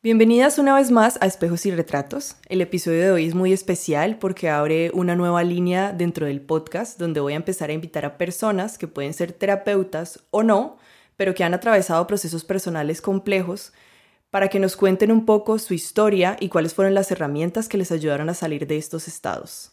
Bienvenidas 0.00 0.60
una 0.60 0.76
vez 0.76 0.92
más 0.92 1.18
a 1.20 1.26
Espejos 1.26 1.66
y 1.66 1.72
Retratos. 1.72 2.36
El 2.48 2.60
episodio 2.60 3.00
de 3.00 3.10
hoy 3.10 3.26
es 3.26 3.34
muy 3.34 3.52
especial 3.52 4.16
porque 4.20 4.48
abre 4.48 4.92
una 4.94 5.16
nueva 5.16 5.42
línea 5.42 5.92
dentro 5.92 6.26
del 6.26 6.40
podcast 6.40 7.00
donde 7.00 7.18
voy 7.18 7.32
a 7.32 7.36
empezar 7.36 7.70
a 7.70 7.72
invitar 7.72 8.04
a 8.04 8.16
personas 8.16 8.78
que 8.78 8.86
pueden 8.86 9.12
ser 9.12 9.32
terapeutas 9.32 10.22
o 10.30 10.44
no, 10.44 10.78
pero 11.16 11.34
que 11.34 11.42
han 11.42 11.52
atravesado 11.52 12.06
procesos 12.06 12.44
personales 12.44 13.00
complejos 13.00 13.72
para 14.30 14.46
que 14.46 14.60
nos 14.60 14.76
cuenten 14.76 15.10
un 15.10 15.26
poco 15.26 15.58
su 15.58 15.74
historia 15.74 16.36
y 16.38 16.48
cuáles 16.48 16.74
fueron 16.74 16.94
las 16.94 17.10
herramientas 17.10 17.68
que 17.68 17.78
les 17.78 17.90
ayudaron 17.90 18.28
a 18.28 18.34
salir 18.34 18.68
de 18.68 18.76
estos 18.76 19.08
estados. 19.08 19.72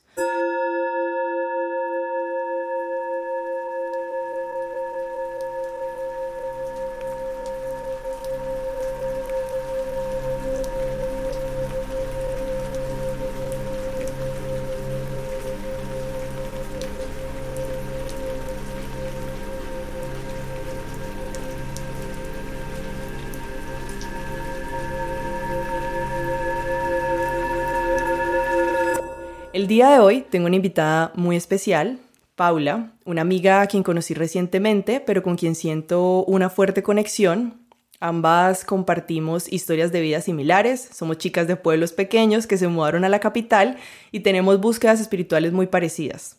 Día 29.75 29.89
de 29.89 29.99
hoy 29.99 30.21
tengo 30.29 30.45
una 30.45 30.55
invitada 30.55 31.11
muy 31.15 31.35
especial, 31.35 31.99
Paula, 32.37 32.93
una 33.03 33.19
amiga 33.19 33.59
a 33.59 33.67
quien 33.67 33.83
conocí 33.83 34.13
recientemente, 34.13 35.01
pero 35.01 35.21
con 35.21 35.35
quien 35.35 35.53
siento 35.53 36.23
una 36.23 36.49
fuerte 36.49 36.81
conexión. 36.81 37.59
Ambas 37.99 38.63
compartimos 38.63 39.51
historias 39.51 39.91
de 39.91 39.99
vida 39.99 40.21
similares, 40.21 40.87
somos 40.93 41.17
chicas 41.17 41.49
de 41.49 41.57
pueblos 41.57 41.91
pequeños 41.91 42.47
que 42.47 42.57
se 42.57 42.69
mudaron 42.69 43.03
a 43.03 43.09
la 43.09 43.19
capital 43.19 43.75
y 44.13 44.21
tenemos 44.21 44.61
búsquedas 44.61 45.01
espirituales 45.01 45.51
muy 45.51 45.67
parecidas. 45.67 46.37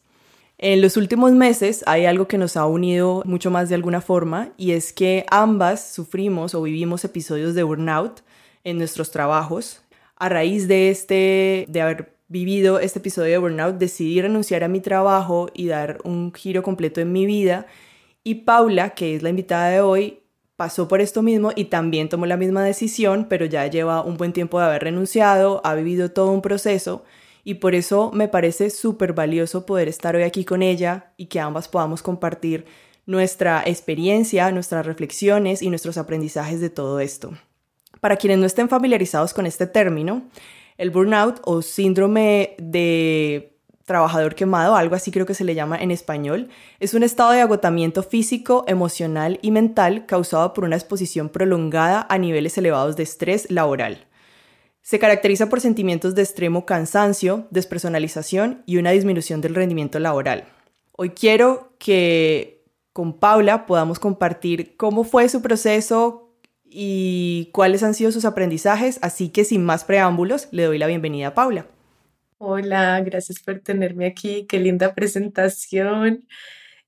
En 0.56 0.80
los 0.80 0.96
últimos 0.96 1.32
meses 1.32 1.84
hay 1.86 2.06
algo 2.06 2.28
que 2.28 2.38
nos 2.38 2.56
ha 2.56 2.64
unido 2.64 3.22
mucho 3.26 3.50
más 3.50 3.68
de 3.68 3.74
alguna 3.74 4.00
forma 4.00 4.48
y 4.56 4.70
es 4.70 4.94
que 4.94 5.26
ambas 5.30 5.92
sufrimos 5.92 6.54
o 6.54 6.62
vivimos 6.62 7.04
episodios 7.04 7.54
de 7.54 7.64
burnout 7.64 8.22
en 8.64 8.78
nuestros 8.78 9.10
trabajos. 9.10 9.82
A 10.18 10.30
raíz 10.30 10.66
de 10.68 10.88
este, 10.88 11.66
de 11.68 11.82
haber 11.82 12.15
vivido 12.28 12.80
este 12.80 12.98
episodio 12.98 13.32
de 13.32 13.38
burnout, 13.38 13.76
decidí 13.76 14.20
renunciar 14.20 14.64
a 14.64 14.68
mi 14.68 14.80
trabajo 14.80 15.48
y 15.54 15.66
dar 15.66 15.98
un 16.04 16.32
giro 16.32 16.62
completo 16.62 17.00
en 17.00 17.12
mi 17.12 17.26
vida. 17.26 17.66
Y 18.24 18.36
Paula, 18.36 18.90
que 18.90 19.14
es 19.14 19.22
la 19.22 19.30
invitada 19.30 19.68
de 19.68 19.80
hoy, 19.80 20.20
pasó 20.56 20.88
por 20.88 21.00
esto 21.00 21.22
mismo 21.22 21.52
y 21.54 21.66
también 21.66 22.08
tomó 22.08 22.26
la 22.26 22.36
misma 22.36 22.64
decisión, 22.64 23.26
pero 23.28 23.46
ya 23.46 23.66
lleva 23.66 24.02
un 24.02 24.16
buen 24.16 24.32
tiempo 24.32 24.58
de 24.58 24.66
haber 24.66 24.82
renunciado, 24.82 25.60
ha 25.64 25.74
vivido 25.74 26.10
todo 26.10 26.30
un 26.32 26.42
proceso 26.42 27.04
y 27.44 27.54
por 27.54 27.74
eso 27.76 28.10
me 28.12 28.26
parece 28.26 28.70
súper 28.70 29.12
valioso 29.12 29.66
poder 29.66 29.86
estar 29.86 30.16
hoy 30.16 30.24
aquí 30.24 30.44
con 30.44 30.62
ella 30.62 31.12
y 31.16 31.26
que 31.26 31.38
ambas 31.38 31.68
podamos 31.68 32.02
compartir 32.02 32.64
nuestra 33.06 33.62
experiencia, 33.64 34.50
nuestras 34.50 34.84
reflexiones 34.84 35.62
y 35.62 35.70
nuestros 35.70 35.96
aprendizajes 35.96 36.60
de 36.60 36.70
todo 36.70 36.98
esto. 36.98 37.38
Para 38.00 38.16
quienes 38.16 38.38
no 38.38 38.46
estén 38.46 38.68
familiarizados 38.68 39.32
con 39.32 39.46
este 39.46 39.68
término, 39.68 40.24
el 40.78 40.90
burnout 40.90 41.40
o 41.44 41.62
síndrome 41.62 42.54
de 42.58 43.56
trabajador 43.86 44.34
quemado, 44.34 44.74
algo 44.74 44.96
así 44.96 45.10
creo 45.12 45.26
que 45.26 45.34
se 45.34 45.44
le 45.44 45.54
llama 45.54 45.78
en 45.78 45.92
español, 45.92 46.48
es 46.80 46.92
un 46.92 47.04
estado 47.04 47.30
de 47.30 47.40
agotamiento 47.40 48.02
físico, 48.02 48.64
emocional 48.66 49.38
y 49.42 49.52
mental 49.52 50.06
causado 50.06 50.52
por 50.52 50.64
una 50.64 50.76
exposición 50.76 51.28
prolongada 51.28 52.04
a 52.10 52.18
niveles 52.18 52.58
elevados 52.58 52.96
de 52.96 53.04
estrés 53.04 53.50
laboral. 53.50 54.06
Se 54.82 54.98
caracteriza 54.98 55.48
por 55.48 55.60
sentimientos 55.60 56.14
de 56.14 56.22
extremo 56.22 56.66
cansancio, 56.66 57.46
despersonalización 57.50 58.62
y 58.66 58.76
una 58.76 58.90
disminución 58.90 59.40
del 59.40 59.54
rendimiento 59.54 59.98
laboral. 59.98 60.44
Hoy 60.92 61.10
quiero 61.10 61.72
que 61.78 62.64
con 62.92 63.12
Paula 63.12 63.66
podamos 63.66 63.98
compartir 63.98 64.76
cómo 64.76 65.04
fue 65.04 65.28
su 65.28 65.42
proceso, 65.42 66.25
y 66.78 67.48
cuáles 67.52 67.82
han 67.82 67.94
sido 67.94 68.12
sus 68.12 68.26
aprendizajes. 68.26 68.98
Así 69.00 69.30
que 69.30 69.44
sin 69.44 69.64
más 69.64 69.84
preámbulos, 69.84 70.48
le 70.50 70.64
doy 70.64 70.76
la 70.76 70.86
bienvenida 70.86 71.28
a 71.28 71.34
Paula. 71.34 71.66
Hola, 72.36 73.00
gracias 73.00 73.40
por 73.40 73.60
tenerme 73.60 74.04
aquí. 74.04 74.46
Qué 74.46 74.58
linda 74.60 74.94
presentación. 74.94 76.26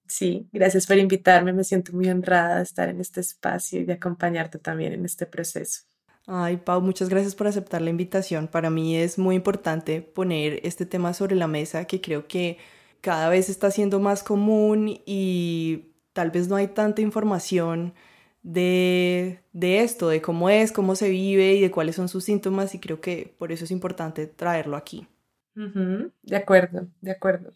Sí, 0.07 0.47
gracias 0.53 0.87
por 0.87 0.99
invitarme. 0.99 1.55
Me 1.55 1.65
siento 1.65 1.95
muy 1.95 2.11
honrada 2.11 2.57
de 2.57 2.65
estar 2.65 2.91
en 2.91 3.01
este 3.01 3.23
espacio 3.23 3.81
y 3.81 3.85
de 3.85 3.95
acompañarte 3.95 4.59
también 4.59 4.93
en 4.93 5.07
este 5.07 5.25
proceso. 5.25 5.85
Ay, 6.27 6.59
Pau, 6.59 6.83
muchas 6.83 7.09
gracias 7.09 7.35
por 7.35 7.47
aceptar 7.47 7.81
la 7.81 7.89
invitación. 7.89 8.47
Para 8.47 8.69
mí 8.69 8.95
es 8.95 9.19
muy 9.19 9.37
importante 9.37 10.03
poner 10.03 10.61
este 10.65 10.85
tema 10.85 11.15
sobre 11.15 11.35
la 11.35 11.47
mesa 11.47 11.87
que 11.87 12.03
creo 12.03 12.29
que 12.29 12.59
cada 13.01 13.31
vez 13.31 13.49
está 13.49 13.71
siendo 13.71 14.01
más 14.01 14.23
común 14.23 15.01
y 15.07 15.95
tal 16.13 16.31
vez 16.31 16.47
no 16.49 16.57
hay 16.57 16.69
tanta 16.69 17.01
información 17.01 17.95
de, 18.43 19.41
esto, 19.61 20.09
de 20.09 20.23
cómo 20.23 20.51
es, 20.51 20.73
cómo 20.73 20.95
se 20.95 21.09
vive 21.09 21.55
y 21.55 21.61
de 21.61 21.71
cuáles 21.71 21.97
son 21.97 22.09
sus 22.09 22.25
síntomas 22.25 22.75
y 22.75 22.79
creo 22.79 23.01
que 23.01 23.35
por 23.39 23.53
eso 23.53 23.65
es 23.65 23.71
importante 23.71 24.27
traerlo 24.27 24.77
aquí. 24.77 25.07
De 25.55 26.37
acuerdo, 26.37 26.87
de 27.01 27.11
acuerdo. 27.11 27.51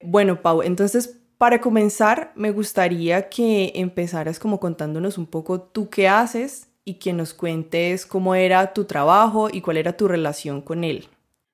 Bueno, 0.00 0.42
Pau, 0.42 0.62
entonces 0.62 1.20
para 1.38 1.60
comenzar 1.60 2.32
me 2.36 2.52
gustaría 2.52 3.28
que 3.28 3.72
empezaras 3.74 4.38
como 4.38 4.60
contándonos 4.60 5.18
un 5.18 5.26
poco 5.26 5.60
tú 5.60 5.90
qué 5.90 6.06
haces 6.06 6.68
y 6.84 6.94
que 6.94 7.12
nos 7.12 7.34
cuentes 7.34 8.06
cómo 8.06 8.34
era 8.34 8.72
tu 8.72 8.84
trabajo 8.84 9.48
y 9.52 9.60
cuál 9.60 9.76
era 9.76 9.96
tu 9.96 10.06
relación 10.06 10.62
con 10.62 10.84
él. 10.84 11.08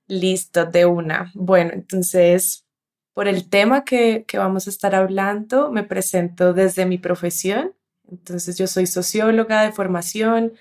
Listo, 0.06 0.66
de 0.66 0.86
una. 0.86 1.30
Bueno, 1.34 1.72
entonces, 1.74 2.66
por 3.14 3.28
el 3.28 3.48
tema 3.48 3.84
que, 3.84 4.24
que 4.26 4.38
vamos 4.38 4.66
a 4.66 4.70
estar 4.70 4.94
hablando, 4.94 5.70
me 5.70 5.84
presento 5.84 6.52
desde 6.54 6.86
mi 6.86 6.98
profesión. 6.98 7.74
Entonces 8.10 8.56
yo 8.58 8.66
soy 8.66 8.86
socióloga 8.86 9.62
de 9.62 9.72
formación, 9.72 10.54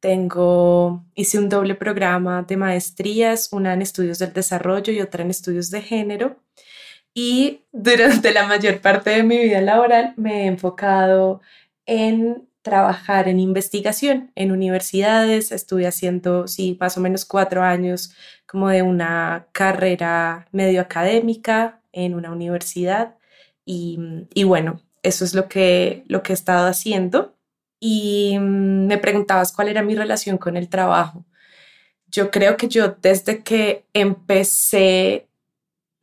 tengo, 0.00 1.04
hice 1.14 1.38
un 1.38 1.48
doble 1.48 1.74
programa 1.76 2.42
de 2.42 2.56
maestrías, 2.56 3.52
una 3.52 3.72
en 3.74 3.82
estudios 3.82 4.18
del 4.18 4.32
desarrollo 4.32 4.92
y 4.92 5.00
otra 5.00 5.22
en 5.22 5.30
estudios 5.30 5.70
de 5.70 5.82
género. 5.82 6.42
Y 7.14 7.62
durante 7.72 8.32
la 8.32 8.46
mayor 8.46 8.80
parte 8.80 9.10
de 9.10 9.22
mi 9.22 9.38
vida 9.38 9.60
laboral 9.60 10.14
me 10.16 10.44
he 10.44 10.46
enfocado 10.46 11.40
en 11.86 12.48
trabajar 12.62 13.28
en 13.28 13.40
investigación 13.40 14.32
en 14.34 14.52
universidades. 14.52 15.52
Estuve 15.52 15.86
haciendo, 15.86 16.48
sí, 16.48 16.76
más 16.80 16.96
o 16.96 17.00
menos 17.00 17.24
cuatro 17.24 17.62
años 17.62 18.14
como 18.46 18.68
de 18.70 18.82
una 18.82 19.46
carrera 19.52 20.48
medio 20.52 20.80
académica 20.80 21.80
en 21.92 22.14
una 22.14 22.30
universidad. 22.32 23.16
Y, 23.64 23.98
y 24.34 24.44
bueno, 24.44 24.80
eso 25.02 25.24
es 25.24 25.34
lo 25.34 25.48
que, 25.48 26.04
lo 26.06 26.22
que 26.22 26.32
he 26.32 26.34
estado 26.34 26.68
haciendo. 26.68 27.36
Y 27.80 28.38
mm, 28.38 28.86
me 28.86 28.98
preguntabas 28.98 29.52
cuál 29.52 29.68
era 29.68 29.82
mi 29.82 29.94
relación 29.94 30.38
con 30.38 30.56
el 30.56 30.68
trabajo. 30.68 31.24
Yo 32.06 32.30
creo 32.30 32.56
que 32.56 32.68
yo 32.68 32.96
desde 33.00 33.42
que 33.42 33.86
empecé 33.94 35.28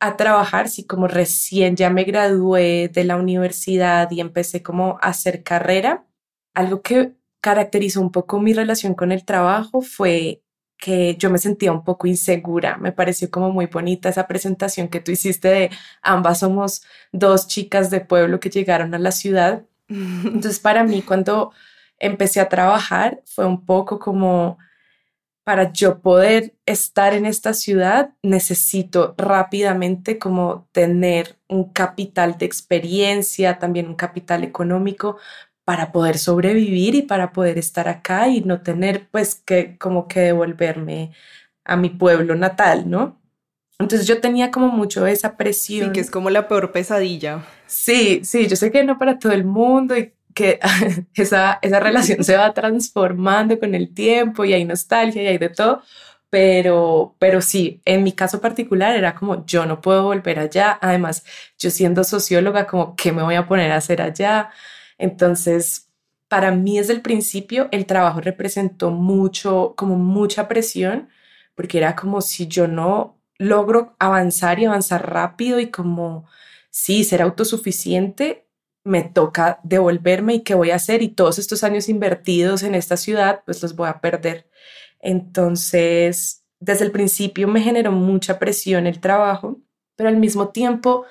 a 0.00 0.16
trabajar, 0.16 0.68
sí, 0.68 0.86
como 0.86 1.08
recién 1.08 1.76
ya 1.76 1.90
me 1.90 2.04
gradué 2.04 2.88
de 2.88 3.04
la 3.04 3.16
universidad 3.16 4.10
y 4.10 4.20
empecé 4.20 4.62
como 4.62 4.98
a 5.02 5.08
hacer 5.08 5.42
carrera, 5.42 6.06
algo 6.54 6.82
que 6.82 7.14
caracterizó 7.40 8.00
un 8.00 8.12
poco 8.12 8.40
mi 8.40 8.52
relación 8.52 8.94
con 8.94 9.12
el 9.12 9.24
trabajo 9.24 9.82
fue 9.82 10.42
que 10.80 11.16
yo 11.16 11.30
me 11.30 11.38
sentía 11.38 11.72
un 11.72 11.84
poco 11.84 12.06
insegura. 12.06 12.78
Me 12.78 12.92
pareció 12.92 13.30
como 13.30 13.52
muy 13.52 13.66
bonita 13.66 14.08
esa 14.08 14.26
presentación 14.26 14.88
que 14.88 15.00
tú 15.00 15.12
hiciste 15.12 15.48
de 15.48 15.70
ambas 16.02 16.40
somos 16.40 16.82
dos 17.12 17.46
chicas 17.48 17.90
de 17.90 18.00
pueblo 18.00 18.40
que 18.40 18.50
llegaron 18.50 18.94
a 18.94 18.98
la 18.98 19.12
ciudad. 19.12 19.64
Entonces 19.88 20.58
para 20.60 20.84
mí 20.84 21.02
cuando 21.02 21.52
empecé 21.98 22.40
a 22.40 22.48
trabajar 22.48 23.22
fue 23.26 23.46
un 23.46 23.64
poco 23.64 23.98
como 23.98 24.58
para 25.44 25.72
yo 25.72 26.00
poder 26.00 26.54
estar 26.66 27.14
en 27.14 27.26
esta 27.26 27.54
ciudad 27.54 28.14
necesito 28.22 29.14
rápidamente 29.18 30.18
como 30.18 30.68
tener 30.72 31.38
un 31.48 31.72
capital 31.72 32.38
de 32.38 32.46
experiencia, 32.46 33.58
también 33.58 33.88
un 33.88 33.96
capital 33.96 34.44
económico 34.44 35.18
para 35.70 35.92
poder 35.92 36.18
sobrevivir 36.18 36.96
y 36.96 37.02
para 37.02 37.30
poder 37.30 37.56
estar 37.56 37.88
acá 37.88 38.26
y 38.26 38.40
no 38.40 38.60
tener 38.60 39.06
pues 39.12 39.36
que 39.36 39.78
como 39.78 40.08
que 40.08 40.18
devolverme 40.18 41.12
a 41.64 41.76
mi 41.76 41.90
pueblo 41.90 42.34
natal, 42.34 42.90
¿no? 42.90 43.20
Entonces 43.78 44.08
yo 44.08 44.20
tenía 44.20 44.50
como 44.50 44.66
mucho 44.66 45.06
esa 45.06 45.36
presión. 45.36 45.86
Sí, 45.86 45.92
que 45.92 46.00
es 46.00 46.10
como 46.10 46.28
la 46.28 46.48
peor 46.48 46.72
pesadilla. 46.72 47.44
Sí, 47.68 48.22
sí, 48.24 48.48
yo 48.48 48.56
sé 48.56 48.72
que 48.72 48.82
no 48.82 48.98
para 48.98 49.20
todo 49.20 49.30
el 49.30 49.44
mundo 49.44 49.96
y 49.96 50.12
que 50.34 50.58
esa, 51.14 51.60
esa 51.62 51.78
relación 51.78 52.24
se 52.24 52.36
va 52.36 52.52
transformando 52.52 53.56
con 53.60 53.76
el 53.76 53.94
tiempo 53.94 54.44
y 54.44 54.52
hay 54.52 54.64
nostalgia 54.64 55.22
y 55.22 55.28
hay 55.28 55.38
de 55.38 55.50
todo, 55.50 55.82
pero, 56.30 57.14
pero 57.20 57.40
sí, 57.40 57.80
en 57.84 58.02
mi 58.02 58.10
caso 58.10 58.40
particular 58.40 58.96
era 58.96 59.14
como 59.14 59.46
yo 59.46 59.66
no 59.66 59.80
puedo 59.80 60.02
volver 60.02 60.40
allá, 60.40 60.80
además 60.82 61.24
yo 61.60 61.70
siendo 61.70 62.02
socióloga 62.02 62.66
como 62.66 62.96
qué 62.96 63.12
me 63.12 63.22
voy 63.22 63.36
a 63.36 63.46
poner 63.46 63.70
a 63.70 63.76
hacer 63.76 64.02
allá, 64.02 64.50
entonces, 65.00 65.90
para 66.28 66.52
mí 66.52 66.78
desde 66.78 66.92
el 66.92 67.02
principio 67.02 67.68
el 67.72 67.86
trabajo 67.86 68.20
representó 68.20 68.90
mucho, 68.90 69.74
como 69.76 69.96
mucha 69.96 70.46
presión, 70.46 71.08
porque 71.54 71.78
era 71.78 71.96
como 71.96 72.20
si 72.20 72.46
yo 72.46 72.68
no 72.68 73.18
logro 73.38 73.96
avanzar 73.98 74.60
y 74.60 74.66
avanzar 74.66 75.10
rápido 75.10 75.58
y 75.58 75.70
como, 75.70 76.26
sí, 76.70 77.04
ser 77.04 77.22
autosuficiente, 77.22 78.46
me 78.84 79.02
toca 79.02 79.60
devolverme 79.62 80.34
y 80.34 80.40
qué 80.42 80.54
voy 80.54 80.70
a 80.70 80.76
hacer 80.76 81.02
y 81.02 81.08
todos 81.08 81.38
estos 81.38 81.64
años 81.64 81.88
invertidos 81.88 82.62
en 82.62 82.74
esta 82.74 82.96
ciudad, 82.96 83.42
pues 83.44 83.62
los 83.62 83.74
voy 83.74 83.88
a 83.88 84.00
perder. 84.00 84.48
Entonces, 85.00 86.44
desde 86.60 86.84
el 86.84 86.92
principio 86.92 87.48
me 87.48 87.62
generó 87.62 87.92
mucha 87.92 88.38
presión 88.38 88.86
el 88.86 89.00
trabajo, 89.00 89.58
pero 89.96 90.10
al 90.10 90.16
mismo 90.16 90.50
tiempo 90.50 91.06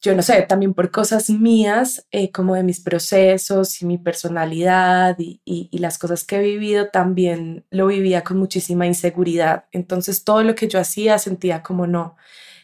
yo 0.00 0.14
no 0.14 0.22
sé, 0.22 0.42
también 0.42 0.74
por 0.74 0.90
cosas 0.90 1.28
mías, 1.30 2.06
eh, 2.12 2.30
como 2.30 2.54
de 2.54 2.62
mis 2.62 2.80
procesos 2.80 3.82
y 3.82 3.86
mi 3.86 3.98
personalidad 3.98 5.16
y, 5.18 5.68
las 5.72 5.98
cosas 5.98 6.24
que 6.24 6.36
he 6.36 6.42
vivido, 6.42 6.88
también 6.90 7.64
lo 7.70 7.88
vivía 7.88 8.22
con 8.24 8.38
muchísima 8.38 8.86
inseguridad. 8.86 9.64
Entonces 9.72 10.24
todo 10.24 10.42
lo 10.44 10.54
que 10.54 10.68
yo 10.68 10.80
hacía 10.80 11.18
sentía 11.18 11.62
como 11.62 11.86
no, 11.86 12.16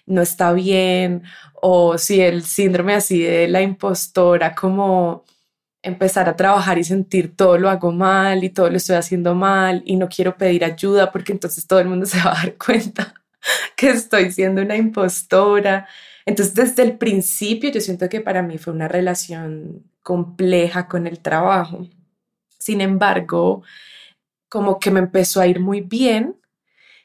no 0.07 0.23
está 0.23 0.53
bien, 0.53 1.25
o 1.55 1.99
si 1.99 2.21
el 2.21 2.45
síndrome 2.45 2.95
así 2.95 3.23
de 3.23 3.49
la 3.49 3.63
impostora, 3.63 4.55
como 4.55 5.25
empezar 5.83 6.29
a 6.29 6.37
trabajar 6.37 6.79
y 6.79 6.85
sentir 6.85 7.37
todo 7.37 7.59
lo 7.59 7.69
hago 7.69 7.93
mal 7.93 8.43
y 8.43 8.51
todo 8.51 8.71
lo 8.71 8.77
estoy 8.79 8.97
haciendo 8.97 9.35
mal 9.35 9.83
y 9.85 9.97
no 9.97 10.09
quiero 10.09 10.37
pedir 10.37 10.65
ayuda 10.65 11.13
porque 11.13 11.33
entonces 11.33 11.67
todo 11.67 11.79
el 11.81 11.89
mundo 11.89 12.07
se 12.07 12.19
va 12.19 12.33
a 12.33 12.35
dar 12.37 12.57
cuenta 12.57 13.15
que 13.77 13.91
estoy 13.91 14.33
siendo 14.33 14.63
una 14.63 14.77
impostora. 14.77 15.87
Entonces, 16.27 16.55
desde 16.55 16.83
el 16.83 16.99
principio 16.99 17.71
yo 17.71 17.81
siento 17.81 18.09
que 18.09 18.21
para 18.21 18.43
mí 18.43 18.59
fue 18.59 18.73
una 18.73 18.89
relación 18.89 19.85
compleja 20.03 20.89
con 20.89 21.07
el 21.07 21.21
trabajo. 21.21 21.87
Sin 22.59 22.81
embargo, 22.81 23.63
como 24.49 24.79
que 24.79 24.91
me 24.91 25.01
empezó 25.01 25.41
a 25.41 25.47
ir 25.47 25.61
muy 25.61 25.81
bien 25.81 26.37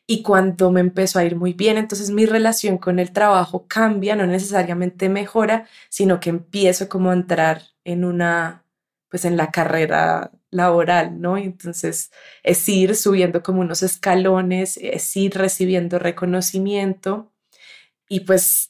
y 0.07 0.23
cuando 0.23 0.71
me 0.71 0.81
empezó 0.81 1.19
a 1.19 1.25
ir 1.25 1.35
muy 1.35 1.53
bien, 1.53 1.77
entonces 1.77 2.11
mi 2.11 2.25
relación 2.25 2.77
con 2.79 2.99
el 2.99 3.11
trabajo 3.13 3.67
cambia, 3.67 4.15
no 4.15 4.25
necesariamente 4.27 5.09
mejora, 5.09 5.67
sino 5.89 6.19
que 6.19 6.31
empiezo 6.31 6.89
como 6.89 7.11
a 7.11 7.13
entrar 7.13 7.63
en 7.83 8.05
una, 8.05 8.65
pues 9.09 9.25
en 9.25 9.37
la 9.37 9.51
carrera 9.51 10.31
laboral, 10.51 11.21
¿no? 11.21 11.37
Entonces 11.37 12.11
es 12.43 12.67
ir 12.69 12.95
subiendo 12.95 13.43
como 13.43 13.61
unos 13.61 13.83
escalones, 13.83 14.77
es 14.81 15.15
ir 15.17 15.35
recibiendo 15.35 15.99
reconocimiento 15.99 17.31
y 18.09 18.21
pues 18.21 18.68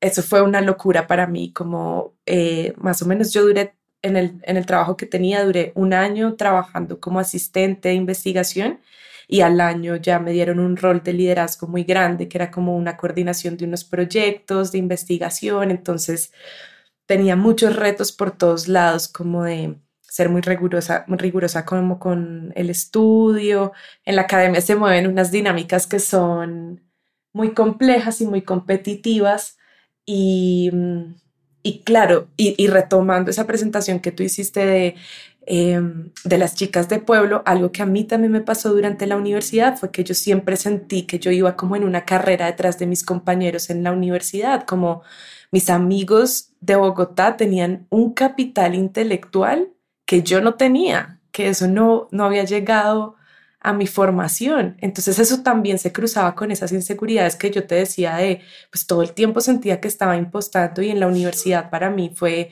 eso 0.00 0.22
fue 0.22 0.42
una 0.42 0.60
locura 0.60 1.06
para 1.06 1.26
mí, 1.26 1.52
como 1.52 2.14
eh, 2.26 2.74
más 2.78 3.02
o 3.02 3.06
menos 3.06 3.32
yo 3.32 3.42
duré 3.42 3.74
en 4.02 4.16
el, 4.16 4.40
en 4.44 4.56
el 4.56 4.66
trabajo 4.66 4.96
que 4.96 5.06
tenía, 5.06 5.44
duré 5.44 5.72
un 5.74 5.92
año 5.92 6.34
trabajando 6.36 7.00
como 7.00 7.20
asistente 7.20 7.90
de 7.90 7.94
investigación 7.94 8.80
y 9.28 9.42
al 9.42 9.60
año 9.60 9.96
ya 9.96 10.18
me 10.18 10.32
dieron 10.32 10.58
un 10.58 10.76
rol 10.76 11.02
de 11.04 11.12
liderazgo 11.12 11.68
muy 11.68 11.84
grande, 11.84 12.28
que 12.28 12.38
era 12.38 12.50
como 12.50 12.76
una 12.76 12.96
coordinación 12.96 13.56
de 13.56 13.66
unos 13.66 13.84
proyectos 13.84 14.72
de 14.72 14.78
investigación, 14.78 15.70
entonces 15.70 16.32
tenía 17.06 17.36
muchos 17.36 17.76
retos 17.76 18.12
por 18.12 18.32
todos 18.32 18.68
lados, 18.68 19.08
como 19.08 19.44
de 19.44 19.76
ser 20.00 20.28
muy 20.28 20.40
rigurosa, 20.40 21.04
muy 21.06 21.18
rigurosa 21.18 21.64
como 21.64 21.98
con 22.00 22.52
el 22.56 22.70
estudio. 22.70 23.72
En 24.04 24.16
la 24.16 24.22
academia 24.22 24.60
se 24.60 24.74
mueven 24.76 25.06
unas 25.06 25.30
dinámicas 25.30 25.86
que 25.86 26.00
son 26.00 26.82
muy 27.32 27.54
complejas 27.54 28.20
y 28.20 28.26
muy 28.26 28.42
competitivas, 28.42 29.58
y, 30.12 30.70
mm, 30.72 31.14
y 31.62 31.80
claro, 31.82 32.28
y, 32.36 32.66
retomando 32.66 33.30
esa 33.30 33.46
presentación 33.46 34.00
que 34.00 34.10
tú 34.12 34.22
hiciste 34.24 34.64
de, 34.66 34.96
em, 35.46 36.10
de 36.24 36.38
las 36.38 36.54
chicas 36.56 36.88
de 36.88 36.98
pueblo, 36.98 37.42
algo 37.46 37.70
que 37.70 37.82
a 37.82 37.86
mí 37.86 38.04
también 38.04 38.32
me 38.32 38.40
pasó 38.40 38.72
durante 38.72 39.06
la 39.06 39.16
universidad 39.16 39.76
fue 39.78 39.90
que 39.92 40.02
yo 40.04 40.14
siempre 40.14 40.56
sentí 40.56 41.02
que 41.06 41.18
yo 41.20 41.30
iba 41.30 41.56
como 41.56 41.76
en 41.76 41.84
una 41.84 42.04
carrera 42.04 42.46
detrás 42.46 42.78
de 42.78 42.86
mis 42.86 43.04
compañeros 43.04 43.70
en 43.70 43.84
la 43.84 43.92
universidad, 43.92 44.64
como 44.64 45.02
mis 45.52 45.70
amigos 45.70 46.52
de 46.60 46.76
Bogotá 46.76 47.36
tenían 47.36 47.86
un 47.90 48.12
capital 48.14 48.74
intelectual 48.74 49.68
que 50.06 50.22
yo 50.22 50.40
no 50.40 50.54
tenía, 50.54 51.20
que 51.32 51.48
eso 51.48 51.68
no, 51.68 52.08
no 52.10 52.24
había 52.24 52.44
llegado 52.44 53.16
a 53.60 53.72
mi 53.72 53.86
formación. 53.86 54.76
Entonces 54.80 55.18
eso 55.18 55.42
también 55.42 55.78
se 55.78 55.92
cruzaba 55.92 56.34
con 56.34 56.50
esas 56.50 56.72
inseguridades 56.72 57.36
que 57.36 57.50
yo 57.50 57.66
te 57.66 57.76
decía 57.76 58.16
de, 58.16 58.40
pues 58.70 58.86
todo 58.86 59.02
el 59.02 59.12
tiempo 59.12 59.40
sentía 59.40 59.80
que 59.80 59.88
estaba 59.88 60.16
impostando 60.16 60.82
y 60.82 60.90
en 60.90 61.00
la 61.00 61.06
universidad 61.06 61.70
para 61.70 61.90
mí 61.90 62.12
fue 62.14 62.50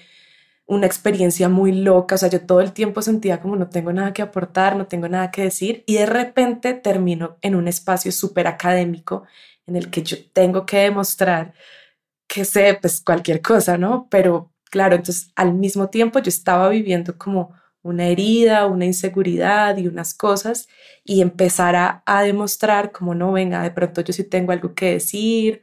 una 0.66 0.87
experiencia 0.87 1.49
muy 1.49 1.72
loca, 1.72 2.16
o 2.16 2.19
sea, 2.19 2.28
yo 2.28 2.43
todo 2.46 2.60
el 2.60 2.72
tiempo 2.72 3.00
sentía 3.02 3.40
como 3.40 3.56
no 3.56 3.70
tengo 3.70 3.93
nada 3.93 4.12
que 4.12 4.22
aportar, 4.22 4.76
no 4.76 4.87
tengo 4.87 5.08
nada 5.08 5.31
que 5.31 5.43
decir 5.44 5.82
y 5.87 5.94
de 5.94 6.06
repente 6.06 6.75
termino 6.75 7.38
en 7.43 7.54
un 7.54 7.69
espacio 7.69 8.12
súper 8.12 8.46
académico 8.46 9.25
en 9.66 9.76
el 9.76 9.90
que 9.90 10.02
yo 10.02 10.19
tengo 10.32 10.66
que 10.66 10.78
demostrar 10.78 11.54
que 12.28 12.44
sé 12.44 12.78
pues 12.81 13.00
cualquier 13.00 13.43
cosa, 13.43 13.78
¿no? 13.78 14.08
Pero 14.11 14.52
claro, 14.70 14.96
entonces 14.96 15.32
al 15.37 15.54
mismo 15.54 15.88
tiempo 15.90 16.19
yo 16.20 16.28
estaba 16.28 16.69
viviendo 16.69 17.16
como 17.19 17.54
una 17.88 18.06
herida, 18.06 18.67
una 18.67 18.85
inseguridad 18.85 19.76
y 19.76 19.88
unas 19.88 20.14
cosas 20.14 20.69
y 21.05 21.23
empezar 21.23 21.75
a, 21.76 22.23
demostrar 22.23 22.93
como 22.93 23.14
no, 23.14 23.32
venga, 23.32 23.62
de 23.62 23.70
pronto 23.70 24.02
yo 24.02 24.12
sí 24.12 24.25
tengo 24.25 24.52
algo 24.52 24.75
que 24.75 24.93
decir 24.93 25.62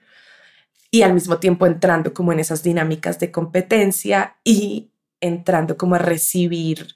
y 0.92 1.04
al 1.04 1.14
mismo 1.14 1.38
tiempo 1.40 1.68
entrando 1.68 2.14
como 2.14 2.34
en 2.34 2.40
esas 2.40 2.64
dinámicas 2.64 3.20
de 3.20 3.32
competencia 3.32 4.38
y 4.44 4.92
entrando 5.22 5.78
como 5.78 5.96
a 5.96 6.00
recibir 6.00 6.96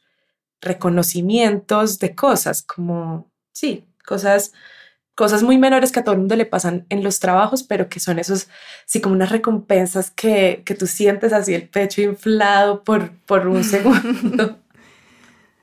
reconocimientos 0.61 1.99
de 1.99 2.15
cosas 2.15 2.63
como, 2.63 3.31
sí, 3.53 3.85
cosas 4.05 4.53
cosas 5.15 5.43
muy 5.43 5.57
menores 5.57 5.91
que 5.91 5.99
a 5.99 6.03
todo 6.05 6.13
el 6.13 6.19
mundo 6.19 6.37
le 6.37 6.45
pasan 6.45 6.85
en 6.87 7.03
los 7.03 7.19
trabajos, 7.19 7.61
pero 7.63 7.89
que 7.89 7.99
son 7.99 8.19
esos, 8.19 8.47
sí, 8.85 9.01
como 9.01 9.15
unas 9.15 9.31
recompensas 9.31 10.11
que, 10.11 10.63
que 10.65 10.75
tú 10.75 10.87
sientes 10.87 11.33
así 11.33 11.53
el 11.53 11.67
pecho 11.67 12.01
inflado 12.01 12.85
por, 12.85 13.11
por 13.25 13.45
un 13.47 13.63
segundo 13.65 14.59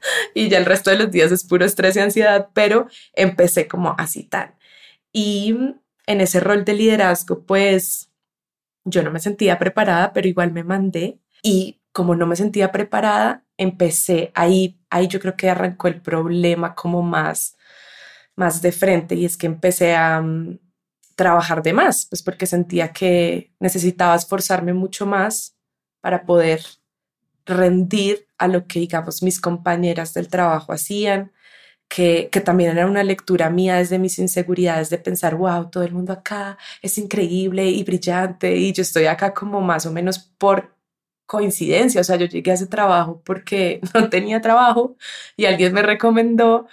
y 0.34 0.48
ya 0.48 0.58
el 0.58 0.64
resto 0.64 0.90
de 0.90 0.98
los 0.98 1.10
días 1.10 1.32
es 1.32 1.44
puro 1.44 1.64
estrés 1.64 1.96
y 1.96 2.00
ansiedad, 2.00 2.48
pero 2.54 2.88
empecé 3.14 3.68
como 3.68 3.94
así 3.98 4.24
tal. 4.24 4.54
Y 5.12 5.56
en 6.06 6.20
ese 6.20 6.40
rol 6.40 6.64
de 6.64 6.74
liderazgo, 6.74 7.44
pues 7.44 8.10
yo 8.84 9.02
no 9.02 9.10
me 9.10 9.20
sentía 9.20 9.58
preparada, 9.58 10.12
pero 10.12 10.28
igual 10.28 10.52
me 10.52 10.64
mandé 10.64 11.20
y 11.42 11.80
como 11.92 12.14
no 12.14 12.26
me 12.26 12.36
sentía 12.36 12.72
preparada, 12.72 13.44
empecé 13.56 14.30
ahí, 14.34 14.78
ahí 14.90 15.08
yo 15.08 15.18
creo 15.18 15.36
que 15.36 15.48
arrancó 15.50 15.88
el 15.88 16.00
problema 16.02 16.74
como 16.74 17.02
más, 17.02 17.56
más 18.36 18.62
de 18.62 18.72
frente 18.72 19.14
y 19.14 19.24
es 19.24 19.36
que 19.36 19.46
empecé 19.46 19.94
a 19.96 20.20
mm, 20.20 20.58
trabajar 21.16 21.62
de 21.62 21.72
más, 21.72 22.06
pues 22.06 22.22
porque 22.22 22.46
sentía 22.46 22.92
que 22.92 23.52
necesitaba 23.58 24.14
esforzarme 24.14 24.74
mucho 24.74 25.06
más 25.06 25.56
para 26.00 26.26
poder 26.26 26.60
rendir 27.46 28.26
a 28.38 28.48
lo 28.48 28.66
que, 28.66 28.80
digamos, 28.80 29.22
mis 29.22 29.40
compañeras 29.40 30.14
del 30.14 30.28
trabajo 30.28 30.72
hacían, 30.72 31.32
que, 31.88 32.28
que, 32.32 32.40
también 32.40 32.72
era 32.72 32.86
una 32.86 33.04
lectura 33.04 33.50
mía 33.50 33.76
desde 33.76 33.98
mis 33.98 34.18
inseguridades 34.18 34.90
de 34.90 34.98
pensar, 34.98 35.36
wow, 35.36 35.70
todo 35.70 35.84
el 35.84 35.92
mundo 35.92 36.12
acá 36.12 36.58
es 36.82 36.98
increíble 36.98 37.66
y 37.66 37.84
brillante 37.84 38.56
y 38.56 38.72
yo 38.72 38.82
estoy 38.82 39.06
acá 39.06 39.32
como 39.34 39.60
más 39.60 39.86
o 39.86 39.92
menos 39.92 40.18
por 40.18 40.74
coincidencia, 41.26 42.00
o 42.00 42.04
sea, 42.04 42.16
yo 42.16 42.26
llegué 42.26 42.52
a 42.52 42.54
ese 42.54 42.66
trabajo 42.66 43.22
porque 43.24 43.80
no 43.94 44.08
tenía 44.10 44.40
trabajo 44.40 44.96
y 45.36 45.46
alguien 45.46 45.74
me 45.74 45.82
recomendó, 45.82 46.68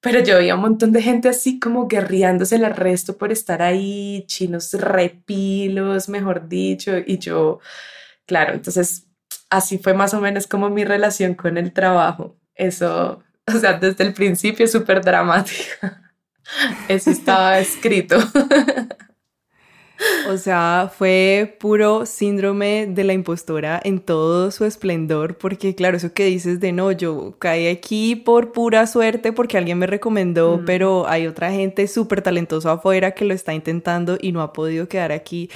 pero 0.00 0.20
yo 0.22 0.36
veía 0.38 0.54
un 0.56 0.62
montón 0.62 0.92
de 0.92 1.02
gente 1.02 1.28
así 1.28 1.58
como 1.60 1.88
guerreándose 1.88 2.56
el 2.56 2.66
resto 2.74 3.18
por 3.18 3.32
estar 3.32 3.62
ahí, 3.62 4.24
chinos 4.28 4.72
repilos, 4.74 6.08
mejor 6.08 6.48
dicho, 6.48 6.92
y 6.98 7.18
yo, 7.18 7.60
claro, 8.26 8.54
entonces 8.54 9.07
así 9.50 9.78
fue 9.78 9.94
más 9.94 10.14
o 10.14 10.20
menos 10.20 10.46
como 10.46 10.70
mi 10.70 10.84
relación 10.84 11.34
con 11.34 11.58
el 11.58 11.72
trabajo. 11.72 12.36
Eso, 12.54 13.22
o 13.46 13.58
sea, 13.58 13.74
desde 13.74 14.04
el 14.04 14.12
principio 14.12 14.66
súper 14.66 15.02
dramática. 15.02 16.12
Eso 16.88 17.10
estaba 17.10 17.58
escrito. 17.58 18.16
O 20.28 20.36
sea, 20.36 20.92
fue 20.96 21.56
puro 21.58 22.06
síndrome 22.06 22.86
de 22.86 23.02
la 23.02 23.14
impostora 23.14 23.80
en 23.82 23.98
todo 23.98 24.50
su 24.50 24.64
esplendor, 24.64 25.36
porque 25.38 25.74
claro, 25.74 25.96
eso 25.96 26.12
que 26.12 26.26
dices 26.26 26.60
de 26.60 26.70
no, 26.72 26.92
yo 26.92 27.34
caí 27.38 27.66
aquí 27.66 28.14
por 28.14 28.52
pura 28.52 28.86
suerte 28.86 29.32
porque 29.32 29.58
alguien 29.58 29.78
me 29.78 29.86
recomendó, 29.86 30.58
mm. 30.58 30.64
pero 30.64 31.08
hay 31.08 31.26
otra 31.26 31.50
gente 31.50 31.88
súper 31.88 32.22
talentosa 32.22 32.72
afuera 32.72 33.12
que 33.12 33.24
lo 33.24 33.34
está 33.34 33.54
intentando 33.54 34.18
y 34.20 34.32
no 34.32 34.42
ha 34.42 34.52
podido 34.52 34.88
quedar 34.88 35.10
aquí. 35.10 35.50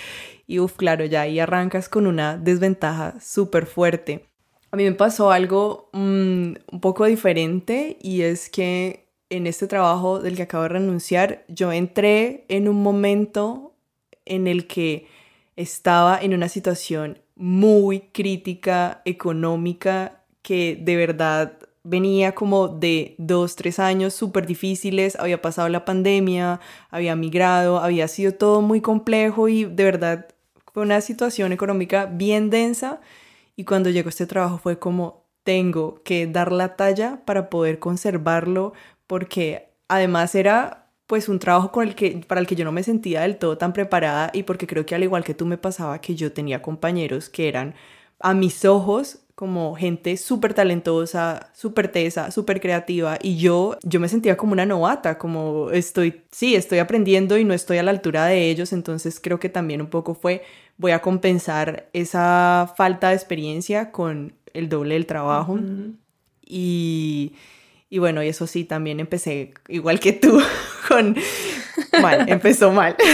Y 0.53 0.61
uff, 0.61 0.77
claro, 0.77 1.07
ya 1.07 1.23
ahí 1.23 1.41
arrancas 1.41 1.89
con 1.89 2.07
una 2.07 2.37
desventaja 2.37 3.19
súper 3.23 3.65
fuerte. 3.65 4.27
A 4.71 4.77
mí 4.77 4.85
me 4.85 4.93
pasó 4.93 5.31
algo 5.31 5.89
mm, 5.95 6.53
un 6.73 6.81
poco 6.83 7.07
diferente 7.07 7.97
y 8.03 8.21
es 8.21 8.51
que 8.51 9.09
en 9.31 9.47
este 9.47 9.67
trabajo 9.67 10.21
del 10.21 10.37
que 10.37 10.43
acabo 10.43 10.65
de 10.65 10.69
renunciar, 10.69 11.47
yo 11.49 11.73
entré 11.73 12.45
en 12.51 12.69
un 12.69 12.83
momento 12.83 13.79
en 14.27 14.47
el 14.47 14.67
que 14.67 15.07
estaba 15.57 16.19
en 16.21 16.35
una 16.35 16.51
situación 16.51 17.19
muy 17.35 18.01
crítica 18.13 19.01
económica 19.07 20.23
que 20.43 20.79
de 20.79 20.97
verdad 20.97 21.57
venía 21.83 22.35
como 22.35 22.69
de 22.69 23.15
dos, 23.17 23.57
tres 23.57 23.79
años 23.79 24.13
súper 24.13 24.47
difíciles, 24.47 25.17
había 25.17 25.41
pasado 25.41 25.71
la 25.71 25.87
pandemia, 25.87 26.61
había 26.91 27.17
migrado, 27.17 27.79
había 27.79 28.07
sido 28.07 28.35
todo 28.35 28.61
muy 28.61 28.83
complejo 28.83 29.49
y 29.49 29.65
de 29.65 29.85
verdad 29.85 30.27
fue 30.73 30.83
una 30.83 31.01
situación 31.01 31.53
económica 31.53 32.07
bien 32.07 32.51
densa 32.51 33.01
y 33.57 33.65
cuando 33.65 33.91
llegó 33.91 34.09
este 34.09 34.27
trabajo 34.27 34.59
fue 34.59 34.79
como 34.79 35.27
tengo 35.45 36.03
que 36.05 36.27
dar 36.27 36.53
la 36.53 36.77
talla 36.77 37.23
para 37.25 37.51
poder 37.51 37.79
conservarlo 37.79 38.73
porque 39.07 39.71
además 39.89 40.35
era 40.35 40.91
pues 41.07 41.29
un 41.29 41.39
trabajo 41.39 41.73
con 41.73 41.87
el 41.87 41.95
que, 41.95 42.25
para 42.27 42.41
el 42.41 42.47
que 42.47 42.57
yo 42.57 42.65
no 42.65 42.73
me 42.73 42.83
sentía 42.83 43.23
del 43.23 43.37
todo 43.37 43.59
tan 43.59 43.73
preparada 43.73 44.31
y 44.33 44.45
porque 44.45 44.67
creo 44.67 44.87
que 44.87 44.95
al 44.95 45.03
igual 45.03 45.25
que 45.25 45.35
tú 45.35 45.47
me 45.47 45.59
pasaba 45.59 46.01
que 46.01 46.15
yo 46.15 46.33
tenía 46.33 46.63
compañeros 46.63 47.29
que 47.29 47.49
eran 47.49 47.75
a 48.21 48.35
mis 48.35 48.65
ojos 48.65 49.19
como 49.35 49.75
gente 49.75 50.17
súper 50.17 50.55
talentosa, 50.55 51.51
súper 51.55 51.89
tesa, 51.89 52.31
súper 52.31 52.61
creativa 52.61 53.19
y 53.23 53.39
yo, 53.39 53.77
yo 53.83 53.99
me 53.99 54.09
sentía 54.09 54.37
como 54.37 54.53
una 54.53 54.67
novata, 54.67 55.19
como 55.19 55.71
estoy, 55.71 56.23
sí, 56.31 56.55
estoy 56.55 56.79
aprendiendo 56.79 57.39
y 57.39 57.45
no 57.45 57.55
estoy 57.55 57.79
a 57.79 57.83
la 57.83 57.91
altura 57.91 58.27
de 58.27 58.51
ellos, 58.51 58.73
entonces 58.73 59.19
creo 59.21 59.41
que 59.41 59.49
también 59.49 59.81
un 59.81 59.89
poco 59.89 60.15
fue, 60.15 60.43
voy 60.77 60.93
a 60.93 61.01
compensar 61.01 61.89
esa 61.93 62.73
falta 62.77 63.09
de 63.09 63.15
experiencia 63.15 63.91
con 63.91 64.35
el 64.53 64.69
doble 64.69 64.95
del 64.95 65.07
trabajo 65.07 65.59
y, 66.45 67.33
y 67.89 67.99
bueno, 67.99 68.23
y 68.23 68.29
eso 68.29 68.47
sí, 68.47 68.65
también 68.65 69.01
empecé 69.01 69.55
igual 69.69 69.99
que 69.99 70.13
tú 70.13 70.41
con, 70.89 71.17
mal, 72.03 72.29
empezó 72.29 72.71
mal. 72.71 72.97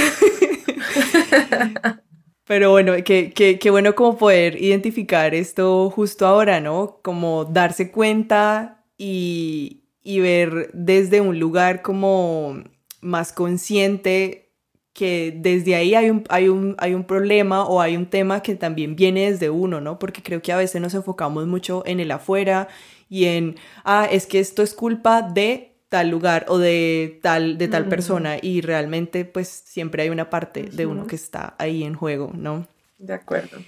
Pero 2.49 2.71
bueno, 2.71 2.95
qué, 3.05 3.31
qué, 3.35 3.71
bueno 3.71 3.95
como 3.95 4.17
poder 4.17 4.61
identificar 4.61 5.35
esto 5.35 5.90
justo 5.90 6.26
ahora, 6.26 6.61
¿no? 6.61 6.99
Como 7.02 7.45
darse 7.45 7.90
cuenta 7.90 8.87
y, 8.97 9.85
y 10.02 10.21
ver 10.21 10.71
desde 10.73 11.21
un 11.21 11.38
lugar 11.38 11.83
como 11.83 12.64
más 13.02 13.35
consciente 13.35 14.55
que 14.95 15.35
desde 15.37 15.75
ahí 15.75 15.95
hay 15.95 16.09
un, 16.09 16.25
hay, 16.31 16.49
un, 16.49 16.75
hay 16.78 16.95
un 16.95 17.05
problema 17.05 17.67
o 17.67 17.83
hay 17.83 17.97
un 17.99 18.07
tema 18.07 18.43
que 18.43 18.55
también 18.55 18.97
viene 18.97 19.31
desde 19.31 19.50
uno, 19.50 19.83
¿no? 19.83 19.99
Porque 19.99 20.23
creo 20.23 20.40
que 20.40 20.50
a 20.50 20.57
veces 20.57 20.81
nos 20.81 20.95
enfocamos 20.95 21.47
mucho 21.47 21.83
en 21.85 22.00
el 22.00 22.11
afuera 22.11 22.69
y 23.11 23.26
en, 23.26 23.57
ah, 23.85 24.09
es 24.11 24.26
que 24.26 24.40
esto 24.40 24.62
es 24.62 24.73
culpa 24.73 25.21
de 25.21 25.68
tal 25.88 26.11
lugar 26.11 26.47
o 26.49 26.59
de 26.59 27.18
tal, 27.23 27.59
de 27.59 27.68
tal 27.68 27.88
persona 27.88 28.37
y 28.40 28.61
realmente 28.61 29.25
pues 29.25 29.49
siempre 29.49 30.02
hay 30.02 30.11
una 30.11 30.30
parte 30.30 30.64
de 30.64 30.87
uno 30.87 31.07
que 31.07 31.16
está 31.16 31.54
ahí 31.59 31.83
en 31.83 31.95
juego, 31.95 32.30
¿no? 32.35 32.66
De 32.99 33.14
acuerdo. 33.14 33.59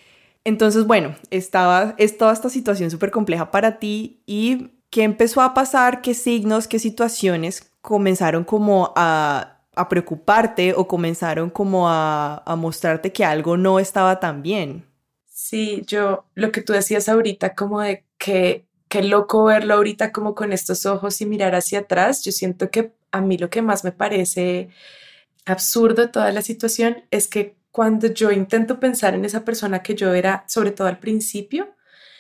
Entonces, 0.45 0.87
bueno, 0.87 1.17
estaba 1.31 1.95
es 1.99 2.19
toda 2.19 2.33
esta 2.33 2.49
situación 2.49 2.91
súper 2.91 3.11
compleja 3.11 3.51
para 3.51 3.79
ti 3.79 4.23
y 4.27 4.71
¿qué 4.91 5.03
empezó 5.03 5.41
a 5.41 5.55
pasar? 5.55 6.03
¿Qué 6.03 6.15
signos, 6.15 6.69
qué 6.69 6.79
situaciones 6.79 7.73
comenzaron 7.81 8.45
como 8.45 8.93
a, 8.97 9.63
a 9.75 9.89
preocuparte 9.89 10.75
o 10.75 10.87
comenzaron 10.89 11.51
como 11.51 11.89
a, 11.89 12.43
a 12.45 12.57
mostrarte 12.57 13.13
que 13.13 13.25
algo 13.25 13.57
no 13.57 13.79
estaba 13.79 14.21
tan 14.21 14.43
bien? 14.43 14.85
Sí, 15.25 15.83
yo 15.87 16.27
lo 16.35 16.53
que 16.53 16.61
tú 16.61 16.73
decías 16.75 17.09
ahorita 17.09 17.55
como 17.55 17.81
de 17.81 18.05
que 18.19 18.67
qué 18.91 19.03
loco 19.05 19.45
verlo 19.45 19.75
ahorita 19.75 20.13
como 20.13 20.35
con 20.35 20.53
estos 20.53 20.85
ojos 20.85 21.21
y 21.21 21.27
mirar 21.27 21.55
hacia 21.55 21.81
atrás. 21.81 22.25
Yo 22.25 22.33
siento 22.33 22.71
que 22.71 22.93
a 23.13 23.21
mí 23.23 23.39
lo 23.39 23.49
que 23.49 23.63
más 23.63 23.85
me 23.85 23.93
parece 23.93 24.71
absurdo 25.47 26.11
toda 26.11 26.33
la 26.33 26.43
situación 26.43 27.05
es 27.11 27.29
que 27.29 27.57
cuando 27.71 28.09
yo 28.09 28.33
intento 28.33 28.81
pensar 28.81 29.15
en 29.15 29.25
esa 29.25 29.45
persona 29.45 29.83
que 29.83 29.95
yo 29.95 30.13
era, 30.15 30.45
sobre 30.49 30.73
todo 30.73 30.89
al 30.89 30.99
principio, 30.99 31.75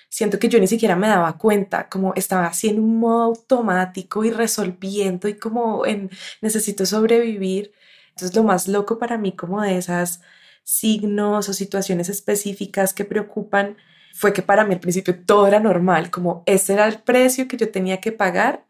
siento 0.09 0.39
que 0.39 0.49
yo 0.49 0.61
ni 0.61 0.69
siquiera 0.69 0.97
me 0.97 1.09
daba 1.09 1.39
cuenta, 1.39 1.89
como 1.89 2.15
estaba 2.15 2.47
así 2.47 2.69
en 2.69 2.81
un 2.81 2.99
modo 3.01 3.25
automático 3.25 4.25
y 4.25 4.31
resolviendo 4.31 5.29
y 5.29 5.35
como 5.35 5.87
en 5.87 6.11
necesito 6.41 6.87
sobrevivir. 6.87 7.73
Entonces 8.11 8.37
lo 8.37 8.45
más 8.45 8.69
loco 8.69 8.99
para 8.99 9.19
mí 9.19 9.33
como 9.35 9.61
de 9.63 9.77
esas 9.79 10.21
signos 10.63 11.49
o 11.49 11.53
situaciones 11.53 12.09
específicas 12.09 12.95
que 12.95 13.05
preocupan 13.05 13.77
fue 14.21 14.35
que 14.35 14.43
para 14.43 14.65
mí 14.65 14.75
al 14.75 14.81
principio 14.81 15.19
todo 15.25 15.47
era 15.47 15.61
normal, 15.61 16.11
como 16.11 16.43
ese 16.45 16.75
era 16.75 16.87
el 16.87 16.99
precio 17.01 17.49
que 17.49 17.57
yo 17.57 17.71
tenía 17.71 18.03
que 18.03 18.13
pagar 18.13 18.67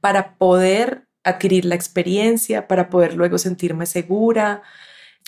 para 0.00 0.36
poder 0.36 1.06
adquirir 1.22 1.66
la 1.66 1.74
experiencia, 1.74 2.66
para 2.66 2.88
poder 2.88 3.14
luego 3.14 3.36
sentirme 3.36 3.84
segura, 3.84 4.62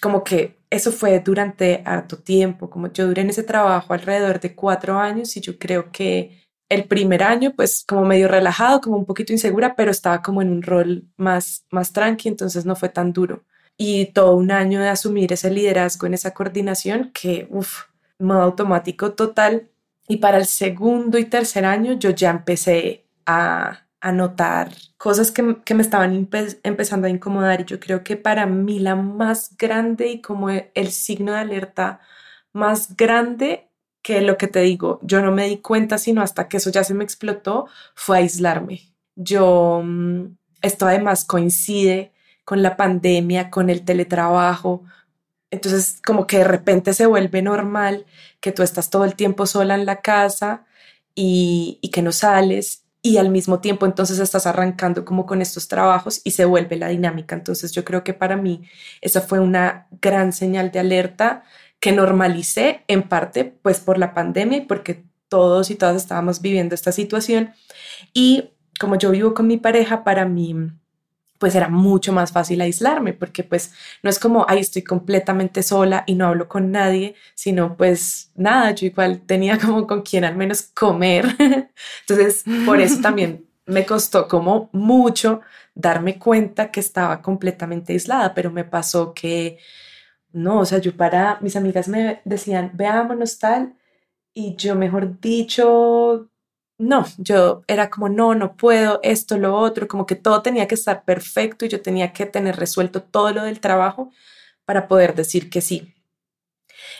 como 0.00 0.24
que 0.24 0.56
eso 0.70 0.92
fue 0.92 1.20
durante 1.20 1.82
harto 1.84 2.16
tiempo, 2.16 2.70
como 2.70 2.90
yo 2.90 3.06
duré 3.06 3.20
en 3.20 3.28
ese 3.30 3.42
trabajo 3.42 3.92
alrededor 3.92 4.40
de 4.40 4.54
cuatro 4.54 4.98
años 4.98 5.36
y 5.36 5.42
yo 5.42 5.58
creo 5.58 5.92
que 5.92 6.42
el 6.70 6.84
primer 6.84 7.22
año 7.22 7.52
pues 7.54 7.84
como 7.86 8.06
medio 8.06 8.28
relajado, 8.28 8.80
como 8.80 8.96
un 8.96 9.04
poquito 9.04 9.34
insegura, 9.34 9.76
pero 9.76 9.90
estaba 9.90 10.22
como 10.22 10.40
en 10.40 10.50
un 10.50 10.62
rol 10.62 11.04
más, 11.18 11.66
más 11.70 11.92
tranqui, 11.92 12.28
entonces 12.28 12.64
no 12.64 12.76
fue 12.76 12.88
tan 12.88 13.12
duro. 13.12 13.44
Y 13.76 14.06
todo 14.06 14.36
un 14.36 14.50
año 14.52 14.80
de 14.80 14.88
asumir 14.88 15.34
ese 15.34 15.50
liderazgo 15.50 16.06
en 16.06 16.14
esa 16.14 16.32
coordinación 16.32 17.10
que, 17.12 17.46
uff, 17.50 17.84
modo 18.18 18.42
automático 18.42 19.12
total. 19.12 19.68
Y 20.08 20.18
para 20.18 20.38
el 20.38 20.46
segundo 20.46 21.18
y 21.18 21.24
tercer 21.26 21.64
año 21.64 21.94
yo 21.94 22.10
ya 22.10 22.30
empecé 22.30 23.06
a, 23.26 23.86
a 24.00 24.12
notar 24.12 24.70
cosas 24.96 25.32
que, 25.32 25.42
me 25.42 25.82
estaban 25.82 26.28
empezando 26.62 27.06
a 27.06 27.10
incomodar. 27.10 27.62
Y 27.62 27.64
yo 27.64 27.80
creo 27.80 28.04
que 28.04 28.16
para 28.16 28.46
mí 28.46 28.78
la 28.78 28.94
más 28.96 29.56
grande 29.56 30.08
y 30.08 30.22
como 30.22 30.50
el 30.50 30.90
signo 30.92 31.32
de 31.32 31.38
alerta 31.38 32.00
más 32.52 32.96
grande 32.96 33.68
que 34.02 34.20
lo 34.20 34.38
que 34.38 34.46
te 34.48 34.60
digo, 34.60 35.00
yo 35.02 35.20
no 35.22 35.32
me 35.32 35.48
di 35.48 35.58
cuenta 35.58 35.98
sino 35.98 36.22
hasta 36.22 36.48
que 36.48 36.58
eso 36.58 36.70
ya 36.70 36.84
se 36.84 36.94
me 36.94 37.04
explotó, 37.04 37.66
fue 37.94 38.18
aislarme. 38.18 38.82
Yo, 39.16 39.82
mm, 39.84 40.36
esto 40.62 40.86
además 40.86 41.24
coincide 41.24 42.12
con 42.44 42.62
la 42.62 42.76
pandemia, 42.76 43.50
con 43.50 43.70
el 43.70 43.84
teletrabajo, 43.84 44.84
entonces, 45.50 46.00
como 46.04 46.26
que 46.26 46.38
de 46.38 46.44
repente 46.44 46.92
se 46.94 47.06
vuelve 47.06 47.42
normal 47.42 48.06
que 48.40 48.52
tú 48.52 48.62
estás 48.62 48.90
todo 48.90 49.04
el 49.04 49.14
tiempo 49.14 49.46
sola 49.46 49.74
en 49.74 49.86
la 49.86 50.00
casa 50.00 50.66
y, 51.14 51.80
que 51.92 52.02
no 52.02 52.12
sales 52.12 52.84
y 53.02 53.18
al 53.18 53.30
mismo 53.30 53.60
tiempo 53.60 53.86
entonces 53.86 54.18
estás 54.18 54.46
arrancando 54.46 55.04
como 55.04 55.26
con 55.26 55.40
estos 55.40 55.68
trabajos 55.68 56.20
y 56.24 56.32
se 56.32 56.44
vuelve 56.44 56.76
la 56.76 56.88
dinámica. 56.88 57.36
Entonces 57.36 57.72
yo 57.72 57.84
creo 57.84 58.04
que 58.04 58.14
para 58.14 58.36
mí 58.36 58.68
esa 59.00 59.20
fue 59.20 59.40
una 59.40 59.86
gran 60.02 60.32
señal 60.32 60.72
de 60.72 60.80
alerta 60.80 61.44
que 61.80 61.92
normalicé 61.92 62.84
en 62.88 63.04
parte 63.04 63.44
pues 63.44 63.80
por 63.80 63.98
la 63.98 64.14
pandemia 64.14 64.58
y 64.58 64.60
porque 64.62 65.04
todos 65.28 65.70
y 65.70 65.76
todas 65.76 65.96
estábamos 65.96 66.40
viviendo 66.42 66.74
esta 66.74 66.92
situación 66.92 67.54
y 68.12 68.50
como 68.78 68.96
yo 68.98 69.10
vivo 69.10 69.34
con 69.34 69.46
mi 69.46 69.56
pareja, 69.56 70.04
para 70.04 70.26
mí 70.26 70.54
pues 71.38 71.54
era 71.54 71.68
mucho 71.68 72.12
más 72.12 72.32
fácil 72.32 72.60
aislarme, 72.60 73.12
porque 73.12 73.44
pues 73.44 73.72
no 74.02 74.10
es 74.10 74.18
como, 74.18 74.46
ahí 74.48 74.60
estoy 74.60 74.82
completamente 74.82 75.62
sola 75.62 76.04
y 76.06 76.14
no 76.14 76.26
hablo 76.26 76.48
con 76.48 76.70
nadie, 76.70 77.14
sino 77.34 77.76
pues 77.76 78.32
nada, 78.34 78.72
yo 78.72 78.86
igual 78.86 79.20
tenía 79.26 79.58
como 79.64 79.86
con 79.86 80.02
quien 80.02 80.24
al 80.24 80.36
menos 80.36 80.62
comer. 80.62 81.26
Entonces, 82.08 82.44
por 82.64 82.80
eso 82.80 83.00
también 83.00 83.46
me 83.66 83.84
costó 83.84 84.28
como 84.28 84.70
mucho 84.72 85.40
darme 85.74 86.18
cuenta 86.18 86.70
que 86.70 86.80
estaba 86.80 87.20
completamente 87.22 87.92
aislada, 87.92 88.34
pero 88.34 88.50
me 88.50 88.64
pasó 88.64 89.12
que, 89.12 89.58
no, 90.32 90.60
o 90.60 90.64
sea, 90.64 90.78
yo 90.78 90.96
para, 90.96 91.38
mis 91.42 91.56
amigas 91.56 91.88
me 91.88 92.22
decían, 92.24 92.70
veámonos 92.74 93.38
tal, 93.38 93.74
y 94.32 94.56
yo 94.56 94.74
mejor 94.74 95.20
dicho, 95.20 96.30
no, 96.78 97.06
yo 97.18 97.62
era 97.68 97.88
como, 97.90 98.08
no, 98.08 98.34
no 98.34 98.56
puedo, 98.56 99.00
esto, 99.02 99.38
lo 99.38 99.56
otro, 99.56 99.88
como 99.88 100.06
que 100.06 100.14
todo 100.14 100.42
tenía 100.42 100.68
que 100.68 100.74
estar 100.74 101.04
perfecto 101.04 101.64
y 101.64 101.68
yo 101.68 101.80
tenía 101.80 102.12
que 102.12 102.26
tener 102.26 102.56
resuelto 102.56 103.02
todo 103.02 103.32
lo 103.32 103.42
del 103.44 103.60
trabajo 103.60 104.10
para 104.64 104.88
poder 104.88 105.14
decir 105.14 105.48
que 105.48 105.60
sí. 105.60 105.94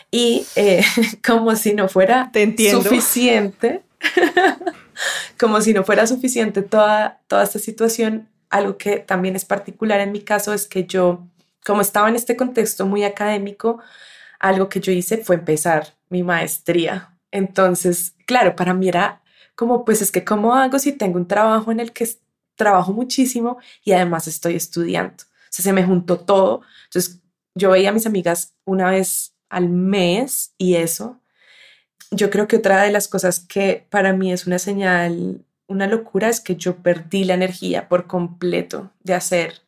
Y 0.09 0.45
eh, 0.55 0.83
como 1.25 1.55
si 1.55 1.73
no 1.73 1.87
fuera 1.89 2.31
suficiente, 2.71 3.83
como 5.39 5.61
si 5.61 5.73
no 5.73 5.83
fuera 5.83 6.07
suficiente 6.07 6.63
toda, 6.63 7.21
toda 7.27 7.43
esta 7.43 7.59
situación, 7.59 8.29
algo 8.49 8.77
que 8.77 8.97
también 8.97 9.35
es 9.35 9.45
particular 9.45 9.99
en 9.99 10.11
mi 10.11 10.21
caso 10.21 10.53
es 10.53 10.65
que 10.67 10.85
yo, 10.85 11.27
como 11.65 11.81
estaba 11.81 12.09
en 12.09 12.15
este 12.15 12.35
contexto 12.35 12.85
muy 12.85 13.03
académico, 13.03 13.79
algo 14.39 14.69
que 14.69 14.79
yo 14.79 14.91
hice 14.91 15.17
fue 15.17 15.35
empezar 15.35 15.93
mi 16.09 16.23
maestría. 16.23 17.13
Entonces, 17.31 18.15
claro, 18.25 18.55
para 18.55 18.73
mí 18.73 18.87
era 18.87 19.21
como 19.57 19.83
pues 19.83 20.03
es 20.03 20.11
que 20.11 20.23
cómo 20.23 20.53
hago 20.53 20.77
si 20.77 20.93
tengo 20.93 21.17
un 21.17 21.27
trabajo 21.27 21.71
en 21.71 21.79
el 21.79 21.91
que 21.91 22.07
trabajo 22.55 22.93
muchísimo 22.93 23.57
y 23.83 23.93
además 23.93 24.27
estoy 24.27 24.55
estudiando. 24.55 25.23
O 25.23 25.49
sea, 25.49 25.63
se 25.63 25.73
me 25.73 25.83
juntó 25.83 26.19
todo. 26.19 26.61
Entonces, 26.85 27.21
yo 27.55 27.71
veía 27.71 27.89
a 27.89 27.91
mis 27.91 28.05
amigas 28.05 28.53
una 28.65 28.91
vez 28.91 29.33
al 29.49 29.69
mes 29.69 30.53
y 30.59 30.75
eso. 30.75 31.19
Yo 32.11 32.29
creo 32.29 32.47
que 32.47 32.57
otra 32.57 32.83
de 32.83 32.91
las 32.91 33.07
cosas 33.07 33.39
que 33.39 33.87
para 33.89 34.13
mí 34.13 34.31
es 34.31 34.45
una 34.45 34.59
señal, 34.59 35.43
una 35.67 35.87
locura, 35.87 36.29
es 36.29 36.39
que 36.39 36.55
yo 36.55 36.77
perdí 36.83 37.23
la 37.23 37.33
energía 37.33 37.89
por 37.89 38.05
completo 38.05 38.91
de 39.03 39.15
hacer 39.15 39.63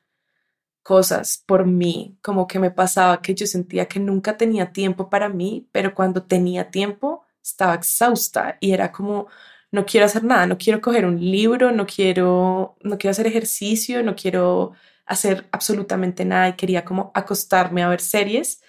cosas 0.83 1.43
por 1.47 1.65
mí, 1.65 2.15
como 2.21 2.47
que 2.47 2.59
me 2.59 2.69
pasaba 2.69 3.23
que 3.23 3.33
yo 3.33 3.47
sentía 3.47 3.87
que 3.87 3.99
nunca 3.99 4.37
tenía 4.37 4.71
tiempo 4.71 5.09
para 5.09 5.29
mí, 5.29 5.67
pero 5.71 5.95
cuando 5.95 6.23
tenía 6.23 6.69
tiempo 6.69 7.25
estaba 7.43 7.73
exhausta 7.73 8.57
y 8.59 8.71
era 8.71 8.91
como, 8.91 9.27
no 9.71 9.85
quiero 9.85 10.05
hacer 10.05 10.23
nada, 10.23 10.47
no 10.47 10.57
quiero 10.57 10.81
coger 10.81 11.05
un 11.05 11.19
libro, 11.19 11.71
no 11.71 11.85
quiero, 11.85 12.77
no 12.81 12.97
quiero 12.97 13.11
hacer 13.11 13.27
ejercicio, 13.27 14.03
no 14.03 14.15
quiero 14.15 14.73
hacer 15.05 15.47
absolutamente 15.51 16.25
nada 16.25 16.49
y 16.49 16.53
quería 16.53 16.85
como 16.85 17.11
acostarme 17.13 17.83
a 17.83 17.89
ver 17.89 18.01
series. 18.01 18.61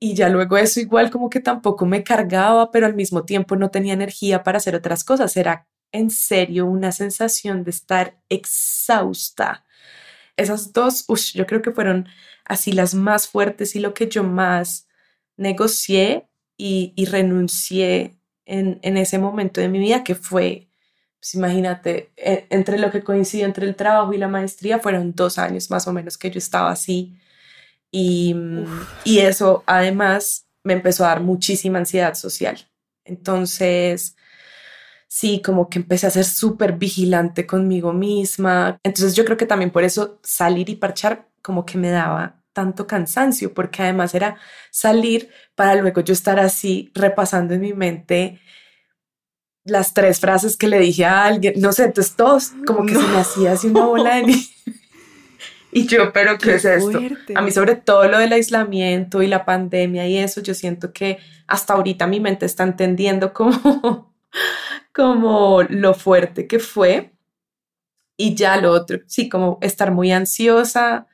Y 0.00 0.14
ya 0.14 0.28
luego 0.28 0.56
eso 0.58 0.80
igual 0.80 1.10
como 1.10 1.30
que 1.30 1.40
tampoco 1.40 1.86
me 1.86 2.04
cargaba, 2.04 2.70
pero 2.70 2.86
al 2.86 2.94
mismo 2.94 3.24
tiempo 3.24 3.56
no 3.56 3.70
tenía 3.70 3.94
energía 3.94 4.42
para 4.44 4.58
hacer 4.58 4.74
otras 4.76 5.04
cosas. 5.04 5.36
Era 5.36 5.66
en 5.92 6.10
serio 6.10 6.66
una 6.66 6.92
sensación 6.92 7.64
de 7.64 7.70
estar 7.70 8.20
exhausta. 8.28 9.64
Esas 10.36 10.72
dos, 10.72 11.06
yo 11.34 11.46
creo 11.46 11.62
que 11.62 11.72
fueron 11.72 12.08
así 12.44 12.72
las 12.72 12.94
más 12.94 13.28
fuertes 13.28 13.74
y 13.76 13.80
lo 13.80 13.94
que 13.94 14.08
yo 14.08 14.24
más 14.24 14.88
negocié 15.36 16.28
y, 16.56 16.92
y 16.96 17.06
renuncié 17.06 18.17
en, 18.48 18.80
en, 18.82 18.96
ese 18.96 19.18
momento 19.18 19.60
de 19.60 19.68
mi 19.68 19.78
vida, 19.78 20.04
que 20.04 20.14
fue, 20.14 20.68
pues 21.20 21.34
imagínate, 21.34 22.12
e, 22.16 22.46
entre 22.50 22.78
lo 22.78 22.90
que 22.90 23.04
coincidió 23.04 23.46
entre 23.46 23.66
el 23.66 23.76
trabajo 23.76 24.12
y 24.12 24.18
la 24.18 24.28
maestría, 24.28 24.78
fueron 24.80 25.14
dos 25.14 25.38
años 25.38 25.70
más 25.70 25.86
o 25.86 25.92
menos 25.92 26.18
que 26.18 26.30
yo 26.30 26.38
estaba 26.38 26.70
así. 26.70 27.16
Y, 27.90 28.34
y 29.04 29.20
eso 29.20 29.64
además 29.66 30.46
me 30.64 30.74
empezó 30.74 31.04
a 31.04 31.08
dar 31.08 31.20
muchísima 31.22 31.78
ansiedad 31.78 32.14
social. 32.14 32.58
Entonces, 33.04 34.16
sí, 35.08 35.42
como 35.42 35.68
que 35.68 35.78
empecé 35.80 36.06
a 36.06 36.10
ser 36.10 36.24
súper 36.24 36.74
vigilante 36.74 37.46
conmigo 37.46 37.92
misma. 37.92 38.78
Entonces 38.84 39.14
yo 39.16 39.24
creo 39.24 39.36
que 39.36 39.46
también 39.46 39.70
por 39.70 39.84
eso 39.84 40.20
salir 40.22 40.68
y 40.70 40.76
parchar 40.76 41.28
como 41.42 41.64
que 41.66 41.78
me 41.78 41.90
daba 41.90 42.37
tanto 42.58 42.88
cansancio, 42.88 43.54
porque 43.54 43.82
además 43.82 44.16
era 44.16 44.36
salir 44.72 45.30
para 45.54 45.76
luego 45.76 46.00
yo 46.00 46.12
estar 46.12 46.40
así 46.40 46.90
repasando 46.92 47.54
en 47.54 47.60
mi 47.60 47.72
mente 47.72 48.40
las 49.62 49.94
tres 49.94 50.18
frases 50.18 50.56
que 50.56 50.66
le 50.66 50.80
dije 50.80 51.04
a 51.04 51.24
alguien, 51.24 51.54
no 51.58 51.70
sé, 51.70 51.84
entonces 51.84 52.16
todos 52.16 52.50
como 52.66 52.84
que 52.84 52.96
se 52.96 53.06
me 53.06 53.18
hacía 53.18 53.52
así 53.52 53.68
una 53.68 53.84
bola 53.84 54.16
de 54.16 54.22
nieve. 54.24 54.42
Y 55.70 55.86
yo, 55.86 56.12
pero 56.14 56.36
¿qué, 56.38 56.54
es 56.54 56.64
esto? 56.64 56.98
A 57.34 57.42
mí 57.42 57.50
sobre 57.52 57.76
todo 57.76 58.08
lo 58.08 58.18
del 58.18 58.32
aislamiento 58.32 59.22
y 59.22 59.28
la 59.28 59.44
pandemia 59.44 60.08
y 60.08 60.16
eso, 60.16 60.40
yo 60.40 60.54
siento 60.54 60.92
que 60.94 61.18
hasta 61.46 61.74
ahorita 61.74 62.06
mi 62.08 62.18
mente 62.18 62.46
está 62.46 62.64
entendiendo 62.64 63.32
como, 63.34 64.14
como 64.92 65.62
lo 65.62 65.94
fuerte 65.94 66.48
que 66.48 66.58
fue. 66.58 67.12
Y 68.16 68.34
ya 68.34 68.56
lo 68.56 68.72
otro, 68.72 68.98
sí, 69.06 69.28
como 69.28 69.58
estar 69.60 69.92
muy 69.92 70.10
ansiosa, 70.10 71.06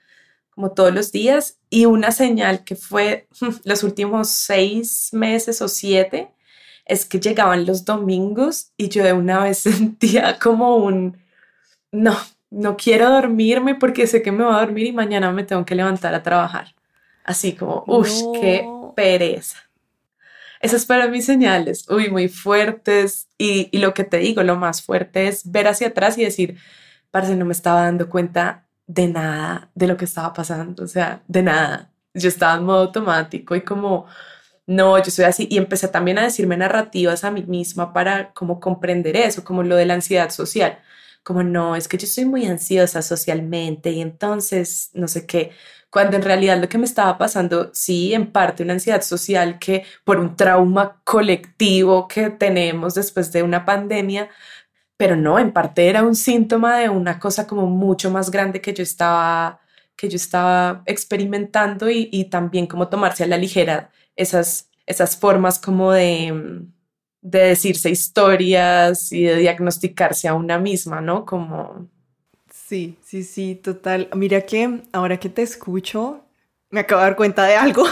como 0.54 0.73
todos 0.73 0.94
los 0.94 1.11
días 1.11 1.58
y 1.68 1.87
una 1.87 2.12
señal 2.12 2.64
que 2.64 2.76
fue 2.76 3.26
los 3.64 3.82
últimos 3.82 4.28
seis 4.30 5.11
meses 5.12 5.61
o 5.62 5.68
siete 5.68 6.30
es 6.87 7.04
que 7.04 7.18
llegaban 7.18 7.66
los 7.66 7.84
domingos 7.84 8.73
y 8.76 8.88
yo 8.88 9.02
de 9.02 9.12
una 9.12 9.42
vez 9.42 9.58
sentía 9.61 10.38
como 10.38 10.76
un, 10.76 11.18
no, 11.90 12.16
no 12.50 12.76
quiero 12.76 13.11
dormirme 13.11 13.75
porque 13.75 14.06
sé 14.06 14.23
que 14.23 14.32
me 14.32 14.44
voy 14.44 14.54
a 14.54 14.61
dormir 14.61 14.87
y 14.87 14.92
mañana 14.92 15.32
me 15.32 15.44
tengo 15.44 15.64
que 15.64 15.75
levantar 15.75 16.14
a 16.14 16.23
trabajar. 16.23 16.75
Así 17.25 17.54
como, 17.54 17.84
uff, 17.87 18.11
qué 18.34 18.66
pereza. 18.94 19.56
Esas 20.61 20.87
fueron 20.87 21.11
mis 21.11 21.25
señales, 21.25 21.88
uy, 21.88 22.11
muy 22.11 22.28
fuertes. 22.28 23.28
Y, 23.38 23.68
y, 23.73 23.78
lo 23.78 23.94
que 23.94 24.04
te 24.04 24.18
digo, 24.18 24.42
lo 24.42 24.56
más 24.56 24.82
fuerte 24.82 25.28
es 25.28 25.50
ver 25.50 25.68
hacia 25.68 25.88
atrás 25.88 26.18
y 26.18 26.25
decir, 26.25 26.58
parece 27.11 27.34
no 27.34 27.46
me 27.46 27.52
estaba 27.52 27.82
dando 27.82 28.11
cuenta 28.11 28.63
de 28.86 29.08
nada 29.08 29.70
de 29.74 29.86
lo 29.86 29.96
que 29.96 30.04
estaba 30.04 30.32
pasando, 30.32 30.84
o 30.84 30.88
sea, 30.88 31.22
de 31.28 31.42
nada. 31.42 31.90
Yo 32.14 32.28
estaba 32.28 32.56
en 32.56 32.64
modo 32.64 32.80
automático 32.80 33.56
y 33.56 33.62
como, 33.62 34.06
no, 34.66 35.02
yo 35.02 35.10
soy 35.10 35.24
así. 35.26 35.46
Y 35.50 35.58
empecé 35.58 35.88
también 35.88 36.18
a 36.18 36.24
decirme 36.24 36.56
narrativas 36.56 37.24
a 37.24 37.30
mí 37.30 37.42
misma 37.44 37.92
para 37.92 38.32
como 38.32 38.60
comprender 38.60 39.16
eso, 39.16 39.44
como 39.44 39.62
lo 39.62 39.76
de 39.76 39.86
la 39.86 39.94
ansiedad 39.94 40.30
social. 40.30 40.78
Como, 41.22 41.42
no, 41.42 41.76
es 41.76 41.88
que 41.88 41.98
yo 41.98 42.06
soy 42.06 42.24
muy 42.26 42.46
ansiosa 42.46 43.02
socialmente 43.02 43.90
y 43.90 44.00
entonces, 44.02 44.90
no 44.94 45.08
sé 45.08 45.26
qué. 45.26 45.52
Cuando 45.90 46.16
en 46.16 46.22
realidad 46.22 46.60
lo 46.60 46.68
que 46.68 46.78
me 46.78 46.86
estaba 46.86 47.16
pasando, 47.18 47.70
sí, 47.72 48.14
en 48.14 48.32
parte 48.32 48.62
una 48.62 48.74
ansiedad 48.74 49.02
social 49.02 49.59
que 49.59 49.85
por 50.04 50.18
un 50.18 50.37
trauma 50.37 51.00
colectivo 51.04 52.09
que 52.09 52.30
tenemos 52.30 52.94
después 52.94 53.32
de 53.32 53.42
una 53.42 53.64
pandemia, 53.64 54.28
pero 54.96 55.16
no, 55.16 55.38
en 55.38 55.52
parte 55.52 55.88
era 55.88 56.02
un 56.02 56.14
síntoma 56.14 56.78
de 56.78 56.88
una 56.88 57.18
cosa 57.18 57.46
como 57.46 57.66
mucho 57.66 58.11
más 58.11 58.30
grande 58.30 58.61
que 58.61 58.72
yo 58.72 58.83
estaba, 58.83 59.61
que 59.96 60.09
yo 60.09 60.16
estaba 60.16 60.83
experimentando 60.87 61.90
y, 61.90 62.24
también 62.30 62.66
como 62.66 62.88
tomarse 62.88 63.24
a 63.24 63.26
la 63.26 63.37
ligera 63.37 63.90
esas, 64.16 64.70
esas 64.87 65.16
formas 65.16 65.59
como 65.59 65.92
de, 65.92 66.62
de 67.22 67.38
decirse 67.38 67.90
historias 67.90 69.11
y 69.12 69.24
de 69.24 69.37
diagnosticarse 69.37 70.28
a 70.28 70.35
una 70.35 70.59
misma, 70.59 71.00
¿no? 71.00 71.24
Como... 71.24 71.88
Sí, 72.52 72.96
sí, 73.04 73.24
sí, 73.24 73.57
total. 73.57 74.09
Mira 74.14 74.42
que 74.42 74.83
ahora 74.92 75.18
que 75.18 75.28
te 75.28 75.42
escucho, 75.42 76.24
me 76.70 76.80
acabo 76.80 77.00
de 77.00 77.07
dar 77.07 77.16
cuenta 77.16 77.44
de 77.44 77.57
algo. 77.57 77.85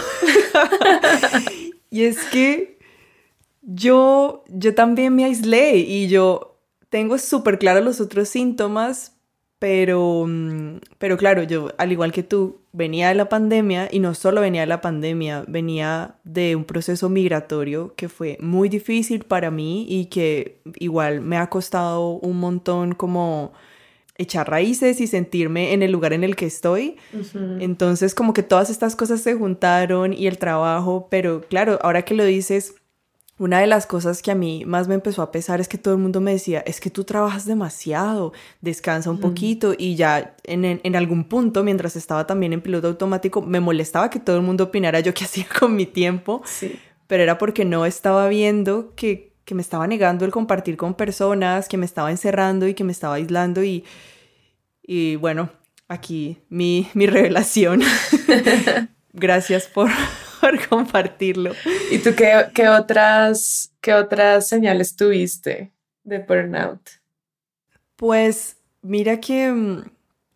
y 1.89 2.03
es 2.03 2.23
que 2.25 2.79
yo, 3.61 4.43
yo 4.47 4.73
también 4.73 5.15
me 5.15 5.25
aislé 5.25 5.77
y 5.77 6.07
yo 6.07 6.52
tengo 6.93 7.17
súper 7.17 7.57
claros 7.57 7.83
los 7.83 7.99
otros 7.99 8.29
síntomas, 8.29 9.13
pero, 9.57 10.27
mm, 10.27 10.77
pero 10.99 11.17
claro, 11.17 11.41
yo, 11.41 11.69
al 11.79 11.91
igual 11.91 12.11
que 12.11 12.21
tú, 12.21 12.61
venía 12.71 13.07
de 13.07 13.15
la 13.15 13.29
pandemia 13.29 13.89
y 13.91 13.97
no 13.97 14.13
solo 14.13 14.41
venía 14.41 14.61
de 14.61 14.67
la 14.67 14.79
pandemia, 14.79 15.43
venía 15.47 16.17
de 16.23 16.55
un 16.55 16.65
proceso 16.65 17.09
migratorio 17.09 17.95
que 17.95 18.09
fue 18.09 18.37
muy 18.39 18.69
difícil 18.69 19.23
para 19.23 19.49
mí 19.49 19.87
y 19.89 20.05
que 20.05 20.61
igual 20.75 21.21
me 21.21 21.37
ha 21.37 21.49
costado 21.49 22.09
un 22.19 22.39
montón 22.39 22.93
como 22.93 23.53
echar 24.15 24.47
raíces 24.47 25.01
y 25.01 25.07
sentirme 25.07 25.73
en 25.73 25.81
el 25.81 25.91
lugar 25.91 26.13
en 26.13 26.23
el 26.23 26.35
que 26.35 26.45
estoy. 26.45 26.97
Entonces 27.59 28.13
como 28.13 28.35
que 28.35 28.43
todas 28.43 28.69
estas 28.69 28.95
cosas 28.95 29.19
se 29.19 29.33
juntaron 29.33 30.13
y 30.13 30.27
el 30.27 30.37
trabajo, 30.37 31.07
pero 31.09 31.41
claro, 31.41 31.79
ahora 31.81 32.03
que 32.03 32.13
lo 32.13 32.23
dices, 32.23 32.75
una 33.39 33.59
de 33.59 33.67
las 33.67 33.87
cosas 33.87 34.21
que 34.21 34.31
a 34.31 34.35
mí 34.35 34.63
más 34.65 34.87
me 34.87 34.93
empezó 34.93 35.23
a 35.23 35.31
pesar 35.31 35.59
es 35.59 35.67
que 35.67 35.79
todo 35.79 35.95
el 35.95 35.99
mundo 35.99 36.21
me 36.21 36.31
decía, 36.31 36.59
es 36.67 36.79
que 36.79 36.91
tú 36.91 37.03
trabajas 37.03 37.45
demasiado, 37.45 38.31
descansa 38.61 39.09
un 39.09 39.19
poquito 39.19 39.73
y 39.75 39.95
ya 39.95 40.35
en, 40.43 40.63
en, 40.65 40.95
algún 40.95 41.23
punto, 41.23 41.63
mientras 41.63 41.95
estaba 41.95 42.27
también 42.27 42.53
en 42.53 42.61
piloto 42.61 42.87
automático, 42.87 43.41
me 43.41 43.59
molestaba 43.59 44.11
que 44.11 44.19
todo 44.19 44.35
el 44.35 44.43
mundo 44.43 44.65
opinara 44.65 44.99
yo 44.99 45.13
qué 45.15 45.23
hacía 45.25 45.47
con 45.59 45.75
mi 45.75 45.87
tiempo, 45.87 46.43
sí. 46.45 46.79
pero 47.07 47.23
era 47.23 47.39
porque 47.39 47.65
no 47.65 47.85
estaba 47.87 48.27
viendo 48.27 48.93
que, 48.95 49.33
que, 49.45 49.55
me 49.55 49.63
estaba 49.63 49.87
negando 49.87 50.25
el 50.25 50.31
compartir 50.31 50.77
con 50.77 50.93
personas, 50.93 51.67
que 51.67 51.77
me 51.77 51.85
estaba 51.85 52.11
encerrando 52.11 52.67
y 52.67 52.75
que 52.75 52.83
me 52.83 52.91
estaba 52.91 53.15
aislando 53.15 53.63
y, 53.63 53.83
y 54.83 55.15
bueno, 55.15 55.49
aquí 55.87 56.37
mi, 56.49 56.87
mi 56.93 57.07
revelación. 57.07 57.81
Gracias 59.13 59.67
por, 59.67 59.89
compartirlo. 60.69 61.53
¿Y 61.91 61.99
tú 61.99 62.11
qué, 62.15 62.45
qué, 62.53 62.69
otras, 62.69 63.73
qué 63.81 63.93
otras 63.93 64.47
señales 64.47 64.95
tuviste 64.95 65.73
de 66.03 66.19
burnout? 66.19 66.81
Pues 67.95 68.57
mira 68.81 69.19
que 69.19 69.51
mm, 69.51 69.83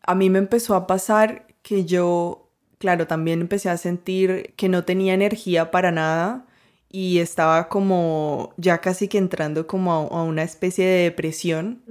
a 0.03 0.15
mí 0.15 0.29
me 0.29 0.39
empezó 0.39 0.75
a 0.75 0.87
pasar 0.87 1.45
que 1.61 1.85
yo, 1.85 2.49
claro, 2.77 3.07
también 3.07 3.41
empecé 3.41 3.69
a 3.69 3.77
sentir 3.77 4.53
que 4.55 4.69
no 4.69 4.85
tenía 4.85 5.13
energía 5.13 5.69
para 5.69 5.91
nada 5.91 6.46
y 6.89 7.19
estaba 7.19 7.67
como 7.67 8.53
ya 8.57 8.79
casi 8.79 9.07
que 9.07 9.17
entrando 9.17 9.67
como 9.67 9.91
a, 9.91 10.23
una 10.23 10.43
especie 10.43 10.85
de 10.85 11.03
depresión 11.03 11.83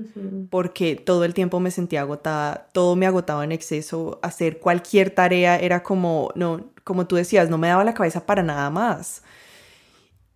porque 0.51 0.97
todo 0.97 1.25
el 1.25 1.35
tiempo 1.35 1.61
me 1.61 1.71
sentía 1.71 2.01
agotada, 2.01 2.69
todo 2.73 2.97
me 2.97 3.07
agotaba 3.07 3.45
en 3.45 3.53
exceso, 3.53 4.19
hacer 4.23 4.59
cualquier 4.59 5.11
tarea 5.11 5.59
era 5.59 5.83
como, 5.83 6.31
no, 6.35 6.71
como 6.85 7.07
tú 7.07 7.17
decías, 7.17 7.51
no 7.51 7.59
me 7.59 7.69
daba 7.69 7.85
la 7.85 7.95
cabeza 7.95 8.25
para 8.25 8.43
nada 8.43 8.71
más. 8.71 9.23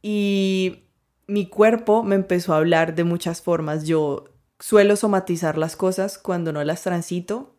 Y 0.03 0.85
mi 1.27 1.47
cuerpo 1.47 2.03
me 2.03 2.17
empezó 2.17 2.53
a 2.53 2.59
hablar 2.59 2.95
de 2.95 3.05
muchas 3.05 3.41
formas. 3.41 3.85
Yo 3.85 4.25
suelo 4.59 4.97
somatizar 4.97 5.57
las 5.57 5.77
cosas 5.77 6.19
cuando 6.19 6.53
no 6.53 6.63
las 6.65 6.83
transito 6.83 7.55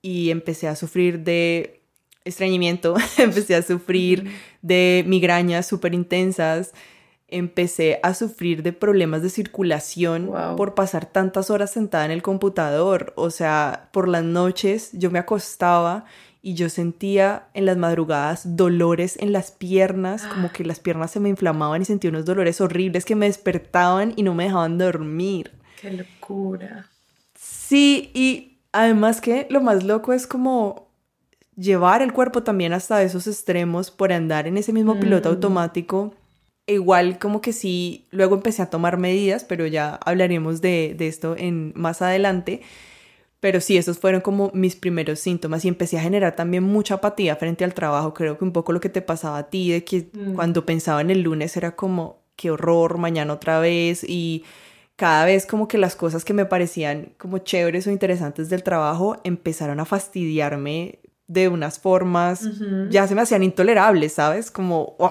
y 0.00 0.30
empecé 0.30 0.68
a 0.68 0.76
sufrir 0.76 1.20
de 1.24 1.85
estreñimiento, 2.26 2.94
empecé 3.18 3.54
a 3.54 3.62
sufrir 3.62 4.30
de 4.62 5.04
migrañas 5.06 5.66
súper 5.66 5.94
intensas, 5.94 6.72
empecé 7.28 7.98
a 8.02 8.14
sufrir 8.14 8.62
de 8.62 8.72
problemas 8.72 9.22
de 9.22 9.30
circulación 9.30 10.30
por 10.56 10.74
pasar 10.74 11.06
tantas 11.06 11.50
horas 11.50 11.72
sentada 11.72 12.04
en 12.04 12.10
el 12.10 12.22
computador. 12.22 13.12
O 13.16 13.30
sea, 13.30 13.88
por 13.92 14.08
las 14.08 14.22
noches 14.22 14.90
yo 14.92 15.10
me 15.10 15.18
acostaba 15.18 16.04
y 16.42 16.54
yo 16.54 16.68
sentía 16.68 17.48
en 17.54 17.64
las 17.66 17.76
madrugadas 17.76 18.56
dolores 18.56 19.16
en 19.20 19.32
las 19.32 19.50
piernas, 19.50 20.22
como 20.26 20.52
que 20.52 20.64
las 20.64 20.78
piernas 20.78 21.10
se 21.10 21.18
me 21.18 21.28
inflamaban 21.28 21.82
y 21.82 21.84
sentía 21.84 22.10
unos 22.10 22.24
dolores 22.24 22.60
horribles 22.60 23.04
que 23.04 23.16
me 23.16 23.26
despertaban 23.26 24.12
y 24.14 24.22
no 24.22 24.32
me 24.32 24.44
dejaban 24.44 24.78
dormir. 24.78 25.50
¡Qué 25.80 25.90
locura! 25.90 26.88
Sí, 27.34 28.12
y 28.14 28.60
además 28.70 29.20
que 29.20 29.48
lo 29.50 29.60
más 29.60 29.82
loco 29.82 30.12
es 30.12 30.28
como 30.28 30.85
llevar 31.56 32.02
el 32.02 32.12
cuerpo 32.12 32.42
también 32.42 32.72
hasta 32.72 33.02
esos 33.02 33.26
extremos 33.26 33.90
por 33.90 34.12
andar 34.12 34.46
en 34.46 34.56
ese 34.58 34.72
mismo 34.72 35.00
piloto 35.00 35.28
mm. 35.28 35.32
automático 35.32 36.14
igual 36.66 37.18
como 37.18 37.40
que 37.40 37.52
sí, 37.52 38.06
luego 38.10 38.34
empecé 38.34 38.62
a 38.62 38.70
tomar 38.70 38.98
medidas, 38.98 39.44
pero 39.44 39.66
ya 39.66 39.94
hablaremos 40.04 40.60
de, 40.60 40.94
de 40.98 41.08
esto 41.08 41.36
en, 41.38 41.72
más 41.76 42.02
adelante. 42.02 42.62
Pero 43.38 43.60
sí, 43.60 43.76
esos 43.76 43.98
fueron 43.98 44.22
como 44.22 44.50
mis 44.54 44.76
primeros 44.76 45.20
síntomas 45.20 45.64
y 45.64 45.68
empecé 45.68 45.98
a 45.98 46.02
generar 46.02 46.34
también 46.34 46.64
mucha 46.64 46.94
apatía 46.94 47.36
frente 47.36 47.64
al 47.64 47.74
trabajo. 47.74 48.14
Creo 48.14 48.38
que 48.38 48.44
un 48.44 48.52
poco 48.52 48.72
lo 48.72 48.80
que 48.80 48.88
te 48.88 49.02
pasaba 49.02 49.38
a 49.38 49.50
ti, 49.50 49.70
de 49.70 49.84
que 49.84 50.08
Mm. 50.12 50.34
cuando 50.34 50.66
pensaba 50.66 51.00
en 51.00 51.10
el 51.10 51.22
lunes 51.22 51.56
era 51.56 51.76
como, 51.76 52.22
qué 52.34 52.50
horror, 52.50 52.98
mañana 52.98 53.32
otra 53.34 53.60
vez 53.60 54.04
y 54.08 54.44
cada 54.96 55.24
vez 55.26 55.46
como 55.46 55.68
que 55.68 55.78
las 55.78 55.94
cosas 55.94 56.24
que 56.24 56.32
me 56.32 56.46
parecían 56.46 57.12
como 57.18 57.38
chéveres 57.38 57.86
o 57.86 57.90
interesantes 57.90 58.48
del 58.48 58.62
trabajo 58.62 59.18
empezaron 59.24 59.78
a 59.80 59.84
fastidiarme 59.84 60.98
de 61.28 61.48
unas 61.48 61.78
formas, 61.78 62.48
ya 62.90 63.06
se 63.08 63.14
me 63.14 63.22
hacían 63.22 63.42
intolerables, 63.42 64.12
¿sabes? 64.12 64.50
Como, 64.50 64.94
"Ugh, 64.98 65.10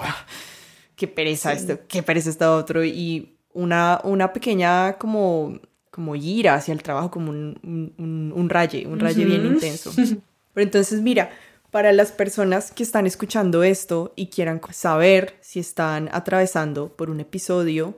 qué 0.94 1.06
pereza 1.08 1.52
Sí. 1.54 1.58
esto, 1.60 1.78
qué 1.88 2.02
pereza 2.02 2.30
esto 2.30 2.56
otro 2.56 2.84
y 2.84 3.36
una, 3.52 4.00
una 4.04 4.32
pequeña 4.32 4.94
como, 4.98 5.58
como 5.90 6.14
ira 6.16 6.54
hacia 6.54 6.72
el 6.72 6.82
trabajo, 6.82 7.10
como 7.10 7.30
un, 7.30 7.58
un, 7.62 7.94
un- 7.98 8.32
un 8.34 8.48
raye, 8.50 8.86
un 8.86 8.98
raye 9.00 9.24
bien 9.24 9.44
intenso. 9.46 9.92
Pero 9.94 10.64
entonces, 10.64 11.02
mira, 11.02 11.30
para 11.70 11.92
las 11.92 12.12
personas 12.12 12.70
que 12.70 12.82
están 12.82 13.06
escuchando 13.06 13.62
esto 13.62 14.12
y 14.16 14.28
quieran 14.28 14.60
saber 14.70 15.36
si 15.42 15.60
están 15.60 16.08
atravesando 16.12 16.88
por 16.96 17.10
un 17.10 17.20
episodio, 17.20 17.94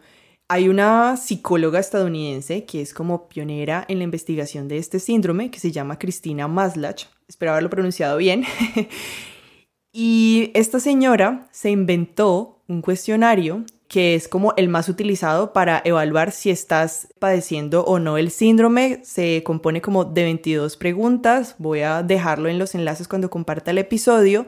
hay 0.48 0.68
una 0.68 1.16
psicóloga 1.16 1.78
estadounidense 1.78 2.64
que 2.64 2.80
es 2.80 2.94
como 2.94 3.28
pionera 3.28 3.84
en 3.86 3.98
la 3.98 4.04
investigación 4.04 4.66
de 4.66 4.78
este 4.78 4.98
síndrome, 4.98 5.50
que 5.50 5.60
se 5.60 5.70
llama 5.70 5.98
Cristina 5.98 6.48
Maslach. 6.48 7.04
Espero 7.28 7.52
haberlo 7.52 7.70
pronunciado 7.70 8.16
bien. 8.16 8.44
y 9.92 10.50
esta 10.54 10.80
señora 10.80 11.46
se 11.52 11.70
inventó 11.70 12.62
un 12.68 12.82
cuestionario 12.82 13.64
que 13.88 14.14
es 14.14 14.28
como 14.28 14.52
el 14.56 14.68
más 14.68 14.88
utilizado 14.88 15.52
para 15.54 15.80
evaluar 15.84 16.30
si 16.30 16.50
estás 16.50 17.08
padeciendo 17.18 17.84
o 17.84 17.98
no 17.98 18.18
el 18.18 18.30
síndrome. 18.30 19.00
Se 19.02 19.42
compone 19.42 19.80
como 19.80 20.04
de 20.04 20.24
22 20.24 20.76
preguntas. 20.76 21.54
Voy 21.58 21.80
a 21.80 22.02
dejarlo 22.02 22.50
en 22.50 22.58
los 22.58 22.74
enlaces 22.74 23.08
cuando 23.08 23.30
comparta 23.30 23.70
el 23.70 23.78
episodio. 23.78 24.46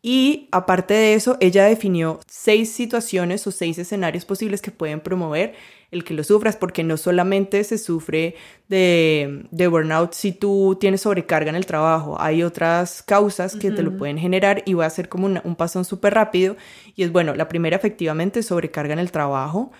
Y 0.00 0.48
aparte 0.52 0.94
de 0.94 1.14
eso, 1.14 1.36
ella 1.40 1.64
definió 1.64 2.20
seis 2.26 2.72
situaciones 2.72 3.46
o 3.46 3.52
seis 3.52 3.78
escenarios 3.78 4.24
posibles 4.24 4.62
que 4.62 4.70
pueden 4.70 5.00
promover 5.00 5.54
el 5.92 6.02
que 6.04 6.14
lo 6.14 6.24
sufras, 6.24 6.56
porque 6.56 6.82
no 6.82 6.96
solamente 6.96 7.62
se 7.62 7.78
sufre 7.78 8.34
de, 8.68 9.46
de 9.50 9.66
burnout 9.68 10.14
si 10.14 10.32
tú 10.32 10.76
tienes 10.80 11.02
sobrecarga 11.02 11.50
en 11.50 11.56
el 11.56 11.66
trabajo, 11.66 12.16
hay 12.20 12.42
otras 12.42 13.02
causas 13.02 13.54
que 13.54 13.70
te 13.70 13.82
lo 13.82 13.96
pueden 13.96 14.18
generar 14.18 14.62
y 14.66 14.74
voy 14.74 14.84
a 14.84 14.86
hacer 14.88 15.08
como 15.08 15.26
una- 15.26 15.42
un 15.44 15.54
pasón 15.54 15.84
súper 15.84 16.14
rápido. 16.14 16.56
Y 16.96 17.04
es 17.04 17.12
bueno, 17.12 17.34
la 17.34 17.46
primera 17.48 17.76
efectivamente 17.76 18.42
sobrecarga 18.42 18.94
en 18.94 18.98
el 18.98 19.12
trabajo, 19.12 19.70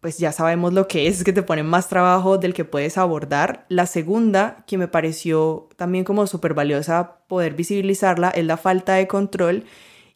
pues 0.00 0.18
ya 0.18 0.32
sabemos 0.32 0.72
lo 0.72 0.88
que 0.88 1.06
es, 1.06 1.18
es 1.18 1.24
que 1.24 1.32
te 1.32 1.42
ponen 1.42 1.66
más 1.66 1.88
trabajo 1.88 2.38
del 2.38 2.54
que 2.54 2.64
puedes 2.64 2.96
abordar. 2.98 3.66
La 3.68 3.86
segunda, 3.86 4.64
que 4.66 4.78
me 4.78 4.88
pareció 4.88 5.68
también 5.76 6.04
como 6.04 6.26
súper 6.26 6.54
valiosa 6.54 7.18
poder 7.28 7.54
visibilizarla, 7.54 8.30
es 8.30 8.44
la 8.44 8.56
falta 8.56 8.94
de 8.94 9.06
control. 9.06 9.64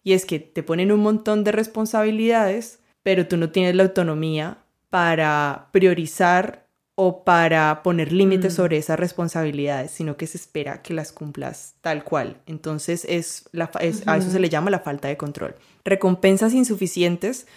Y 0.02 0.14
es 0.14 0.24
que 0.26 0.38
te 0.38 0.62
ponen 0.62 0.90
un 0.90 1.00
montón 1.00 1.44
de 1.44 1.52
responsabilidades, 1.52 2.80
pero 3.02 3.26
tú 3.28 3.36
no 3.36 3.50
tienes 3.50 3.74
la 3.74 3.84
autonomía 3.84 4.58
para 4.94 5.70
priorizar 5.72 6.68
o 6.94 7.24
para 7.24 7.82
poner 7.82 8.12
límites 8.12 8.52
Mm. 8.52 8.56
sobre 8.56 8.76
esas 8.76 8.96
responsabilidades, 8.96 9.90
sino 9.90 10.16
que 10.16 10.28
se 10.28 10.36
espera 10.38 10.82
que 10.82 10.94
las 10.94 11.10
cumplas 11.10 11.74
tal 11.80 12.04
cual. 12.04 12.36
Entonces 12.46 13.04
es, 13.08 13.48
la, 13.50 13.68
a 13.74 14.16
eso 14.16 14.30
se 14.30 14.38
le 14.38 14.48
llama 14.48 14.70
la 14.70 14.78
falta 14.78 15.08
de 15.08 15.16
control. 15.16 15.56
Recompensas 15.84 16.54
insuficientes 16.54 17.48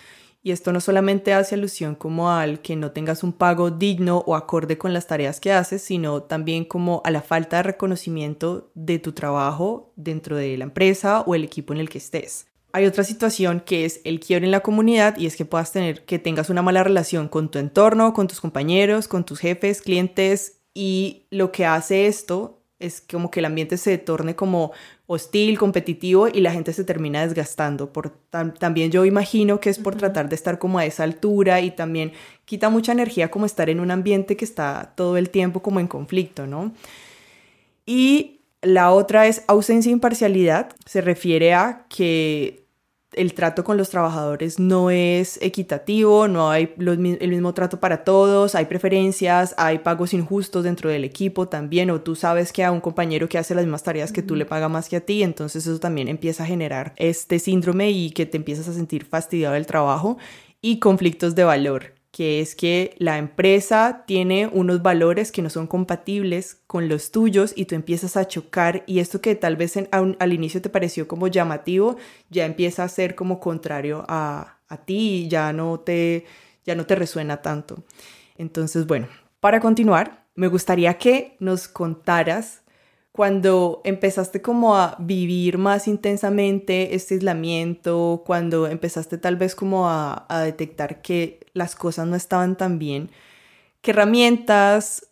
y 0.42 0.50
esto 0.52 0.74
no 0.74 0.82
solamente 0.82 1.32
hace 1.36 1.54
alusión 1.54 1.94
como 1.94 2.32
al 2.32 2.60
que 2.62 2.76
no 2.76 2.90
tengas 2.90 3.22
un 3.22 3.34
pago 3.34 3.70
digno 3.70 4.24
o 4.26 4.36
acorde 4.36 4.80
con 4.80 4.92
las 4.92 5.06
tareas 5.06 5.40
que 5.40 5.54
haces, 5.54 5.84
sino 5.84 6.24
también 6.24 6.66
como 6.66 7.04
a 7.06 7.12
la 7.12 7.22
falta 7.22 7.58
de 7.58 7.64
reconocimiento 7.64 8.72
de 8.74 8.98
tu 8.98 9.12
trabajo 9.12 9.94
dentro 9.96 10.38
de 10.38 10.58
la 10.58 10.64
empresa 10.64 11.22
o 11.22 11.36
el 11.36 11.44
equipo 11.44 11.72
en 11.72 11.82
el 11.82 11.90
que 11.90 12.00
estés. 12.00 12.48
Hay 12.78 12.86
otra 12.86 13.04
situación 13.04 13.64
que 13.66 13.86
es 13.86 14.02
el 14.04 14.20
quiebre 14.20 14.46
en 14.46 14.52
la 14.52 14.60
comunidad 14.60 15.18
y 15.18 15.26
es 15.26 15.36
que 15.36 15.46
puedas 15.46 15.72
tener 15.72 16.06
que 16.06 16.20
tengas 16.20 16.52
una 16.52 16.62
mala 16.62 16.84
relación 16.84 17.28
con 17.28 17.50
tu 17.50 17.58
entorno, 17.58 18.14
con 18.14 18.28
tus 18.28 18.40
compañeros, 18.40 19.08
con 19.08 19.26
tus 19.26 19.40
jefes, 19.40 19.82
clientes 19.82 20.60
y 20.76 21.26
lo 21.32 21.52
que 21.52 21.66
hace 21.66 22.06
esto 22.06 22.62
es 22.78 23.02
como 23.02 23.32
que 23.32 23.40
el 23.40 23.46
ambiente 23.46 23.78
se 23.78 23.98
torne 23.98 24.36
como 24.36 24.74
hostil, 25.08 25.58
competitivo 25.58 26.28
y 26.28 26.42
la 26.42 26.52
gente 26.52 26.72
se 26.72 26.84
termina 26.84 27.26
desgastando. 27.26 27.92
Por, 27.92 28.16
tam- 28.32 28.54
también 28.56 28.92
yo 28.92 29.06
imagino 29.06 29.60
que 29.60 29.72
es 29.72 29.80
por 29.80 29.96
tratar 29.96 30.30
de 30.30 30.36
estar 30.36 30.60
como 30.60 30.78
a 30.78 30.86
esa 30.86 31.02
altura 31.04 31.62
y 31.62 31.72
también 31.72 32.12
quita 32.46 32.70
mucha 32.70 32.92
energía 32.92 33.32
como 33.32 33.48
estar 33.48 33.72
en 33.72 33.80
un 33.80 33.90
ambiente 33.90 34.38
que 34.38 34.46
está 34.46 34.94
todo 34.96 35.18
el 35.18 35.32
tiempo 35.32 35.64
como 35.64 35.80
en 35.80 35.88
conflicto, 35.88 36.46
¿no? 36.46 36.74
Y 37.88 38.42
la 38.62 38.92
otra 38.92 39.26
es 39.26 39.44
ausencia 39.48 39.90
de 39.90 39.94
imparcialidad. 39.94 40.76
Se 40.86 41.02
refiere 41.02 41.56
a 41.56 41.88
que 41.90 42.67
el 43.18 43.34
trato 43.34 43.64
con 43.64 43.78
los 43.78 43.90
trabajadores 43.90 44.60
no 44.60 44.90
es 44.90 45.40
equitativo, 45.42 46.28
no 46.28 46.50
hay 46.50 46.74
los 46.78 46.98
el 46.98 47.30
mismo 47.30 47.54
trato 47.54 47.80
para 47.80 48.04
todos, 48.04 48.56
hay 48.56 48.66
preferencias, 48.66 49.54
hay 49.58 49.80
pagos 49.80 50.14
injustos 50.14 50.64
dentro 50.64 50.90
del 50.90 51.04
equipo 51.04 51.48
también, 51.48 51.90
o 51.90 52.02
tú 52.02 52.16
sabes 52.16 52.54
que 52.54 52.64
a 52.64 52.72
un 52.72 52.82
compañero 52.82 53.28
que 53.28 53.38
hace 53.38 53.56
las 53.56 53.66
mismas 53.66 53.84
tareas 53.84 54.12
que 54.12 54.22
tú 54.22 54.36
le 54.36 54.46
paga 54.46 54.70
más 54.70 54.90
que 54.90 54.98
a 54.98 55.02
ti, 55.02 55.24
entonces 55.24 55.66
eso 55.68 55.80
también 55.80 56.08
empieza 56.08 56.44
a 56.44 56.48
generar 56.48 56.94
este 56.98 57.40
síndrome 57.40 57.92
y 57.92 58.12
que 58.12 58.26
te 58.26 58.38
empiezas 58.38 58.68
a 58.68 58.74
sentir 58.74 59.06
fastidiado 59.06 59.56
del 59.56 59.66
trabajo 59.66 60.18
y 60.62 60.80
conflictos 60.80 61.36
de 61.36 61.44
valor 61.44 61.97
que 62.18 62.42
es 62.42 62.56
que 62.56 62.96
la 62.98 63.20
empresa 63.20 64.04
tiene 64.08 64.48
unos 64.52 64.82
valores 64.82 65.32
que 65.32 65.44
no 65.44 65.52
son 65.52 65.68
compatibles 65.68 66.64
con 66.66 66.90
los 66.90 67.12
tuyos 67.12 67.54
y 67.56 67.66
tú 67.66 67.76
empiezas 67.76 68.18
a 68.18 68.28
chocar 68.28 68.84
y 68.88 68.98
esto 69.02 69.22
que 69.22 69.36
tal 69.36 69.56
vez 69.56 69.78
en- 69.78 69.88
un- 69.94 70.18
al 70.20 70.34
inicio 70.34 70.60
te 70.60 70.70
pareció 70.72 71.08
como 71.08 71.28
llamativo, 71.28 71.96
ya 72.32 72.46
empieza 72.46 72.84
a 72.84 72.90
ser 72.90 73.14
como 73.14 73.40
contrario 73.40 74.04
a, 74.08 74.58
a 74.68 74.78
ti 74.78 75.26
y 75.26 75.28
ya 75.28 75.54
no, 75.54 75.80
te, 75.80 76.26
ya 76.66 76.74
no 76.74 76.88
te 76.88 76.96
resuena 76.96 77.44
tanto. 77.44 77.84
Entonces, 78.36 78.88
bueno, 78.88 79.08
para 79.40 79.60
continuar, 79.60 80.26
me 80.34 80.48
gustaría 80.48 80.96
que 80.98 81.36
nos 81.40 81.68
contaras 81.68 82.64
cuando 83.12 83.82
empezaste 83.84 84.42
como 84.44 84.76
a 84.76 84.96
vivir 85.00 85.58
más 85.58 85.88
intensamente 85.88 86.94
este 86.96 87.16
aislamiento, 87.16 88.22
cuando 88.26 88.68
empezaste 88.68 89.18
tal 89.18 89.36
vez 89.38 89.56
como 89.56 89.90
a, 89.90 90.26
a 90.30 90.42
detectar 90.42 91.02
que 91.02 91.40
las 91.58 91.76
cosas 91.76 92.08
no 92.08 92.16
estaban 92.16 92.58
tan 92.58 92.80
bien, 92.80 93.10
¿qué 93.82 93.92
herramientas 93.92 95.08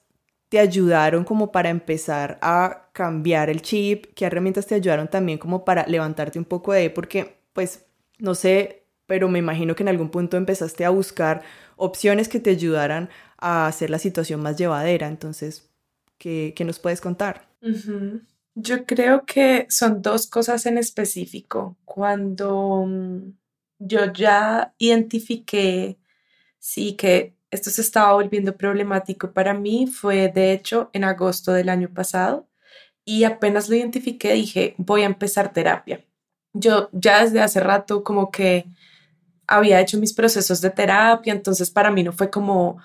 te 0.50 0.60
ayudaron 0.60 1.24
como 1.26 1.52
para 1.52 1.70
empezar 1.70 2.38
a 2.42 2.90
cambiar 2.94 3.50
el 3.50 3.62
chip? 3.62 4.08
¿Qué 4.16 4.26
herramientas 4.26 4.68
te 4.68 4.76
ayudaron 4.76 5.08
también 5.10 5.38
como 5.40 5.66
para 5.66 5.86
levantarte 5.88 6.40
un 6.40 6.46
poco 6.46 6.74
de 6.74 6.80
ahí? 6.82 6.90
Porque, 6.90 7.38
pues, 7.54 7.86
no 8.20 8.36
sé, 8.36 8.86
pero 9.08 9.30
me 9.30 9.40
imagino 9.40 9.76
que 9.76 9.84
en 9.84 9.90
algún 9.90 10.10
punto 10.10 10.38
empezaste 10.38 10.86
a 10.86 10.90
buscar 10.90 11.44
opciones 11.76 12.30
que 12.30 12.40
te 12.40 12.52
ayudaran 12.52 13.10
a 13.38 13.68
hacer 13.68 13.90
la 13.90 14.00
situación 14.00 14.42
más 14.42 14.58
llevadera. 14.58 15.08
Entonces, 15.08 15.70
¿qué, 16.18 16.54
qué 16.56 16.64
nos 16.64 16.80
puedes 16.80 17.02
contar? 17.02 17.48
Yo 18.56 18.86
creo 18.86 19.26
que 19.26 19.68
son 19.70 20.02
dos 20.02 20.28
cosas 20.28 20.66
en 20.66 20.78
específico. 20.78 21.78
Cuando 21.84 22.86
mm, 22.88 23.34
yo 23.80 24.14
ya 24.14 24.74
identifiqué, 24.78 25.98
sí, 26.66 26.96
que 26.96 27.36
esto 27.52 27.70
se 27.70 27.82
estaba 27.82 28.14
volviendo 28.14 28.58
problemático 28.58 29.32
para 29.34 29.54
mí, 29.54 29.86
fue 29.88 30.30
de 30.30 30.52
hecho 30.52 30.90
en 30.94 31.04
agosto 31.04 31.54
del 31.54 31.70
año 31.70 31.90
pasado 31.94 32.48
y 33.06 33.24
apenas 33.26 33.70
lo 33.70 33.76
identifiqué 33.76 34.34
dije, 34.34 34.76
voy 34.78 35.04
a 35.04 35.06
empezar 35.06 35.54
terapia. 35.54 36.04
Yo 36.54 36.90
ya 36.92 37.24
desde 37.24 37.42
hace 37.42 37.60
rato 37.60 38.04
como 38.04 38.32
que 38.32 38.66
había 39.48 39.80
hecho 39.82 40.00
mis 40.00 40.14
procesos 40.14 40.62
de 40.62 40.72
terapia, 40.72 41.34
entonces 41.34 41.70
para 41.72 41.92
mí 41.92 42.04
no 42.04 42.14
fue 42.14 42.32
como, 42.32 42.80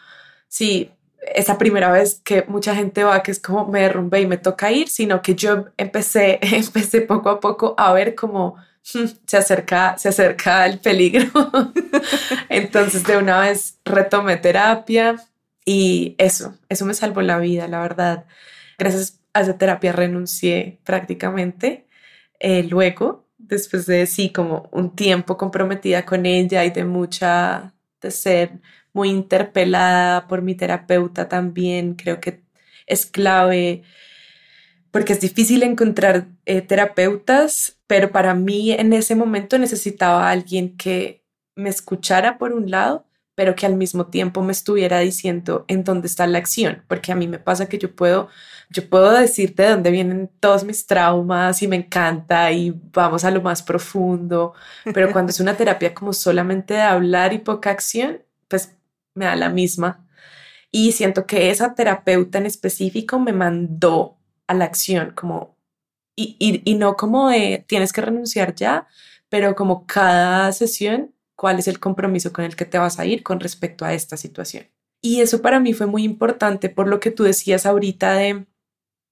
sí, 0.49 0.90
esa 1.35 1.59
primera 1.59 1.90
vez 1.90 2.21
que 2.25 2.45
mucha 2.49 2.75
gente 2.75 3.05
va, 3.05 3.23
que 3.23 3.31
es 3.33 3.40
como 3.40 3.66
me 3.66 3.83
derrumbé 3.83 4.23
y 4.23 4.27
me 4.27 4.38
toca 4.38 4.71
ir, 4.73 4.88
sino 4.88 5.23
que 5.23 5.35
yo 5.35 5.66
empecé, 5.79 6.38
empecé 6.43 7.03
poco 7.03 7.31
a 7.31 7.40
poco 7.40 7.75
a 7.79 7.93
ver 7.95 8.14
hmm, 8.14 8.57
se 9.27 9.37
acerca, 9.37 9.97
se 9.99 10.09
acerca 10.09 10.66
el 10.66 10.79
peligro. 10.81 11.31
Entonces 12.49 13.05
de 13.05 13.16
una 13.16 13.40
vez 13.40 13.79
retomé 13.85 14.37
terapia 14.37 15.16
y 15.64 16.14
eso, 16.19 16.57
eso 16.69 16.85
me 16.85 16.95
salvó 16.95 17.23
la 17.23 17.38
vida, 17.38 17.69
la 17.69 17.81
verdad. 17.81 18.27
Gracias 18.79 19.21
a 19.33 19.43
esa 19.43 19.59
terapia 19.59 19.93
renuncié 19.93 20.81
prácticamente. 20.85 21.87
Eh, 22.40 22.64
luego, 22.64 23.29
después 23.38 23.87
de 23.87 24.07
sí, 24.07 24.31
como 24.31 24.69
un 24.73 24.95
tiempo 24.97 25.37
comprometida 25.37 26.05
con 26.07 26.27
ella 26.27 26.64
y 26.64 26.71
de 26.71 26.85
mucha, 26.85 27.75
de 28.01 28.11
ser 28.11 28.53
muy 28.93 29.11
interpelada 29.11 30.27
por 30.27 30.43
mi 30.43 30.55
terapeuta 30.55 31.29
también, 31.29 31.95
creo 31.95 32.21
que 32.21 32.43
es 32.87 33.07
clave 33.07 33.83
porque 34.90 35.12
es 35.12 35.21
difícil 35.21 35.62
encontrar 35.62 36.27
eh, 36.51 36.63
terapeutas, 36.63 37.79
pero 37.87 38.11
para 38.11 38.35
mí 38.35 38.73
en 38.73 38.93
ese 38.93 39.15
momento 39.15 39.57
necesitaba 39.57 40.27
a 40.27 40.33
alguien 40.33 40.77
que 40.77 41.25
me 41.55 41.71
escuchara 41.71 42.39
por 42.39 42.53
un 42.53 42.73
lado, 42.73 43.07
pero 43.37 43.55
que 43.55 43.67
al 43.67 43.77
mismo 43.77 44.07
tiempo 44.09 44.43
me 44.43 44.51
estuviera 44.51 44.99
diciendo 44.99 45.65
en 45.69 45.85
dónde 45.85 46.09
está 46.09 46.27
la 46.27 46.39
acción, 46.39 46.83
porque 46.89 47.13
a 47.13 47.15
mí 47.15 47.29
me 47.29 47.39
pasa 47.39 47.69
que 47.69 47.79
yo 47.79 47.95
puedo, 47.95 48.29
yo 48.69 48.91
puedo 48.91 49.13
decirte 49.13 49.63
de 49.63 49.71
dónde 49.71 49.93
vienen 49.93 50.29
todos 50.41 50.65
mis 50.65 50.87
traumas 50.87 51.63
y 51.63 51.69
me 51.69 51.77
encanta 51.77 52.51
y 52.51 52.75
vamos 52.93 53.25
a 53.25 53.31
lo 53.31 53.43
más 53.43 53.63
profundo, 53.63 54.55
pero 54.93 55.13
cuando 55.13 55.31
es 55.31 55.39
una 55.39 55.57
terapia 55.57 55.95
como 55.95 56.13
solamente 56.13 56.75
de 56.75 56.83
hablar 56.83 57.33
y 57.33 57.39
poca 57.39 57.71
acción, 57.71 58.25
pues 58.49 58.75
me 59.15 59.27
da 59.27 59.37
la 59.37 59.51
misma. 59.51 60.05
Y 60.73 60.91
siento 60.93 61.27
que 61.27 61.51
esa 61.51 61.77
terapeuta 61.77 62.39
en 62.39 62.47
específico 62.47 63.21
me 63.21 63.33
mandó 63.33 64.19
a 64.49 64.55
la 64.55 64.65
acción, 64.65 65.13
como, 65.15 65.60
y, 66.16 66.37
y, 66.38 66.62
y 66.64 66.75
no 66.75 66.96
como 66.96 67.31
de 67.31 67.64
tienes 67.66 67.92
que 67.92 68.01
renunciar 68.01 68.55
ya, 68.55 68.87
pero 69.29 69.55
como 69.55 69.87
cada 69.87 70.53
sesión 70.53 71.14
cuál 71.37 71.59
es 71.59 71.68
el 71.68 71.81
compromiso 71.81 72.33
con 72.33 72.44
el 72.44 72.55
que 72.55 72.66
te 72.66 72.79
vas 72.79 72.99
a 72.99 73.07
ir 73.07 73.23
con 73.23 73.40
respecto 73.40 73.85
a 73.87 73.94
esta 73.94 74.18
situación. 74.18 74.66
Y 75.01 75.23
eso 75.23 75.40
para 75.40 75.61
mí 75.61 75.73
fue 75.73 75.87
muy 75.87 76.05
importante 76.05 76.68
por 76.68 76.87
lo 76.87 77.01
que 77.01 77.11
tú 77.11 77.25
decías 77.25 77.64
ahorita 77.64 78.12
de 78.12 78.44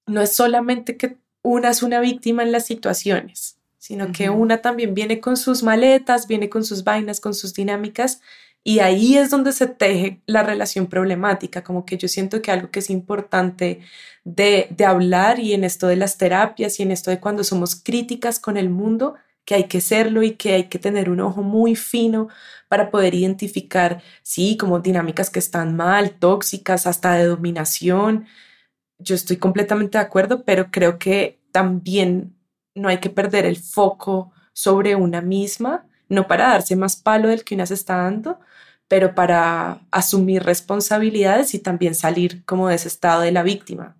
no 0.05 0.21
es 0.21 0.35
solamente 0.35 0.97
que 0.97 1.17
una 1.41 1.69
es 1.69 1.81
una 1.81 1.99
víctima 1.99 2.43
en 2.43 2.51
las 2.51 2.65
situaciones, 2.65 3.57
sino 3.77 4.11
que 4.11 4.29
una 4.29 4.61
también 4.61 4.93
viene 4.93 5.19
con 5.19 5.37
sus 5.37 5.63
maletas, 5.63 6.27
viene 6.27 6.49
con 6.49 6.63
sus 6.63 6.83
vainas, 6.83 7.19
con 7.19 7.33
sus 7.33 7.53
dinámicas 7.53 8.21
y 8.69 8.81
ahí 8.81 9.17
es 9.17 9.31
donde 9.31 9.51
se 9.51 9.65
teje 9.65 10.21
la 10.27 10.43
relación 10.43 10.85
problemática, 10.85 11.63
como 11.63 11.85
que 11.87 11.97
yo 11.97 12.07
siento 12.07 12.39
que 12.39 12.51
algo 12.51 12.69
que 12.69 12.79
es 12.79 12.91
importante 12.91 13.79
de, 14.23 14.67
de 14.69 14.85
hablar 14.85 15.39
y 15.39 15.53
en 15.53 15.63
esto 15.63 15.87
de 15.87 15.95
las 15.95 16.19
terapias 16.19 16.79
y 16.79 16.83
en 16.83 16.91
esto 16.91 17.09
de 17.09 17.19
cuando 17.19 17.43
somos 17.43 17.75
críticas 17.75 18.39
con 18.39 18.57
el 18.57 18.69
mundo 18.69 19.15
que 19.43 19.55
hay 19.55 19.63
que 19.63 19.81
serlo 19.81 20.21
y 20.21 20.33
que 20.35 20.53
hay 20.53 20.65
que 20.65 20.77
tener 20.77 21.09
un 21.09 21.19
ojo 21.19 21.41
muy 21.41 21.75
fino 21.75 22.27
para 22.67 22.91
poder 22.91 23.15
identificar, 23.15 24.03
sí, 24.21 24.55
como 24.55 24.79
dinámicas 24.81 25.31
que 25.31 25.39
están 25.39 25.75
mal, 25.75 26.11
tóxicas, 26.19 26.85
hasta 26.85 27.15
de 27.15 27.25
dominación. 27.25 28.27
Yo 28.99 29.15
estoy 29.15 29.37
completamente 29.37 29.97
de 29.97 30.03
acuerdo, 30.03 30.43
pero 30.45 30.69
creo 30.69 30.99
que 30.99 31.39
también 31.51 32.35
no 32.75 32.87
hay 32.89 32.99
que 32.99 33.09
perder 33.09 33.45
el 33.47 33.57
foco 33.57 34.31
sobre 34.53 34.95
una 34.95 35.21
misma, 35.21 35.87
no 36.07 36.27
para 36.27 36.49
darse 36.49 36.75
más 36.75 36.97
palo 36.97 37.29
del 37.29 37.43
que 37.43 37.55
una 37.55 37.65
se 37.65 37.73
está 37.73 37.97
dando, 37.97 38.39
pero 38.89 39.15
para 39.15 39.87
asumir 39.91 40.43
responsabilidades 40.43 41.53
y 41.53 41.59
también 41.59 41.95
salir 41.95 42.43
como 42.43 42.67
de 42.67 42.75
ese 42.75 42.89
estado 42.89 43.21
de 43.21 43.31
la 43.31 43.43
víctima. 43.43 43.95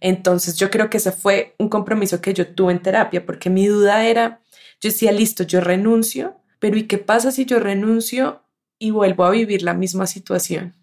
Entonces 0.00 0.56
yo 0.56 0.70
creo 0.70 0.90
que 0.90 0.98
ese 0.98 1.12
fue 1.12 1.54
un 1.58 1.70
compromiso 1.70 2.20
que 2.20 2.34
yo 2.34 2.46
tuve 2.54 2.72
en 2.72 2.82
terapia, 2.82 3.24
porque 3.24 3.48
mi 3.48 3.66
duda 3.66 4.04
era, 4.04 4.42
yo 4.82 4.90
decía, 4.90 5.12
listo, 5.12 5.44
yo 5.44 5.62
renuncio, 5.62 6.36
pero 6.58 6.76
¿y 6.76 6.84
qué 6.84 6.98
pasa 6.98 7.32
si 7.32 7.46
yo 7.46 7.58
renuncio 7.58 8.42
y 8.78 8.90
vuelvo 8.90 9.24
a 9.24 9.30
vivir 9.30 9.62
la 9.62 9.72
misma 9.72 10.06
situación? 10.06 10.74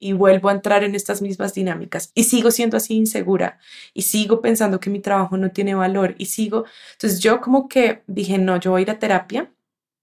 Y 0.00 0.14
vuelvo 0.14 0.48
a 0.48 0.52
entrar 0.52 0.82
en 0.82 0.94
estas 0.94 1.20
mismas 1.20 1.52
dinámicas 1.52 2.10
y 2.14 2.24
sigo 2.24 2.50
siendo 2.50 2.78
así 2.78 2.94
insegura 2.94 3.58
y 3.92 4.02
sigo 4.02 4.40
pensando 4.40 4.80
que 4.80 4.90
mi 4.90 5.00
trabajo 5.00 5.36
no 5.36 5.50
tiene 5.50 5.74
valor 5.74 6.14
y 6.16 6.26
sigo. 6.26 6.64
Entonces 6.92 7.20
yo 7.20 7.40
como 7.42 7.68
que 7.68 8.02
dije, 8.06 8.38
no, 8.38 8.58
yo 8.58 8.72
voy 8.72 8.80
a 8.80 8.82
ir 8.82 8.90
a 8.90 8.98
terapia 8.98 9.52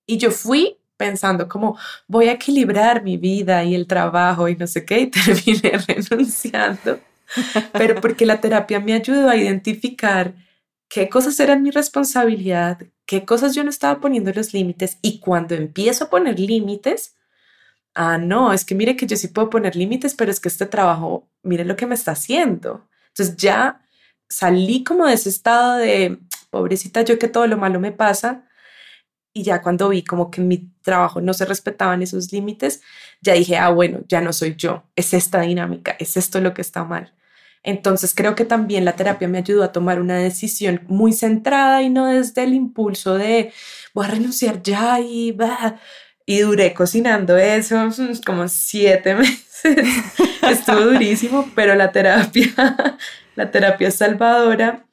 y 0.08 0.18
yo 0.18 0.32
fui 0.32 0.81
pensando 1.02 1.50
como 1.50 1.80
voy 2.08 2.28
a 2.28 2.34
equilibrar 2.34 3.02
mi 3.02 3.18
vida 3.18 3.64
y 3.64 3.74
el 3.74 3.88
trabajo 3.88 4.48
y 4.48 4.56
no 4.56 4.68
sé 4.68 4.86
qué 4.86 5.00
y 5.00 5.08
terminé 5.10 5.72
renunciando. 5.88 7.00
Pero 7.74 8.00
porque 8.00 8.28
la 8.28 8.40
terapia 8.40 8.80
me 8.80 8.94
ayudó 8.94 9.28
a 9.28 9.36
identificar 9.36 10.36
qué 10.88 11.10
cosas 11.10 11.40
eran 11.40 11.64
mi 11.64 11.72
responsabilidad, 11.72 12.78
qué 13.08 13.26
cosas 13.26 13.56
yo 13.56 13.64
no 13.64 13.72
estaba 13.72 14.00
poniendo 14.00 14.32
los 14.32 14.54
límites 14.54 15.00
y 15.02 15.20
cuando 15.20 15.56
empiezo 15.56 16.04
a 16.04 16.10
poner 16.12 16.40
límites, 16.40 17.16
ah, 17.96 18.20
no, 18.20 18.54
es 18.54 18.64
que 18.64 18.76
mire 18.76 18.96
que 18.96 19.08
yo 19.08 19.18
sí 19.18 19.30
puedo 19.30 19.50
poner 19.50 19.76
límites, 19.76 20.14
pero 20.14 20.30
es 20.30 20.40
que 20.40 20.50
este 20.50 20.68
trabajo, 20.68 21.28
mire 21.42 21.66
lo 21.66 21.76
que 21.76 21.88
me 21.88 21.96
está 21.96 22.12
haciendo. 22.12 22.88
Entonces 23.08 23.38
ya 23.38 23.82
salí 24.30 24.84
como 24.84 25.08
de 25.08 25.14
ese 25.14 25.30
estado 25.30 25.78
de, 25.78 26.20
pobrecita 26.52 27.02
yo 27.02 27.18
que 27.18 27.28
todo 27.28 27.48
lo 27.48 27.58
malo 27.58 27.80
me 27.80 27.92
pasa, 27.92 28.46
y 29.34 29.44
ya 29.44 29.62
cuando 29.62 29.90
vi 29.90 30.04
como 30.04 30.30
que 30.30 30.42
en 30.42 30.48
mi 30.48 30.70
trabajo 30.82 31.22
no 31.22 31.34
se 31.34 31.46
respetaban 31.46 32.02
esos 32.02 32.32
límites, 32.32 32.82
ya 33.22 33.34
dije, 33.34 33.58
ah, 33.58 33.70
bueno, 33.70 34.00
ya 34.08 34.22
no 34.22 34.34
soy 34.34 34.56
yo, 34.56 34.84
es 34.96 35.14
esta 35.14 35.42
dinámica, 35.42 35.96
es 36.00 36.18
esto 36.18 36.42
lo 36.42 36.54
que 36.54 36.62
está 36.62 36.84
mal. 36.84 37.14
Entonces 37.64 38.16
creo 38.16 38.36
que 38.36 38.46
también 38.46 38.86
la 38.86 38.96
terapia 38.96 39.28
me 39.28 39.38
ayudó 39.38 39.64
a 39.64 39.72
tomar 39.72 40.02
una 40.02 40.18
decisión 40.18 40.82
muy 40.88 41.14
centrada 41.14 41.84
y 41.84 41.90
no 41.90 42.08
desde 42.08 42.44
el 42.44 42.54
impulso 42.54 43.16
de 43.16 43.54
voy 43.94 44.06
a 44.06 44.10
renunciar 44.10 44.64
ya 44.64 45.00
y 45.00 45.32
va. 45.32 45.80
Y 46.26 46.40
duré 46.40 46.74
cocinando 46.74 47.38
eso 47.38 47.90
como 48.26 48.48
siete 48.48 49.16
meses. 49.16 49.88
Estuvo 50.42 50.82
durísimo, 50.82 51.50
pero 51.56 51.76
la 51.76 51.92
terapia, 51.92 52.52
la 53.36 53.52
terapia 53.52 53.90
es 53.90 53.96
salvadora. 53.96 54.86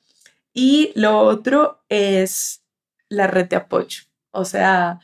Y 0.52 0.92
lo 0.94 1.20
otro 1.20 1.84
es 1.88 2.62
la 3.08 3.26
red 3.26 3.46
de 3.48 3.56
apoyo. 3.56 4.07
O 4.38 4.44
sea, 4.44 5.00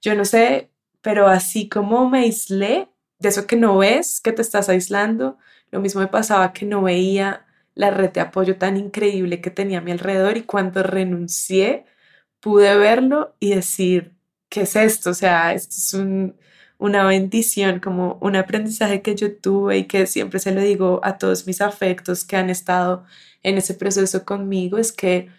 yo 0.00 0.14
no 0.14 0.24
sé, 0.24 0.70
pero 1.02 1.28
así 1.28 1.68
como 1.68 2.08
me 2.08 2.20
aislé 2.20 2.88
de 3.18 3.28
eso 3.28 3.46
que 3.46 3.56
no 3.56 3.78
ves, 3.78 4.20
que 4.20 4.32
te 4.32 4.42
estás 4.42 4.68
aislando, 4.68 5.38
lo 5.70 5.80
mismo 5.80 6.00
me 6.00 6.08
pasaba 6.08 6.52
que 6.52 6.66
no 6.66 6.82
veía 6.82 7.46
la 7.74 7.90
red 7.90 8.10
de 8.12 8.20
apoyo 8.20 8.56
tan 8.58 8.76
increíble 8.76 9.40
que 9.40 9.50
tenía 9.50 9.78
a 9.78 9.80
mi 9.82 9.92
alrededor 9.92 10.36
y 10.36 10.42
cuando 10.42 10.82
renuncié 10.82 11.86
pude 12.40 12.76
verlo 12.76 13.34
y 13.40 13.54
decir, 13.54 14.14
¿qué 14.48 14.62
es 14.62 14.76
esto? 14.76 15.10
O 15.10 15.14
sea, 15.14 15.54
esto 15.54 15.74
es 15.76 15.94
una 16.78 17.04
bendición, 17.04 17.80
como 17.80 18.18
un 18.20 18.36
aprendizaje 18.36 19.02
que 19.02 19.14
yo 19.16 19.36
tuve 19.36 19.78
y 19.78 19.84
que 19.86 20.06
siempre 20.06 20.40
se 20.40 20.52
lo 20.52 20.60
digo 20.60 21.00
a 21.04 21.18
todos 21.18 21.46
mis 21.46 21.60
afectos 21.60 22.24
que 22.24 22.36
han 22.36 22.50
estado 22.50 23.04
en 23.42 23.58
ese 23.58 23.74
proceso 23.74 24.24
conmigo, 24.24 24.78
es 24.78 24.92
que 24.92 25.30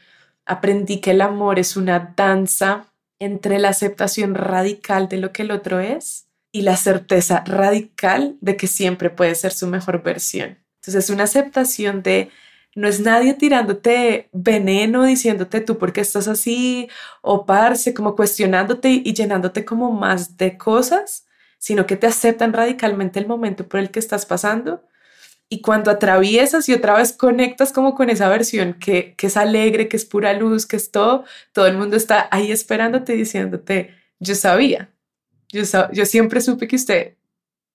aprendí 0.45 1.01
que 1.01 1.11
el 1.11 1.21
amor 1.21 1.59
es 1.59 1.77
una 1.77 2.13
danza 2.17 2.87
entre 3.19 3.59
la 3.59 3.69
aceptación 3.69 4.35
radical 4.35 5.07
de 5.09 5.17
lo 5.17 5.31
que 5.31 5.43
el 5.43 5.51
otro 5.51 5.79
es 5.79 6.27
y 6.51 6.61
la 6.61 6.77
certeza 6.77 7.43
radical 7.45 8.37
de 8.41 8.57
que 8.57 8.67
siempre 8.67 9.09
puede 9.09 9.35
ser 9.35 9.51
su 9.51 9.67
mejor 9.67 10.03
versión. 10.03 10.57
Entonces 10.81 11.05
es 11.05 11.09
una 11.09 11.23
aceptación 11.23 12.03
de 12.03 12.29
no 12.75 12.87
es 12.87 12.99
nadie 12.99 13.33
tirándote 13.33 14.29
veneno 14.33 15.05
diciéndote 15.05 15.61
tú 15.61 15.77
por 15.77 15.93
qué 15.93 16.01
estás 16.01 16.27
así 16.27 16.89
o 17.21 17.45
parse 17.45 17.93
como 17.93 18.15
cuestionándote 18.15 18.89
y 18.91 19.13
llenándote 19.13 19.63
como 19.63 19.91
más 19.91 20.37
de 20.37 20.57
cosas, 20.57 21.25
sino 21.57 21.85
que 21.85 21.95
te 21.95 22.07
aceptan 22.07 22.53
radicalmente 22.53 23.19
el 23.19 23.27
momento 23.27 23.67
por 23.67 23.79
el 23.79 23.91
que 23.91 23.99
estás 23.99 24.25
pasando 24.25 24.83
y 25.49 25.61
cuando 25.61 25.91
atraviesas 25.91 26.67
y 26.69 26.73
otra 26.73 26.95
vez 26.95 27.13
conectas 27.13 27.71
como 27.71 27.95
con 27.95 28.09
esa 28.09 28.29
versión 28.29 28.73
que, 28.73 29.13
que 29.15 29.27
es 29.27 29.37
alegre, 29.37 29.87
que 29.87 29.97
es 29.97 30.05
pura 30.05 30.33
luz, 30.33 30.65
que 30.65 30.75
es 30.75 30.91
todo, 30.91 31.25
todo 31.53 31.67
el 31.67 31.77
mundo 31.77 31.95
está 31.97 32.27
ahí 32.31 32.51
esperándote 32.51 33.13
diciéndote, 33.13 33.93
yo 34.19 34.35
sabía, 34.35 34.91
yo, 35.51 36.05
siempre 36.05 36.41
supe 36.41 36.67
que 36.67 36.75
usted 36.75 37.17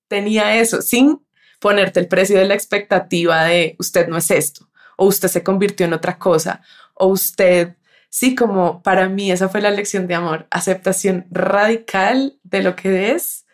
tenía 0.08 0.56
eso, 0.60 0.82
sin 0.82 1.20
ponerte 1.60 2.00
el 2.00 2.08
precio 2.08 2.38
de 2.38 2.46
la 2.46 2.54
expectativa 2.54 3.44
de 3.44 3.76
usted 3.78 4.08
no 4.08 4.16
es 4.16 4.30
esto, 4.30 4.68
o 4.96 5.06
usted 5.06 5.28
se 5.28 5.42
convirtió 5.42 5.86
en 5.86 5.92
otra 5.92 6.18
cosa, 6.18 6.62
o 6.94 7.06
usted, 7.06 7.76
sí, 8.08 8.34
como 8.34 8.82
para 8.82 9.08
mí 9.08 9.30
esa 9.30 9.48
fue 9.48 9.60
la 9.60 9.70
lección 9.70 10.06
de 10.06 10.14
amor, 10.14 10.46
aceptación 10.50 11.26
radical 11.30 12.38
de 12.42 12.62
lo 12.62 12.76
que 12.76 13.12
es 13.12 13.46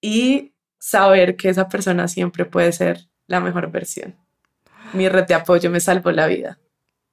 y 0.00 0.54
saber 0.78 1.36
que 1.36 1.48
esa 1.48 1.68
persona 1.68 2.08
siempre 2.08 2.44
puede 2.44 2.72
ser 2.72 3.08
la 3.26 3.40
mejor 3.40 3.70
versión. 3.70 4.16
Mi 4.92 5.08
red 5.08 5.26
de 5.26 5.34
apoyo 5.34 5.70
me 5.70 5.80
salvó 5.80 6.10
la 6.12 6.26
vida. 6.26 6.58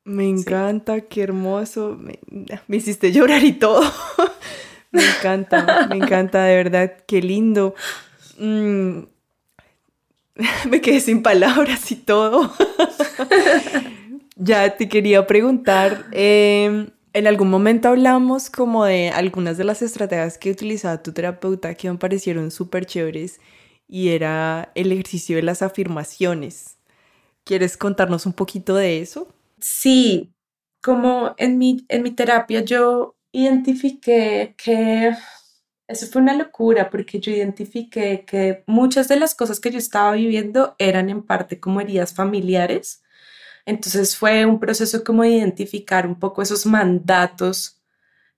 Me 0.06 0.28
encanta, 0.28 1.02
qué 1.02 1.24
hermoso. 1.24 1.98
Me, 2.00 2.20
me, 2.68 2.78
hiciste 2.78 3.12
llorar 3.12 3.44
y 3.44 3.54
todo. 3.54 3.82
Me 4.92 5.04
encanta, 5.04 5.88
me 5.90 5.96
encanta, 5.96 6.44
de 6.44 6.56
verdad, 6.56 6.94
qué 7.08 7.20
lindo. 7.20 7.74
Mm, 8.38 9.00
me 10.70 10.82
quedé 10.82 11.00
sin 11.00 11.24
palabras 11.24 11.92
y 11.92 11.96
todo. 11.96 12.54
ya 14.36 14.78
te 14.78 14.90
quería 14.90 15.26
preguntar, 15.26 16.06
em, 16.12 16.90
en 17.14 17.28
algún 17.28 17.50
momento 17.50 17.90
hablamos 17.90 18.50
como 18.50 18.86
de 18.86 19.10
algunas 19.10 19.58
de 19.58 19.64
las 19.64 19.82
estrategias 19.82 20.38
que 20.38 20.52
utilizaba 20.52 21.02
tu 21.02 21.12
terapeuta 21.12 21.76
que 21.76 21.92
me 21.92 21.98
parecieron 21.98 22.52
súper 22.52 22.86
chéveres 22.86 23.40
y 23.94 24.10
era 24.10 24.72
el 24.74 24.92
ejercicio 24.92 25.36
de 25.36 25.44
las 25.44 25.62
afirmaciones. 25.62 26.80
¿Quieres 27.44 27.78
contarnos 27.78 28.26
un 28.26 28.34
poquito 28.34 28.74
de 28.74 29.02
eso? 29.02 29.32
Sí, 29.60 30.34
como 30.82 31.36
en 31.38 31.60
mi, 31.60 31.86
en 31.90 32.02
mi 32.02 32.10
terapia 32.10 32.62
yo 32.62 33.16
identifiqué 33.32 34.56
que 34.58 35.16
eso 35.88 36.08
fue 36.08 36.24
una 36.24 36.34
locura 36.36 36.90
porque 36.90 37.20
yo 37.20 37.32
identifiqué 37.32 38.26
que 38.26 38.64
muchas 38.66 39.08
de 39.10 39.18
las 39.18 39.36
cosas 39.36 39.60
que 39.60 39.70
yo 39.70 39.78
estaba 39.78 40.14
viviendo 40.14 40.76
eran 40.80 41.12
en 41.12 41.22
parte 41.22 41.60
como 41.60 41.80
heridas 41.80 42.16
familiares. 42.16 43.04
Entonces 43.64 44.18
fue 44.18 44.48
un 44.48 44.60
proceso 44.60 45.04
como 45.04 45.22
de 45.22 45.30
identificar 45.30 46.08
un 46.08 46.18
poco 46.18 46.42
esos 46.42 46.66
mandatos 46.66 47.80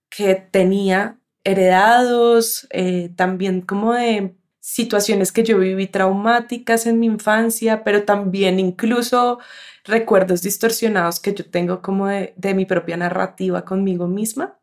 que 0.10 0.36
tenía 0.36 1.18
heredados, 1.46 2.68
eh, 2.72 3.14
también 3.16 3.62
como 3.62 3.94
de 3.94 4.36
situaciones 4.66 5.32
que 5.32 5.44
yo 5.44 5.60
viví 5.60 5.86
traumáticas 5.86 6.88
en 6.88 7.00
mi 7.00 7.06
infancia, 7.06 7.84
pero 7.84 8.04
también 8.04 8.60
incluso 8.60 9.38
recuerdos 9.84 10.42
distorsionados 10.42 11.20
que 11.20 11.36
yo 11.36 11.46
tengo 11.46 11.84
como 11.84 12.08
de, 12.08 12.34
mi 12.56 12.66
propia 12.66 12.98
narrativa 12.98 13.64
conmigo 13.64 14.08
misma. 14.08 14.58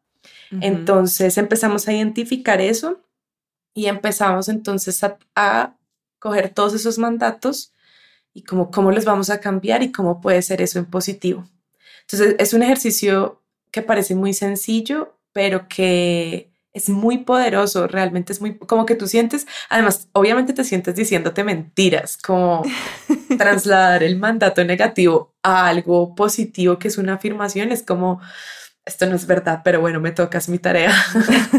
Entonces 0.61 1.39
empezamos 1.39 1.87
a 1.87 1.93
identificar 1.93 2.61
eso 2.61 3.01
y 3.75 3.87
empezamos 3.87 4.49
entonces 4.49 5.05
a, 5.05 5.19
a, 5.37 5.77
coger 6.19 6.49
todos 6.49 6.75
esos 6.75 6.99
mandatos 6.99 7.73
y 8.35 8.43
como 8.43 8.73
cómo 8.73 8.91
les 8.91 9.05
vamos 9.05 9.31
a 9.31 9.41
cambiar 9.41 9.85
y 9.85 9.93
cómo 9.93 10.21
puede 10.21 10.43
ser 10.43 10.63
eso 10.63 10.81
en 10.81 10.87
positivo. 10.87 11.49
Entonces 12.01 12.35
es 12.41 12.53
un 12.53 12.65
ejercicio 12.65 13.41
que 13.71 13.83
parece 13.83 14.17
muy 14.17 14.35
sencillo, 14.35 15.17
pero 15.33 15.69
que 15.69 16.52
es 16.73 16.89
muy 16.89 17.19
poderoso, 17.19 17.87
realmente 17.87 18.33
es 18.33 18.41
muy, 18.41 18.57
como 18.57 18.87
que 18.87 18.95
tú 18.95 19.07
sientes, 19.07 19.47
además, 19.69 20.09
obviamente 20.13 20.53
te 20.53 20.65
sientes 20.65 20.95
diciéndote 20.95 21.45
mentiras, 21.45 22.17
como 22.17 22.63
trasladar 23.39 24.03
el 24.03 24.19
mandato 24.19 24.65
negativo 24.65 25.35
a 25.43 25.69
algo 25.69 26.15
positivo, 26.15 26.79
que 26.79 26.89
es 26.89 26.97
una 26.97 27.15
afirmación, 27.15 27.73
es 27.73 27.83
como, 27.83 28.21
esto 28.87 29.07
no 29.07 29.17
es 29.17 29.27
verdad, 29.27 29.61
pero 29.65 29.81
bueno, 29.81 30.01
me 30.01 30.13
tocas 30.13 30.49
mi 30.49 30.59
tarea. 30.59 30.95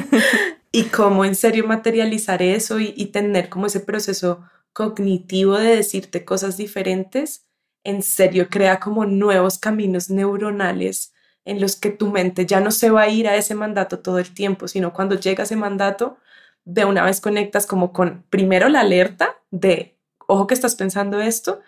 y 0.72 0.86
cómo 0.86 1.26
en 1.26 1.36
serio 1.36 1.68
materializar 1.68 2.42
eso 2.42 2.80
y, 2.80 2.94
y 2.98 3.08
tener 3.08 3.50
como 3.50 3.68
ese 3.68 3.80
proceso 3.80 4.44
cognitivo 4.74 5.58
de 5.58 5.76
decirte 5.76 6.26
cosas 6.26 6.58
diferentes, 6.58 7.46
en 7.84 8.02
serio 8.02 8.48
crea 8.50 8.80
como 8.80 9.06
nuevos 9.06 9.60
caminos 9.60 10.10
neuronales 10.10 11.13
en 11.46 11.62
los 11.62 11.76
que 11.76 11.90
tu 11.90 12.10
mente 12.10 12.46
ya 12.46 12.60
no 12.60 12.72
se 12.72 12.90
va 12.90 13.04
a 13.04 13.10
ir 13.10 13.28
a 13.28 13.36
ese 13.36 13.56
mandato 13.56 14.00
todo 14.00 14.20
el 14.20 14.34
tiempo, 14.34 14.68
sino 14.68 14.94
cuando 14.94 15.20
llega 15.20 15.44
ese 15.44 15.56
mandato, 15.56 16.18
de 16.66 16.86
una 16.86 17.04
vez 17.04 17.20
conectas 17.20 17.66
como 17.66 17.92
con 17.92 18.24
primero 18.30 18.70
la 18.70 18.82
alerta 18.82 19.36
de, 19.52 19.98
ojo 20.28 20.48
que 20.48 20.54
estás 20.54 20.76
pensando 20.76 21.20
esto, 21.22 21.62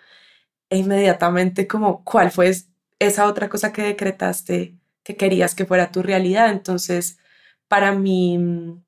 e 0.70 0.78
inmediatamente 0.78 1.66
como 1.66 2.04
cuál 2.04 2.30
fue 2.30 2.52
esa 2.98 3.26
otra 3.26 3.48
cosa 3.48 3.72
que 3.72 3.82
decretaste 3.82 4.76
que 5.02 5.16
querías 5.16 5.54
que 5.54 5.66
fuera 5.66 5.92
tu 5.92 6.02
realidad. 6.02 6.50
Entonces, 6.50 7.18
para 7.68 7.92
mí, 7.92 8.80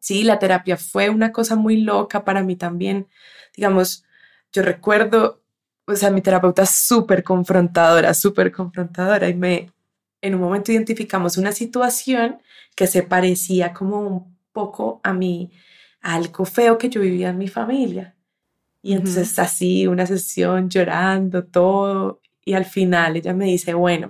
sí, 0.00 0.24
la 0.24 0.38
terapia 0.38 0.76
fue 0.76 1.10
una 1.10 1.32
cosa 1.32 1.56
muy 1.56 1.80
loca 1.82 2.24
para 2.24 2.42
mí 2.42 2.56
también. 2.56 3.08
Digamos, 3.54 4.04
yo 4.52 4.62
recuerdo, 4.62 5.40
o 5.86 5.94
sea, 5.94 6.10
mi 6.10 6.22
terapeuta 6.22 6.66
súper 6.66 7.22
confrontadora, 7.22 8.14
súper 8.14 8.50
confrontadora 8.52 9.28
y 9.28 9.34
me, 9.34 9.70
en 10.22 10.34
un 10.34 10.40
momento 10.40 10.72
identificamos 10.72 11.36
una 11.36 11.52
situación 11.52 12.40
que 12.74 12.86
se 12.86 13.02
parecía 13.02 13.74
como 13.74 14.00
un 14.00 14.38
poco 14.52 15.00
a 15.04 15.12
mí, 15.12 15.52
a 16.00 16.14
algo 16.14 16.44
feo 16.44 16.78
que 16.78 16.88
yo 16.88 17.00
vivía 17.00 17.30
en 17.30 17.38
mi 17.38 17.48
familia. 17.48 18.16
Y 18.82 18.94
entonces 18.94 19.38
así, 19.38 19.86
una 19.86 20.06
sesión 20.06 20.70
llorando, 20.70 21.44
todo, 21.44 22.20
y 22.44 22.54
al 22.54 22.64
final 22.64 23.16
ella 23.16 23.34
me 23.34 23.46
dice, 23.46 23.74
bueno, 23.74 24.08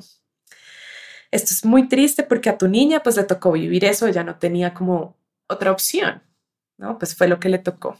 esto 1.31 1.55
es 1.55 1.64
muy 1.64 1.88
triste 1.88 2.22
porque 2.22 2.51
a 2.51 2.59
tu 2.59 2.68
niña 2.68 3.03
pues 3.03 3.16
le 3.16 3.25
tocó 3.25 3.53
vivir 3.53 3.85
eso, 3.85 4.07
ella 4.07 4.25
no 4.25 4.38
tenía 4.38 4.75
como 4.75 5.16
otra 5.48 5.72
opción, 5.72 6.22
¿no? 6.79 6.98
Pues 6.98 7.16
fue 7.16 7.29
lo 7.29 7.40
que 7.40 7.48
le 7.48 7.59
tocó. 7.59 7.98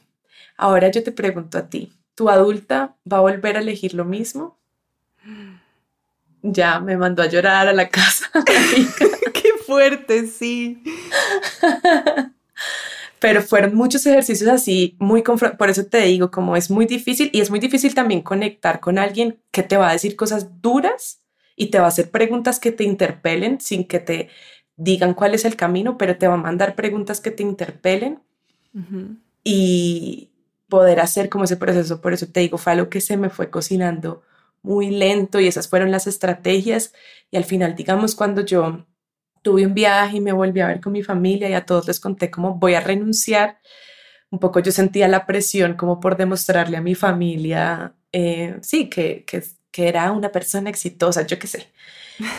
Ahora 0.57 0.91
yo 0.91 1.03
te 1.03 1.13
pregunto 1.13 1.59
a 1.59 1.69
ti, 1.69 1.93
¿tu 2.15 2.29
adulta 2.29 2.97
va 3.11 3.19
a 3.19 3.21
volver 3.21 3.57
a 3.57 3.61
elegir 3.61 3.95
lo 3.95 4.05
mismo? 4.05 4.59
Ya 6.43 6.81
me 6.81 6.97
mandó 6.97 7.23
a 7.23 7.27
llorar 7.27 7.69
a 7.69 7.73
la 7.73 7.89
casa. 7.89 8.29
Qué 9.33 9.51
fuerte, 9.65 10.27
sí. 10.27 10.83
Pero 13.19 13.43
fueron 13.43 13.75
muchos 13.75 14.05
ejercicios 14.05 14.51
así, 14.51 14.97
muy 14.99 15.23
por 15.23 15.71
eso 15.71 15.87
te 15.87 16.01
digo, 16.01 16.31
como 16.31 16.57
es 16.57 16.71
muy 16.71 16.87
difícil 16.87 17.31
y 17.33 17.41
es 17.41 17.51
muy 17.51 17.61
difícil 17.61 17.95
también 17.95 18.21
conectar 18.21 18.81
con 18.81 18.99
alguien 18.99 19.39
que 19.53 19.63
te 19.63 19.77
va 19.77 19.91
a 19.91 19.93
decir 19.93 20.17
cosas 20.17 20.61
duras 20.61 21.23
y 21.55 21.67
te 21.67 21.79
va 21.79 21.85
a 21.85 21.89
hacer 21.89 22.11
preguntas 22.11 22.59
que 22.59 22.73
te 22.73 22.83
interpelen 22.83 23.61
sin 23.61 23.87
que 23.87 24.01
te 24.01 24.29
digan 24.77 25.15
cuál 25.15 25.35
es 25.35 25.45
el 25.45 25.55
camino, 25.55 25.97
pero 25.97 26.19
te 26.19 26.27
va 26.27 26.35
a 26.35 26.39
mandar 26.39 26.75
preguntas 26.75 27.21
que 27.21 27.31
te 27.31 27.45
interpelen 27.45 28.21
y 29.45 30.31
poder 30.69 30.99
hacer 30.99 31.29
como 31.29 31.45
ese 31.45 31.57
proceso. 31.57 32.01
Por 32.01 32.15
eso 32.15 32.27
te 32.27 32.41
digo, 32.41 32.59
fue 32.59 32.73
algo 32.73 32.89
que 32.89 33.01
se 33.01 33.17
me 33.17 33.31
fue 33.31 33.51
cocinando 33.51 34.23
muy 34.63 34.91
lento 34.91 35.41
y 35.41 35.47
esas 35.47 35.69
fueron 35.69 35.91
las 35.91 36.07
estrategias. 36.07 36.93
Y 37.31 37.37
al 37.37 37.45
final, 37.45 37.75
digamos, 37.75 38.15
cuando 38.15 38.45
yo 38.45 38.87
tuve 39.43 39.67
un 39.67 39.75
viaje 39.75 40.19
y 40.19 40.21
me 40.21 40.33
volví 40.33 40.61
a 40.61 40.69
ver 40.69 40.81
con 40.81 40.93
mi 40.93 41.03
familia 41.03 41.49
y 41.49 41.55
a 41.55 41.67
todos 41.67 41.87
les 41.89 42.01
conté 42.01 42.31
cómo 42.31 42.55
voy 42.55 42.75
a 42.75 42.81
renunciar, 42.81 43.59
un 44.31 44.39
poco 44.39 44.61
yo 44.61 44.73
sentía 44.73 45.09
la 45.09 45.27
presión 45.27 45.75
como 45.75 46.01
por 46.01 46.17
demostrarle 46.17 46.77
a 46.77 46.81
mi 46.81 46.95
familia, 46.95 47.95
eh, 48.13 48.57
sí, 48.63 48.89
que, 48.89 49.25
que, 49.27 49.43
que 49.71 49.89
era 49.89 50.11
una 50.13 50.31
persona 50.31 50.71
exitosa, 50.71 51.27
yo 51.27 51.39
qué 51.39 51.47
sé. 51.47 51.69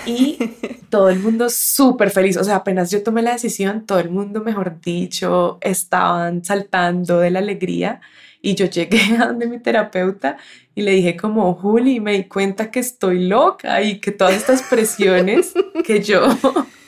Y 0.05 0.37
todo 0.89 1.09
el 1.09 1.19
mundo 1.19 1.49
súper 1.49 2.09
feliz. 2.11 2.37
O 2.37 2.43
sea, 2.43 2.57
apenas 2.57 2.91
yo 2.91 3.03
tomé 3.03 3.21
la 3.21 3.33
decisión, 3.33 3.85
todo 3.85 3.99
el 3.99 4.09
mundo, 4.09 4.41
mejor 4.41 4.79
dicho, 4.81 5.57
estaban 5.61 6.43
saltando 6.43 7.19
de 7.19 7.31
la 7.31 7.39
alegría. 7.39 8.01
Y 8.45 8.55
yo 8.55 8.65
llegué 8.65 8.99
a 9.19 9.27
donde 9.27 9.47
mi 9.47 9.57
terapeuta 9.57 10.37
y 10.75 10.81
le 10.81 10.91
dije 10.91 11.15
como, 11.15 11.55
Juli, 11.55 12.01
me 12.01 12.13
di 12.13 12.25
cuenta 12.25 12.69
que 12.69 12.81
estoy 12.81 13.25
loca 13.25 13.81
y 13.81 14.01
que 14.01 14.11
todas 14.11 14.35
estas 14.35 14.61
presiones 14.63 15.53
que 15.85 16.03
yo, 16.03 16.27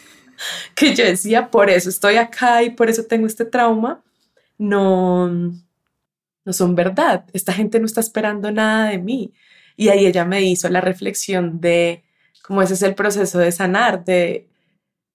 que 0.75 0.93
yo 0.93 1.05
decía, 1.05 1.49
por 1.49 1.69
eso 1.69 1.89
estoy 1.89 2.17
acá 2.17 2.61
y 2.61 2.71
por 2.71 2.89
eso 2.89 3.05
tengo 3.05 3.25
este 3.25 3.45
trauma, 3.45 4.03
no, 4.57 5.29
no 5.29 6.53
son 6.53 6.75
verdad. 6.75 7.23
Esta 7.31 7.53
gente 7.53 7.79
no 7.79 7.85
está 7.85 8.01
esperando 8.01 8.51
nada 8.51 8.89
de 8.89 8.97
mí. 8.97 9.33
Y 9.77 9.87
ahí 9.87 10.05
ella 10.05 10.25
me 10.25 10.41
hizo 10.43 10.67
la 10.67 10.81
reflexión 10.81 11.61
de 11.61 12.03
cómo 12.43 12.61
ese 12.63 12.73
es 12.73 12.81
el 12.81 12.95
proceso 12.95 13.39
de 13.39 13.53
sanar, 13.53 14.03
de 14.03 14.49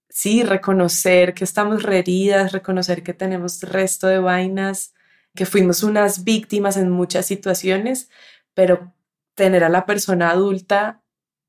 sí, 0.08 0.42
reconocer 0.42 1.34
que 1.34 1.44
estamos 1.44 1.84
heridas, 1.84 2.52
reconocer 2.52 3.02
que 3.02 3.12
tenemos 3.12 3.60
resto 3.62 4.06
de 4.06 4.18
vainas 4.20 4.94
que 5.34 5.46
fuimos 5.46 5.82
unas 5.82 6.24
víctimas 6.24 6.76
en 6.76 6.90
muchas 6.90 7.26
situaciones, 7.26 8.10
pero 8.54 8.92
tener 9.34 9.64
a 9.64 9.68
la 9.68 9.86
persona 9.86 10.30
adulta 10.30 11.02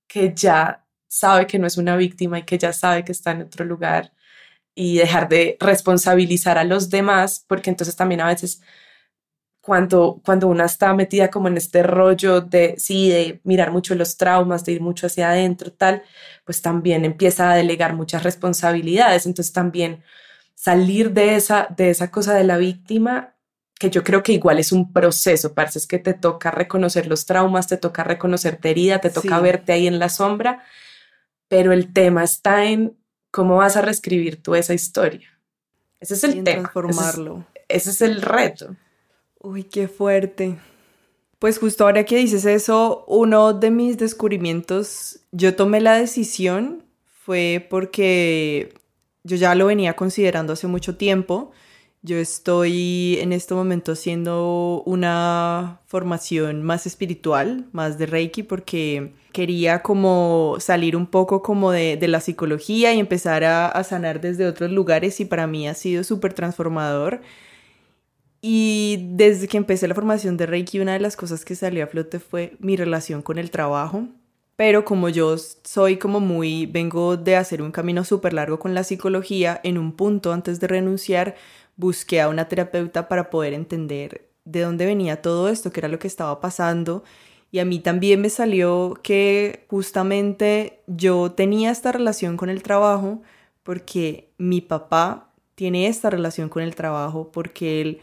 que 0.07 0.33
ya 0.35 0.85
sabe 1.07 1.47
que 1.47 1.59
no 1.59 1.67
es 1.67 1.77
una 1.77 1.95
víctima 1.97 2.39
y 2.39 2.43
que 2.43 2.57
ya 2.57 2.73
sabe 2.73 3.03
que 3.03 3.11
está 3.11 3.31
en 3.31 3.43
otro 3.43 3.65
lugar 3.65 4.13
y 4.75 4.97
dejar 4.97 5.29
de 5.29 5.57
responsabilizar 5.59 6.57
a 6.57 6.63
los 6.63 6.89
demás, 6.89 7.43
porque 7.47 7.69
entonces 7.69 7.95
también 7.95 8.21
a 8.21 8.27
veces 8.27 8.61
cuando, 9.61 10.21
cuando 10.25 10.47
una 10.47 10.65
está 10.65 10.93
metida 10.93 11.29
como 11.29 11.47
en 11.47 11.57
este 11.57 11.83
rollo 11.83 12.41
de, 12.41 12.75
sí, 12.77 13.09
de 13.09 13.41
mirar 13.43 13.71
mucho 13.71 13.95
los 13.95 14.17
traumas, 14.17 14.65
de 14.65 14.73
ir 14.73 14.81
mucho 14.81 15.07
hacia 15.07 15.29
adentro, 15.29 15.71
tal, 15.71 16.03
pues 16.45 16.61
también 16.61 17.05
empieza 17.05 17.51
a 17.51 17.55
delegar 17.55 17.93
muchas 17.93 18.23
responsabilidades. 18.23 19.25
Entonces 19.25 19.53
también 19.53 20.03
salir 20.55 21.11
de 21.11 21.35
esa, 21.35 21.67
de 21.77 21.91
esa 21.91 22.11
cosa 22.11 22.33
de 22.33 22.43
la 22.43 22.57
víctima 22.57 23.35
que 23.81 23.89
yo 23.89 24.03
creo 24.03 24.21
que 24.21 24.33
igual 24.33 24.59
es 24.59 24.71
un 24.71 24.93
proceso, 24.93 25.55
parce, 25.55 25.79
es 25.79 25.87
que 25.87 25.97
te 25.97 26.13
toca 26.13 26.51
reconocer 26.51 27.07
los 27.07 27.25
traumas, 27.25 27.65
te 27.65 27.77
toca 27.77 28.03
reconocer 28.03 28.57
tu 28.57 28.67
herida, 28.67 29.01
te 29.01 29.09
toca 29.09 29.39
verte 29.39 29.71
ahí 29.71 29.87
en 29.87 29.97
la 29.97 30.07
sombra, 30.07 30.63
pero 31.47 31.73
el 31.73 31.91
tema 31.91 32.23
está 32.23 32.65
en 32.65 32.95
cómo 33.31 33.57
vas 33.57 33.77
a 33.77 33.81
reescribir 33.81 34.43
tú 34.43 34.53
esa 34.53 34.75
historia. 34.75 35.27
Ese 35.99 36.13
es 36.13 36.23
el 36.23 36.43
tema. 36.43 36.69
Transformarlo. 36.69 37.47
Ese 37.67 37.89
es, 37.89 38.03
el 38.03 38.21
reto. 38.21 38.75
Uy, 39.39 39.63
qué 39.63 39.87
fuerte. 39.87 40.59
Pues 41.39 41.57
justo 41.57 41.85
ahora 41.85 42.03
que 42.03 42.17
dices 42.17 42.45
eso, 42.45 43.03
uno 43.07 43.53
de 43.53 43.71
mis 43.71 43.97
descubrimientos, 43.97 45.21
yo 45.31 45.55
tomé 45.55 45.81
la 45.81 45.95
decisión, 45.95 46.85
fue 47.25 47.65
porque 47.67 48.75
yo 49.23 49.37
ya 49.37 49.55
lo 49.55 49.65
venía 49.65 49.95
considerando 49.95 50.53
hace 50.53 50.67
mucho 50.67 50.97
tiempo 50.97 51.51
yo 52.03 52.17
estoy 52.17 53.17
en 53.21 53.31
este 53.31 53.53
momento 53.53 53.91
haciendo 53.91 54.81
una 54.85 55.81
formación 55.85 56.63
más 56.63 56.87
espiritual, 56.87 57.67
más 57.73 57.97
de 57.99 58.07
Reiki, 58.07 58.43
porque 58.43 59.13
quería 59.33 59.83
como 59.83 60.57
salir 60.59 60.95
un 60.95 61.05
poco 61.05 61.43
como 61.43 61.71
de, 61.71 61.97
la 62.07 62.19
psicología 62.19 62.93
y 62.93 62.99
empezar 62.99 63.43
a, 63.43 63.83
sanar 63.83 64.19
desde 64.19 64.47
otros 64.47 64.71
lugares 64.71 65.19
y 65.19 65.25
para 65.25 65.45
mí 65.47 65.67
ha 65.67 65.75
sido 65.75 66.03
súper 66.03 66.33
transformador. 66.33 67.21
Y 68.41 69.09
desde 69.11 69.47
que 69.47 69.57
empecé 69.57 69.87
la 69.87 69.93
formación 69.93 70.37
de 70.37 70.47
Reiki, 70.47 70.79
una 70.79 70.93
de 70.93 70.99
las 70.99 71.15
cosas 71.15 71.45
que 71.45 71.55
salió 71.55 71.83
a 71.83 71.87
flote 71.87 72.19
fue 72.19 72.53
mi 72.59 72.75
relación 72.75 73.21
con 73.21 73.37
el 73.37 73.51
trabajo. 73.51 74.07
Pero 74.55 74.85
como 74.85 75.09
yo 75.09 75.37
soy 75.37 75.97
como 75.97 76.19
muy, 76.19 76.65
vengo 76.67 77.17
de 77.17 77.35
hacer 77.35 77.61
un 77.61 77.71
camino 77.71 78.03
súper 78.03 78.33
largo 78.33 78.59
con 78.59 78.73
la 78.75 78.83
psicología, 78.83 79.59
en 79.63 79.77
un 79.77 79.93
punto 79.93 80.33
antes 80.33 80.59
de 80.59 80.67
renunciar, 80.67 81.35
busqué 81.75 82.21
a 82.21 82.29
una 82.29 82.47
terapeuta 82.47 83.07
para 83.07 83.29
poder 83.29 83.53
entender 83.53 84.29
de 84.45 84.61
dónde 84.61 84.85
venía 84.85 85.21
todo 85.21 85.49
esto, 85.49 85.71
qué 85.71 85.79
era 85.79 85.87
lo 85.87 85.99
que 85.99 86.07
estaba 86.07 86.41
pasando. 86.41 87.03
Y 87.51 87.59
a 87.59 87.65
mí 87.65 87.79
también 87.79 88.21
me 88.21 88.29
salió 88.29 88.97
que 89.03 89.65
justamente 89.69 90.79
yo 90.87 91.31
tenía 91.31 91.71
esta 91.71 91.91
relación 91.91 92.37
con 92.37 92.49
el 92.49 92.63
trabajo 92.63 93.21
porque 93.63 94.31
mi 94.37 94.61
papá 94.61 95.31
tiene 95.55 95.87
esta 95.87 96.09
relación 96.09 96.49
con 96.49 96.63
el 96.63 96.75
trabajo 96.75 97.29
porque 97.31 97.81
él 97.81 98.01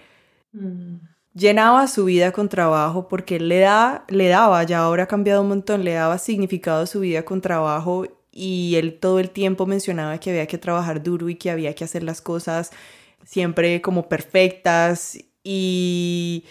mm. 0.52 0.96
llenaba 1.34 1.86
su 1.88 2.04
vida 2.04 2.30
con 2.30 2.48
trabajo, 2.48 3.08
porque 3.08 3.36
él 3.36 3.48
le, 3.48 3.60
da, 3.60 4.04
le 4.08 4.28
daba, 4.28 4.62
ya 4.64 4.80
ahora 4.80 5.04
ha 5.04 5.08
cambiado 5.08 5.42
un 5.42 5.48
montón, 5.48 5.82
le 5.82 5.94
daba 5.94 6.18
significado 6.18 6.82
a 6.82 6.86
su 6.86 7.00
vida 7.00 7.24
con 7.24 7.40
trabajo 7.40 8.04
y 8.30 8.76
él 8.76 8.98
todo 9.00 9.18
el 9.18 9.30
tiempo 9.30 9.66
mencionaba 9.66 10.18
que 10.18 10.30
había 10.30 10.46
que 10.46 10.58
trabajar 10.58 11.02
duro 11.02 11.28
y 11.28 11.36
que 11.36 11.50
había 11.50 11.74
que 11.74 11.84
hacer 11.84 12.02
las 12.02 12.20
cosas 12.20 12.70
siempre 13.24 13.80
como 13.80 14.08
perfectas 14.08 15.18
y 15.42 16.44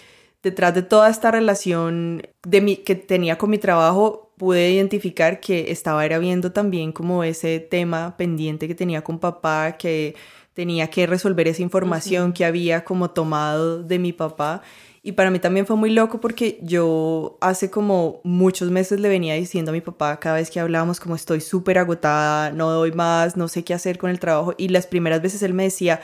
detrás 0.44 0.74
de 0.74 0.82
toda 0.82 1.10
esta 1.10 1.32
relación 1.32 2.24
de 2.44 2.62
mi, 2.62 2.78
que 2.78 2.96
tenía 2.96 3.38
con 3.38 3.50
mi 3.50 3.58
trabajo 3.58 4.28
pude 4.38 4.72
identificar 4.72 5.40
que 5.40 5.72
estaba 5.72 6.06
era 6.06 6.20
viendo 6.20 6.52
también 6.52 6.92
como 6.92 7.24
ese 7.24 7.60
tema 7.60 8.16
pendiente 8.18 8.68
que 8.68 8.76
tenía 8.76 9.04
con 9.04 9.20
papá, 9.20 9.78
que 9.78 10.16
tenía 10.54 10.90
que 10.90 11.08
resolver 11.08 11.48
esa 11.48 11.64
información 11.64 12.34
que 12.34 12.46
había 12.46 12.84
como 12.84 13.10
tomado 13.12 13.84
de 13.84 14.00
mi 14.00 14.14
papá. 14.14 14.62
Y 15.04 15.14
para 15.14 15.32
mí 15.32 15.40
también 15.40 15.66
fue 15.66 15.76
muy 15.76 15.90
loco 15.90 16.20
porque 16.20 16.60
yo 16.62 17.38
hace 17.42 17.72
como 17.72 18.22
muchos 18.24 18.70
meses 18.70 19.00
le 19.00 19.08
venía 19.08 19.36
diciendo 19.36 19.72
a 19.72 19.74
mi 19.74 19.82
papá 19.82 20.20
cada 20.20 20.36
vez 20.36 20.50
que 20.50 20.60
hablábamos 20.60 21.00
como 21.00 21.16
estoy 21.16 21.42
súper 21.42 21.78
agotada, 21.78 22.52
no 22.52 22.70
doy 22.72 22.92
más, 22.92 23.38
no 23.38 23.48
sé 23.48 23.64
qué 23.64 23.74
hacer 23.74 23.98
con 23.98 24.10
el 24.10 24.20
trabajo. 24.20 24.54
Y 24.58 24.70
las 24.70 24.86
primeras 24.86 25.22
veces 25.22 25.42
él 25.44 25.54
me 25.54 25.64
decía, 25.64 26.02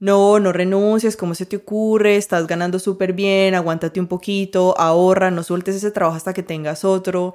no, 0.00 0.40
no 0.40 0.52
renuncies, 0.52 1.16
¿cómo 1.16 1.34
se 1.34 1.46
te 1.46 1.56
ocurre? 1.56 2.16
Estás 2.16 2.46
ganando 2.46 2.78
súper 2.78 3.12
bien, 3.12 3.54
aguántate 3.54 4.00
un 4.00 4.06
poquito, 4.06 4.78
ahorra, 4.78 5.30
no 5.30 5.42
sueltes 5.42 5.76
ese 5.76 5.90
trabajo 5.90 6.16
hasta 6.16 6.34
que 6.34 6.42
tengas 6.42 6.84
otro. 6.84 7.34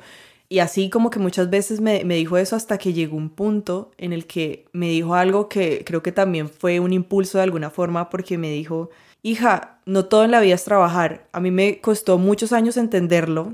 Y 0.52 0.60
así 0.60 0.90
como 0.90 1.12
que 1.12 1.20
muchas 1.20 1.50
veces 1.52 1.80
me, 1.80 2.04
dijo 2.04 2.38
eso 2.38 2.56
hasta 2.56 2.80
que 2.80 2.92
llegó 2.92 3.16
un 3.18 3.30
punto 3.30 3.92
en 4.00 4.14
el 4.14 4.26
que 4.26 4.66
me 4.74 4.90
dijo 4.90 5.14
algo 5.14 5.48
que 5.48 5.84
creo 5.86 6.02
que 6.02 6.12
también 6.12 6.50
fue 6.50 6.80
un 6.80 6.92
impulso 6.92 7.38
de 7.38 7.44
alguna 7.44 7.70
forma 7.70 8.10
porque 8.10 8.40
me 8.40 8.50
dijo, 8.50 8.90
hija, 9.22 9.80
no 9.86 10.06
todo 10.06 10.24
en 10.26 10.32
la 10.32 10.42
vida 10.42 10.56
es 10.56 10.64
trabajar. 10.64 11.28
A 11.34 11.40
mí 11.40 11.52
me 11.52 11.80
costó 11.82 12.18
muchos 12.18 12.52
años 12.52 12.78
entenderlo 12.78 13.54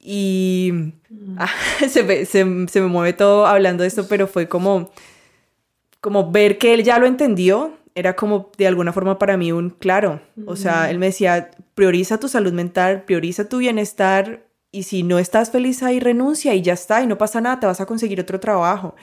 y 0.00 0.70
mm. 0.72 1.36
ah, 1.38 1.50
se, 1.88 2.02
me, 2.02 2.24
se, 2.24 2.44
me 2.44 2.86
mueve 2.86 3.12
todo 3.12 3.46
hablando 3.46 3.82
de 3.82 3.88
esto, 3.88 4.06
pero 4.08 4.26
fue 4.26 4.48
como, 4.48 4.90
como 6.00 6.30
ver 6.32 6.56
que 6.56 6.72
él 6.74 6.82
ya 6.82 6.98
lo 6.98 7.06
entendió. 7.06 7.74
Era 7.94 8.16
como 8.16 8.50
de 8.56 8.66
alguna 8.66 8.92
forma 8.92 9.18
para 9.18 9.36
mí 9.36 9.52
un 9.52 9.70
claro. 9.70 10.20
O 10.46 10.56
sea, 10.56 10.90
él 10.90 10.98
me 10.98 11.06
decía, 11.06 11.50
prioriza 11.74 12.18
tu 12.18 12.28
salud 12.28 12.52
mental, 12.52 13.04
prioriza 13.04 13.48
tu 13.48 13.58
bienestar 13.58 14.46
y 14.70 14.84
si 14.84 15.02
no 15.02 15.18
estás 15.18 15.50
feliz 15.50 15.82
ahí, 15.82 16.00
renuncia 16.00 16.54
y 16.54 16.62
ya 16.62 16.72
está, 16.72 17.02
y 17.02 17.06
no 17.06 17.18
pasa 17.18 17.40
nada, 17.40 17.60
te 17.60 17.66
vas 17.66 17.80
a 17.80 17.86
conseguir 17.86 18.20
otro 18.20 18.40
trabajo. 18.40 18.94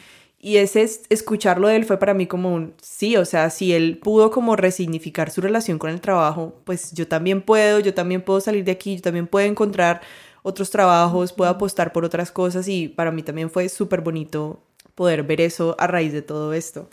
Y 0.41 0.57
ese 0.57 0.89
escucharlo 1.09 1.67
de 1.67 1.75
él 1.75 1.85
fue 1.85 1.99
para 1.99 2.13
mí 2.13 2.25
como 2.25 2.53
un 2.53 2.73
sí, 2.81 3.17
o 3.17 3.25
sea, 3.25 3.49
si 3.49 3.73
él 3.73 3.99
pudo 4.01 4.31
como 4.31 4.55
resignificar 4.55 5.31
su 5.31 5.41
relación 5.41 5.77
con 5.77 5.89
el 5.91 6.01
trabajo, 6.01 6.55
pues 6.63 6.93
yo 6.93 7.07
también 7.07 7.41
puedo, 7.41 7.79
yo 7.79 7.93
también 7.93 8.21
puedo 8.21 8.39
salir 8.39 8.63
de 8.63 8.71
aquí, 8.71 8.95
yo 8.95 9.01
también 9.01 9.27
puedo 9.27 9.45
encontrar 9.45 10.01
otros 10.41 10.69
trabajos, 10.69 11.33
puedo 11.33 11.51
apostar 11.51 11.91
por 11.91 12.05
otras 12.05 12.31
cosas 12.31 12.67
y 12.67 12.87
para 12.87 13.11
mí 13.11 13.21
también 13.21 13.49
fue 13.49 13.67
súper 13.69 14.01
bonito 14.01 14.63
poder 14.95 15.23
ver 15.23 15.41
eso 15.41 15.75
a 15.77 15.87
raíz 15.87 16.13
de 16.13 16.21
todo 16.21 16.53
esto. 16.53 16.89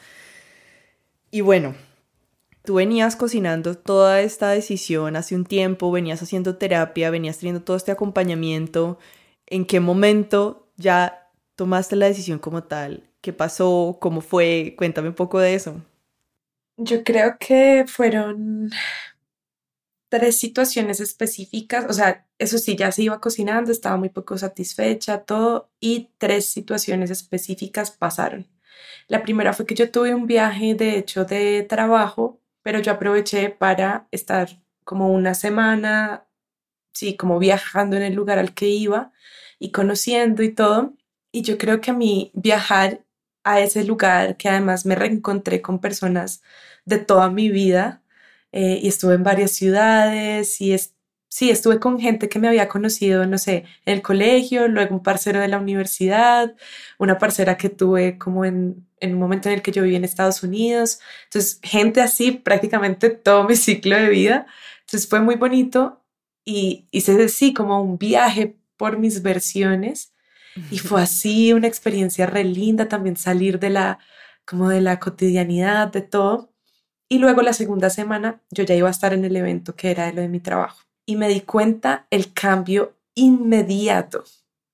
Y 1.37 1.43
bueno, 1.43 1.75
tú 2.65 2.77
venías 2.77 3.15
cocinando 3.15 3.77
toda 3.77 4.23
esta 4.23 4.49
decisión 4.49 5.17
hace 5.17 5.35
un 5.35 5.45
tiempo, 5.45 5.93
venías 5.93 6.23
haciendo 6.23 6.57
terapia, 6.57 7.11
venías 7.11 7.37
teniendo 7.37 7.63
todo 7.63 7.77
este 7.77 7.93
acompañamiento. 7.93 8.99
¿En 9.45 9.67
qué 9.67 9.79
momento 9.79 10.67
ya 10.79 11.29
tomaste 11.55 11.95
la 11.95 12.07
decisión 12.07 12.39
como 12.39 12.65
tal? 12.65 13.11
¿Qué 13.21 13.35
pasó? 13.35 13.99
¿Cómo 14.01 14.23
fue? 14.23 14.77
Cuéntame 14.79 15.09
un 15.09 15.15
poco 15.15 15.39
de 15.39 15.53
eso. 15.53 15.83
Yo 16.79 17.05
creo 17.05 17.37
que 17.39 17.85
fueron 17.87 18.71
tres 20.09 20.39
situaciones 20.39 21.01
específicas, 21.01 21.85
o 21.87 21.93
sea, 21.93 22.27
eso 22.39 22.57
sí, 22.57 22.77
ya 22.77 22.93
se 22.93 23.03
iba 23.03 23.21
cocinando, 23.21 23.73
estaba 23.73 23.99
muy 23.99 24.09
poco 24.09 24.39
satisfecha, 24.39 25.25
todo, 25.25 25.69
y 25.81 26.13
tres 26.17 26.47
situaciones 26.47 27.11
específicas 27.11 27.91
pasaron. 27.91 28.47
La 29.09 29.23
primera 29.23 29.53
fue 29.53 29.67
que 29.67 29.75
yo 29.75 29.91
tuve 29.91 30.15
un 30.15 30.27
viaje, 30.27 30.75
de 30.75 30.99
hecho, 30.99 31.25
de 31.25 31.63
trabajo 31.69 32.41
pero 32.67 32.81
yo 32.81 32.91
aproveché 32.91 33.51
para 33.51 34.09
estar 34.11 34.49
como 34.83 35.13
una 35.13 35.35
semana, 35.35 36.27
sí, 36.93 37.17
como 37.17 37.39
viajando 37.39 37.97
en 37.97 38.03
el 38.03 38.15
lugar 38.15 38.41
al 38.41 38.55
que 38.55 38.67
iba 38.69 39.13
y 39.61 39.71
conociendo 39.71 40.43
y 40.43 40.53
todo. 40.53 40.95
Y 41.31 41.43
yo 41.43 41.59
creo 41.59 41.81
que 41.81 41.93
a 41.93 41.95
mí 41.95 42.33
viajar 42.35 43.05
a 43.45 43.61
ese 43.61 43.85
lugar, 43.85 44.37
que 44.37 44.49
además 44.49 44.85
me 44.85 44.97
reencontré 44.97 45.63
con 45.63 45.81
personas 45.81 46.43
de 46.85 46.99
toda 46.99 47.31
mi 47.31 47.51
vida, 47.51 48.03
eh, 48.51 48.81
y 48.83 48.89
estuve 48.89 49.15
en 49.15 49.23
varias 49.23 49.53
ciudades 49.53 50.61
y 50.61 50.73
es, 50.73 50.96
sí, 51.37 51.51
estuve 51.51 51.79
con 51.81 52.01
gente 52.01 52.31
que 52.31 52.39
me 52.39 52.49
había 52.49 52.67
conocido, 52.67 53.27
no 53.27 53.37
sé, 53.37 53.67
en 53.85 53.95
el 53.97 54.03
colegio, 54.03 54.69
luego 54.69 54.95
un 54.95 55.03
parcero 55.03 55.39
de 55.39 55.49
la 55.49 55.59
universidad, 55.59 56.57
una 56.99 57.19
parcera 57.19 57.59
que 57.59 57.69
tuve 57.69 58.17
como 58.17 58.47
en, 58.47 58.89
en 59.01 59.13
un 59.15 59.21
momento 59.21 59.51
en 59.51 59.57
el 59.57 59.63
que 59.63 59.71
yo 59.71 59.83
viví 59.83 59.97
en 59.97 60.05
Estados 60.05 60.43
Unidos. 60.43 60.99
Entonces, 61.25 61.61
gente 61.63 62.01
así 62.01 62.33
prácticamente 62.33 63.11
todo 63.11 63.45
mi 63.45 63.55
ciclo 63.57 63.97
de 63.97 64.09
vida. 64.09 64.47
Entonces 64.81 65.09
fue 65.11 65.21
muy 65.21 65.35
bonito 65.37 66.03
y 66.43 66.89
hice 66.91 67.29
sí 67.29 67.53
como 67.53 67.83
un 67.83 67.99
viaje 67.99 68.57
por 68.79 68.99
mis 68.99 69.21
versiones 69.23 70.15
y 70.71 70.79
fue 70.79 71.03
así 71.03 71.53
una 71.53 71.67
experiencia 71.69 72.25
re 72.27 72.45
linda 72.45 72.89
también 72.89 73.17
salir 73.17 73.59
de 73.59 73.71
la 73.71 73.99
como 74.47 74.71
de 74.71 74.81
la 74.81 75.01
cotidianidad 75.01 75.89
de 75.89 76.03
todo. 76.03 76.55
Y 77.11 77.19
luego 77.19 77.43
la 77.43 77.53
segunda 77.53 77.91
semana 77.91 78.43
yo 78.51 78.65
ya 78.65 78.75
iba 78.75 78.89
a 78.89 78.91
estar 78.93 79.13
en 79.13 79.25
el 79.27 79.37
evento 79.37 79.77
que 79.77 79.91
era 79.91 80.07
de 80.07 80.15
lo 80.15 80.23
de 80.23 80.29
mi 80.29 80.41
trabajo 80.41 80.86
y 81.07 81.17
me 81.17 81.29
di 81.29 81.41
cuenta 81.43 82.07
el 82.11 82.33
cambio 82.33 82.95
inmediato 83.15 84.25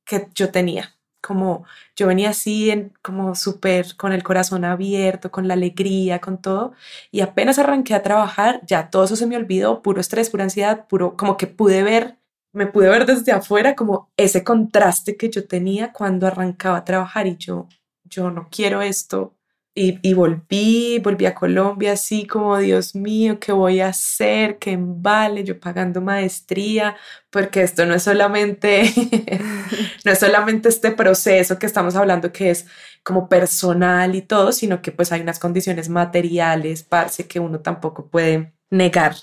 que 0.04 0.28
yo 0.34 0.50
tenía. 0.50 0.96
Como 1.22 1.64
yo 1.94 2.08
venía 2.08 2.30
así, 2.30 2.70
en, 2.70 2.92
como 3.00 3.36
súper 3.36 3.96
con 3.96 4.12
el 4.12 4.24
corazón 4.24 4.64
abierto, 4.64 5.30
con 5.30 5.46
la 5.46 5.54
alegría, 5.54 6.20
con 6.20 6.38
todo. 6.42 6.72
Y 7.12 7.20
apenas 7.20 7.58
arranqué 7.58 7.94
a 7.94 8.02
trabajar, 8.02 8.60
ya 8.66 8.90
todo 8.90 9.04
eso 9.04 9.14
se 9.14 9.26
me 9.26 9.36
olvidó, 9.36 9.82
puro 9.82 10.00
estrés, 10.00 10.30
pura 10.30 10.44
ansiedad, 10.44 10.86
puro, 10.88 11.16
como 11.16 11.36
que 11.36 11.46
pude 11.46 11.84
ver, 11.84 12.18
me 12.52 12.66
pude 12.66 12.88
ver 12.88 13.06
desde 13.06 13.32
afuera 13.32 13.76
como 13.76 14.10
ese 14.16 14.42
contraste 14.42 15.16
que 15.16 15.30
yo 15.30 15.46
tenía 15.46 15.92
cuando 15.92 16.26
arrancaba 16.26 16.78
a 16.78 16.84
trabajar 16.84 17.26
y 17.28 17.36
yo, 17.36 17.68
yo 18.04 18.30
no 18.30 18.48
quiero 18.50 18.82
esto, 18.82 19.36
y, 19.74 20.12
volví, 20.12 20.98
volví 20.98 21.24
a 21.24 21.34
Colombia 21.34 21.92
así 21.92 22.26
como, 22.26 22.58
Dios 22.58 22.94
mío, 22.94 23.38
¿qué 23.40 23.52
voy 23.52 23.80
a 23.80 23.88
hacer? 23.88 24.58
¿Qué 24.58 24.76
vale? 24.78 25.44
Yo 25.44 25.58
pagando 25.58 26.02
maestría, 26.02 26.96
porque 27.30 27.62
esto 27.62 27.86
no 27.86 27.94
es 27.94 28.02
solamente, 28.02 28.92
no 30.04 30.12
es 30.12 30.18
solamente 30.18 30.68
este 30.68 30.90
proceso 30.90 31.58
que 31.58 31.64
estamos 31.64 31.96
hablando 31.96 32.32
que 32.32 32.50
es 32.50 32.66
como 33.02 33.30
personal 33.30 34.14
y 34.14 34.20
todo, 34.22 34.52
sino 34.52 34.82
que 34.82 34.92
pues 34.92 35.10
hay 35.10 35.22
unas 35.22 35.38
condiciones 35.38 35.88
materiales, 35.88 36.82
parce, 36.82 37.26
que 37.26 37.40
uno 37.40 37.60
tampoco 37.60 38.08
puede 38.08 38.52
negar 38.70 39.14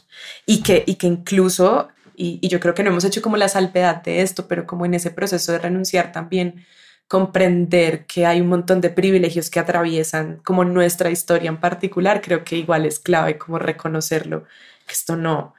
y 0.48 0.64
que, 0.64 0.84
y 0.88 0.96
que 0.96 1.08
incluso, 1.08 1.90
y, 2.16 2.40
y 2.42 2.48
yo 2.50 2.60
creo 2.60 2.74
que 2.74 2.84
no 2.84 2.90
hemos 2.90 3.06
hecho 3.06 3.22
como 3.22 3.38
la 3.38 3.50
salvedad 3.50 4.02
de 4.02 4.22
esto, 4.22 4.48
pero 4.48 4.66
como 4.66 4.86
en 4.86 4.96
ese 4.96 5.12
proceso 5.12 5.52
de 5.52 5.60
renunciar 5.60 6.12
también 6.12 6.66
comprender 7.10 8.06
que 8.06 8.28
hay 8.28 8.40
un 8.40 8.48
montón 8.48 8.82
de 8.82 8.92
privilegios 8.92 9.50
que 9.50 9.60
atraviesan 9.60 10.38
como 10.46 10.64
nuestra 10.64 11.10
historia 11.10 11.50
en 11.50 11.60
particular, 11.60 12.22
creo 12.22 12.44
que 12.44 12.56
igual 12.56 12.86
es 12.86 13.00
clave 13.00 13.40
como 13.40 13.58
reconocerlo, 13.58 14.44
que 14.86 14.94
esto 14.94 15.16
no, 15.16 15.56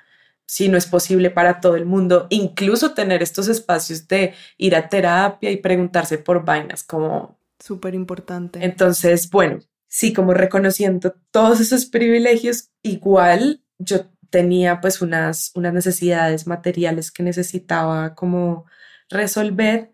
si 0.46 0.68
no 0.68 0.78
es 0.78 0.86
posible 0.86 1.28
para 1.28 1.60
todo 1.60 1.74
el 1.74 1.86
mundo, 1.86 2.28
incluso 2.30 2.94
tener 2.94 3.20
estos 3.20 3.48
espacios 3.48 4.06
de 4.06 4.34
ir 4.58 4.76
a 4.76 4.88
terapia 4.88 5.50
y 5.50 5.56
preguntarse 5.56 6.18
por 6.18 6.44
vainas 6.44 6.84
como... 6.84 7.36
Súper 7.58 7.96
importante. 7.96 8.64
Entonces, 8.64 9.28
bueno, 9.28 9.58
sí, 9.88 10.12
como 10.12 10.34
reconociendo 10.34 11.16
todos 11.32 11.58
esos 11.58 11.84
privilegios, 11.84 12.70
igual 12.84 13.60
yo 13.76 14.06
tenía 14.30 14.80
pues 14.80 15.02
unas, 15.02 15.50
unas 15.56 15.74
necesidades 15.74 16.46
materiales 16.46 17.10
que 17.10 17.24
necesitaba 17.24 18.14
como 18.14 18.66
resolver 19.08 19.90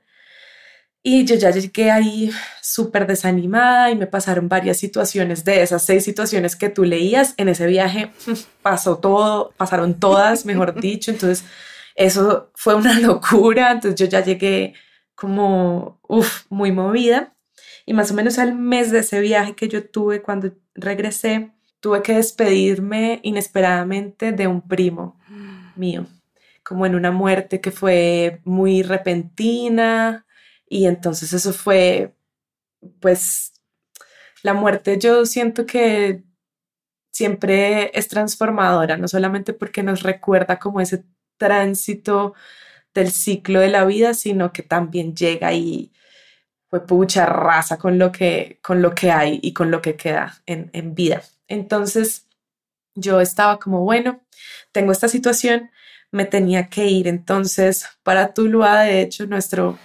y 1.08 1.24
yo 1.24 1.36
ya 1.36 1.52
llegué 1.52 1.92
ahí 1.92 2.32
súper 2.60 3.06
desanimada 3.06 3.92
y 3.92 3.94
me 3.94 4.08
pasaron 4.08 4.48
varias 4.48 4.78
situaciones 4.78 5.44
de 5.44 5.62
esas 5.62 5.84
seis 5.84 6.02
situaciones 6.02 6.56
que 6.56 6.68
tú 6.68 6.82
leías. 6.82 7.34
En 7.36 7.48
ese 7.48 7.68
viaje 7.68 8.10
pasó 8.60 8.98
todo, 8.98 9.52
pasaron 9.56 10.00
todas, 10.00 10.44
mejor 10.44 10.74
dicho. 10.80 11.12
Entonces, 11.12 11.44
eso 11.94 12.50
fue 12.56 12.74
una 12.74 12.98
locura. 13.00 13.70
Entonces, 13.70 14.00
yo 14.00 14.06
ya 14.06 14.24
llegué 14.24 14.74
como, 15.14 16.00
uff, 16.08 16.46
muy 16.48 16.72
movida. 16.72 17.36
Y 17.84 17.94
más 17.94 18.10
o 18.10 18.14
menos 18.14 18.40
al 18.40 18.56
mes 18.56 18.90
de 18.90 18.98
ese 18.98 19.20
viaje 19.20 19.54
que 19.54 19.68
yo 19.68 19.88
tuve 19.88 20.22
cuando 20.22 20.54
regresé, 20.74 21.52
tuve 21.78 22.02
que 22.02 22.14
despedirme 22.14 23.20
inesperadamente 23.22 24.32
de 24.32 24.48
un 24.48 24.60
primo 24.60 25.20
mío, 25.76 26.08
como 26.64 26.84
en 26.84 26.96
una 26.96 27.12
muerte 27.12 27.60
que 27.60 27.70
fue 27.70 28.40
muy 28.42 28.82
repentina 28.82 30.25
y 30.68 30.86
entonces 30.86 31.32
eso 31.32 31.52
fue, 31.52 32.14
pues, 33.00 33.52
la 34.42 34.54
muerte 34.54 34.98
yo 34.98 35.26
siento 35.26 35.66
que 35.66 36.24
siempre 37.12 37.90
es 37.98 38.08
transformadora, 38.08 38.96
no 38.96 39.08
solamente 39.08 39.52
porque 39.54 39.82
nos 39.82 40.02
recuerda 40.02 40.58
como 40.58 40.80
ese 40.80 41.04
tránsito 41.38 42.34
del 42.94 43.10
ciclo 43.12 43.60
de 43.60 43.68
la 43.70 43.84
vida, 43.84 44.14
sino 44.14 44.52
que 44.52 44.62
también 44.62 45.14
llega 45.16 45.52
y 45.52 45.92
fue 46.68 46.86
pucha 46.86 47.26
raza 47.26 47.78
con 47.78 47.98
lo 47.98 48.12
que, 48.12 48.58
con 48.62 48.82
lo 48.82 48.94
que 48.94 49.10
hay 49.12 49.38
y 49.42 49.52
con 49.52 49.70
lo 49.70 49.80
que 49.82 49.96
queda 49.96 50.42
en, 50.46 50.70
en 50.72 50.94
vida. 50.94 51.22
Entonces 51.48 52.28
yo 52.94 53.20
estaba 53.20 53.58
como, 53.58 53.82
bueno, 53.82 54.22
tengo 54.72 54.92
esta 54.92 55.08
situación, 55.08 55.70
me 56.12 56.24
tenía 56.24 56.68
que 56.68 56.86
ir 56.86 57.08
entonces 57.08 57.86
para 58.02 58.34
Tuluá, 58.34 58.82
de 58.82 59.00
hecho, 59.02 59.26
nuestro 59.26 59.78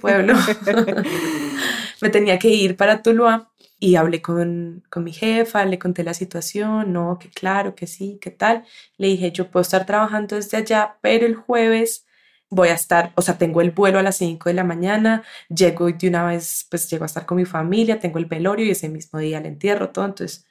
pueblo, 0.00 0.34
me 2.00 2.10
tenía 2.10 2.38
que 2.38 2.48
ir 2.48 2.76
para 2.76 3.02
Tuluá 3.02 3.52
y 3.78 3.96
hablé 3.96 4.22
con, 4.22 4.84
con, 4.90 5.04
mi 5.04 5.12
jefa, 5.12 5.64
le 5.64 5.78
conté 5.78 6.04
la 6.04 6.14
situación, 6.14 6.92
no, 6.92 7.18
que 7.18 7.28
claro, 7.30 7.74
que 7.74 7.86
sí, 7.86 8.18
que 8.20 8.30
tal. 8.30 8.64
Le 8.96 9.08
dije, 9.08 9.32
yo 9.32 9.50
puedo 9.50 9.62
estar 9.62 9.86
trabajando 9.86 10.36
desde 10.36 10.56
allá, 10.58 10.98
pero 11.02 11.26
el 11.26 11.34
jueves 11.34 12.06
voy 12.52 12.68
a 12.68 12.74
estar, 12.74 13.12
o 13.16 13.22
sea, 13.22 13.38
tengo 13.38 13.60
el 13.62 13.70
vuelo 13.72 13.98
a 13.98 14.02
las 14.02 14.16
5 14.18 14.50
de 14.50 14.54
la 14.54 14.64
mañana, 14.64 15.24
llego 15.48 15.90
de 15.90 16.08
una 16.08 16.26
vez, 16.26 16.66
pues 16.70 16.88
llego 16.90 17.04
a 17.04 17.06
estar 17.06 17.26
con 17.26 17.38
mi 17.38 17.46
familia, 17.46 17.98
tengo 17.98 18.18
el 18.18 18.26
velorio 18.26 18.66
y 18.66 18.70
ese 18.70 18.88
mismo 18.90 19.18
día 19.18 19.38
el 19.38 19.46
entierro, 19.46 19.90
todo, 19.90 20.04
entonces, 20.04 20.46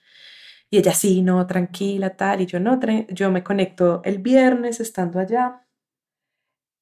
y 0.70 0.80
ella 0.80 0.93
sí, 0.93 1.22
no, 1.22 1.45
tranquila, 1.47 2.18
tal, 2.18 2.41
y 2.41 2.47
yo 2.47 2.59
no, 2.59 2.80
yo 3.09 3.32
me 3.32 3.43
conecto 3.43 4.01
el 4.05 4.20
viernes 4.20 4.80
estando 4.80 5.20
allá 5.20 5.62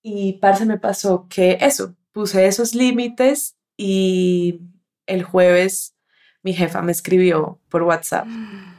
y 0.01 0.33
parce 0.39 0.65
me 0.65 0.77
pasó 0.79 1.27
que 1.29 1.57
eso, 1.61 1.95
puse 2.19 2.47
esos 2.47 2.75
límites 2.75 3.55
y 3.77 4.59
el 5.07 5.23
jueves 5.23 5.95
mi 6.43 6.51
jefa 6.51 6.81
me 6.81 6.91
escribió 6.91 7.61
por 7.69 7.83
WhatsApp 7.83 8.27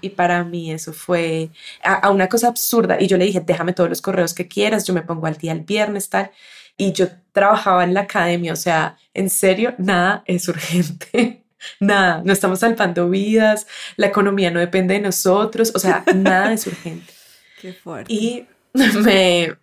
y 0.02 0.10
para 0.20 0.44
mí 0.44 0.70
eso 0.70 0.92
fue 0.92 1.48
a, 1.82 2.10
una 2.10 2.28
cosa 2.28 2.48
absurda 2.48 3.00
y 3.00 3.06
yo 3.06 3.16
le 3.16 3.24
dije, 3.24 3.40
déjame 3.40 3.72
todos 3.72 3.88
los 3.88 4.02
correos 4.02 4.34
que 4.34 4.46
quieras, 4.46 4.86
yo 4.86 4.92
me 4.92 5.00
pongo 5.00 5.26
al 5.26 5.38
día 5.38 5.52
el 5.52 5.62
viernes, 5.62 6.10
tal. 6.10 6.30
Y 6.76 6.92
yo 6.92 7.08
trabajaba 7.32 7.82
en 7.84 7.94
la 7.94 8.00
academia, 8.02 8.52
o 8.52 8.56
sea, 8.56 8.98
en 9.14 9.30
serio, 9.30 9.74
nada 9.78 10.22
es 10.26 10.46
urgente, 10.46 11.42
nada, 11.80 12.20
no 12.22 12.34
estamos 12.34 12.58
salvando 12.58 13.08
vidas, 13.08 13.66
la 13.96 14.08
economía 14.08 14.50
no 14.50 14.60
depende 14.60 14.92
de 14.92 15.00
nosotros, 15.00 15.72
o 15.74 15.78
sea, 15.78 16.04
nada 16.14 16.52
es 16.52 16.66
urgente. 16.66 17.10
Qué 17.62 17.72
fuerte. 17.72 18.12
Y 18.12 18.46
me, 18.74 19.56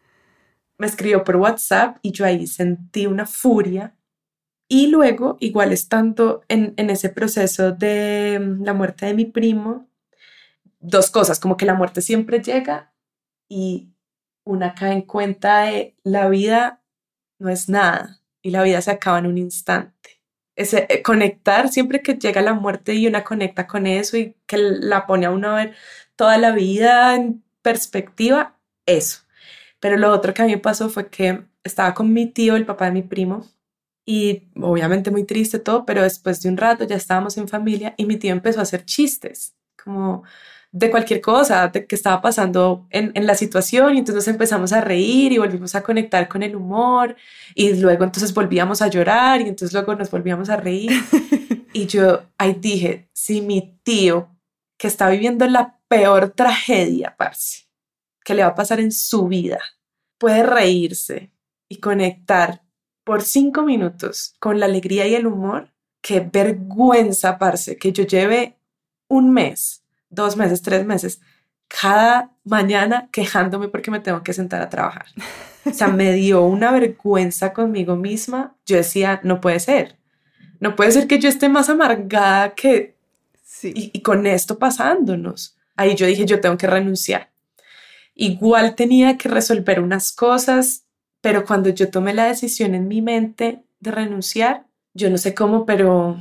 me 0.78 0.88
escribió 0.88 1.24
por 1.24 1.38
WhatsApp 1.38 1.98
y 2.02 2.12
yo 2.12 2.26
ahí 2.26 2.48
sentí 2.48 3.08
una 3.08 3.26
furia 3.26 3.96
y 4.70 4.88
luego, 4.88 5.38
igual 5.40 5.72
estando 5.72 6.44
en, 6.50 6.74
en 6.78 6.90
ese 6.90 7.10
proceso 7.10 7.72
de 7.72 8.40
mm, 8.42 8.64
la 8.64 8.74
muerte 8.74 9.06
de 9.06 9.14
mi 9.14 9.26
primo, 9.26 9.88
dos 10.80 11.10
cosas, 11.10 11.40
como 11.40 11.58
que 11.58 11.66
la 11.66 11.74
muerte 11.74 12.02
siempre 12.02 12.42
llega 12.42 12.94
y 13.50 13.90
una 14.44 14.76
cae 14.76 14.94
en 14.94 15.02
cuenta 15.04 15.62
de 15.62 15.96
la 16.04 16.30
vida 16.30 16.82
no 17.40 17.50
es 17.50 17.70
nada 17.70 18.22
y 18.42 18.52
la 18.52 18.64
vida 18.64 18.82
se 18.82 18.92
acaba 18.92 19.20
en 19.20 19.28
un 19.28 19.38
instante. 19.38 20.22
Ese 20.56 20.88
eh, 20.90 21.04
conectar 21.04 21.70
siempre 21.70 22.02
que 22.02 22.16
llega 22.16 22.42
la 22.42 22.54
muerte 22.54 22.94
y 22.96 23.08
una 23.08 23.24
conecta 23.24 23.68
con 23.68 23.88
eso 23.88 24.18
y 24.18 24.36
que 24.48 24.58
la 24.58 25.06
pone 25.06 25.26
a 25.28 25.32
uno 25.32 25.52
a 25.52 25.56
ver 25.56 25.76
toda 26.16 26.38
la 26.38 26.52
vida 26.52 27.16
en 27.16 27.44
perspectiva, 27.62 28.58
eso. 28.86 29.27
Pero 29.80 29.98
lo 29.98 30.12
otro 30.12 30.34
que 30.34 30.42
a 30.42 30.46
mí 30.46 30.52
me 30.52 30.58
pasó 30.58 30.90
fue 30.90 31.10
que 31.10 31.46
estaba 31.64 31.94
con 31.94 32.14
mi 32.14 32.28
tío, 32.28 32.56
el 32.56 32.66
papá 32.66 32.86
de 32.86 32.92
mi 32.92 33.04
primo, 33.04 33.46
y 34.06 34.50
obviamente 34.56 35.12
muy 35.12 35.26
triste 35.26 35.60
todo, 35.60 35.86
pero 35.86 36.02
después 36.02 36.42
de 36.42 36.50
un 36.50 36.58
rato 36.58 36.86
ya 36.86 36.96
estábamos 36.96 37.38
en 37.38 37.48
familia 37.48 37.94
y 37.98 38.06
mi 38.06 38.18
tío 38.18 38.32
empezó 38.32 38.60
a 38.60 38.64
hacer 38.64 38.86
chistes, 38.86 39.56
como 39.84 40.24
de 40.72 40.90
cualquier 40.92 41.22
cosa 41.22 41.68
de 41.68 41.86
que 41.86 41.96
estaba 41.96 42.22
pasando 42.22 42.88
en, 42.90 43.12
en, 43.16 43.26
la 43.26 43.36
situación 43.36 43.96
y 43.96 44.00
entonces 44.00 44.28
empezamos 44.28 44.74
a 44.74 44.82
reír 44.82 45.32
y 45.32 45.38
volvimos 45.38 45.76
a 45.76 45.84
conectar 45.84 46.28
con 46.28 46.44
el 46.44 46.56
humor 46.56 47.16
y 47.56 47.74
luego 47.76 48.04
entonces 48.04 48.34
volvíamos 48.34 48.82
a 48.82 48.88
llorar 48.88 49.42
y 49.42 49.50
entonces 49.50 49.74
luego 49.74 49.96
nos 49.96 50.12
volvíamos 50.12 50.50
a 50.50 50.58
reír. 50.58 50.92
Y 51.74 51.86
yo 51.86 52.24
ahí 52.40 52.56
dije, 52.60 53.08
si 53.14 53.42
mi 53.42 53.80
tío 53.84 54.36
que 54.78 54.88
está 54.88 55.10
viviendo 55.10 55.46
la 55.46 55.78
peor 55.88 56.32
tragedia, 56.32 57.16
parce, 57.16 57.67
que 58.28 58.34
le 58.34 58.44
va 58.44 58.50
a 58.50 58.56
pasar 58.56 58.82
en 58.82 58.92
su 58.92 59.30
vida, 59.30 59.58
puede 60.18 60.44
reírse 60.44 61.32
y 61.70 61.78
conectar 61.80 62.62
por 63.06 63.22
cinco 63.22 63.64
minutos 63.64 64.36
con 64.42 64.60
la 64.60 64.66
alegría 64.66 65.08
y 65.08 65.16
el 65.16 65.28
humor, 65.28 65.72
qué 66.02 66.20
vergüenza, 66.20 67.38
parce, 67.38 67.78
que 67.78 67.94
yo 67.94 68.04
lleve 68.04 68.58
un 69.08 69.32
mes, 69.32 69.82
dos 70.10 70.36
meses, 70.36 70.62
tres 70.62 70.86
meses, 70.86 71.22
cada 71.70 72.36
mañana 72.44 73.08
quejándome 73.14 73.70
porque 73.70 73.92
me 73.92 74.02
tengo 74.02 74.22
que 74.24 74.34
sentar 74.34 74.62
a 74.62 74.68
trabajar. 74.68 75.06
O 75.66 75.72
sea, 75.72 75.88
me 75.88 76.12
dio 76.26 76.44
una 76.44 76.72
vergüenza 76.72 77.54
conmigo 77.54 77.96
misma. 77.96 78.58
Yo 78.66 78.76
decía, 78.76 79.22
no 79.24 79.40
puede 79.40 79.62
ser. 79.62 79.96
No 80.60 80.76
puede 80.76 80.92
ser 80.92 81.08
que 81.08 81.20
yo 81.20 81.30
esté 81.30 81.48
más 81.48 81.70
amargada 81.70 82.54
que... 82.56 82.98
Sí. 83.42 83.72
Y, 83.74 83.92
y 83.94 84.02
con 84.02 84.28
esto 84.28 84.60
pasándonos. 84.60 85.58
Ahí 85.78 85.96
yo 85.96 86.06
dije, 86.06 86.26
yo 86.26 86.42
tengo 86.42 86.58
que 86.58 86.68
renunciar. 86.68 87.30
Igual 88.18 88.76
tenía 88.76 89.18
que 89.18 89.30
resolver 89.30 89.80
unas 89.80 90.12
cosas 90.12 90.88
pero 91.22 91.46
cuando 91.46 91.70
yo 91.70 91.90
tomé 91.90 92.14
la 92.14 92.28
decisión 92.28 92.76
en 92.76 92.88
mi 92.88 93.02
mente 93.02 93.64
de 93.80 93.92
renunciar, 93.92 94.66
yo 94.94 95.10
no 95.10 95.18
sé 95.18 95.34
cómo, 95.34 95.66
pero 95.66 96.18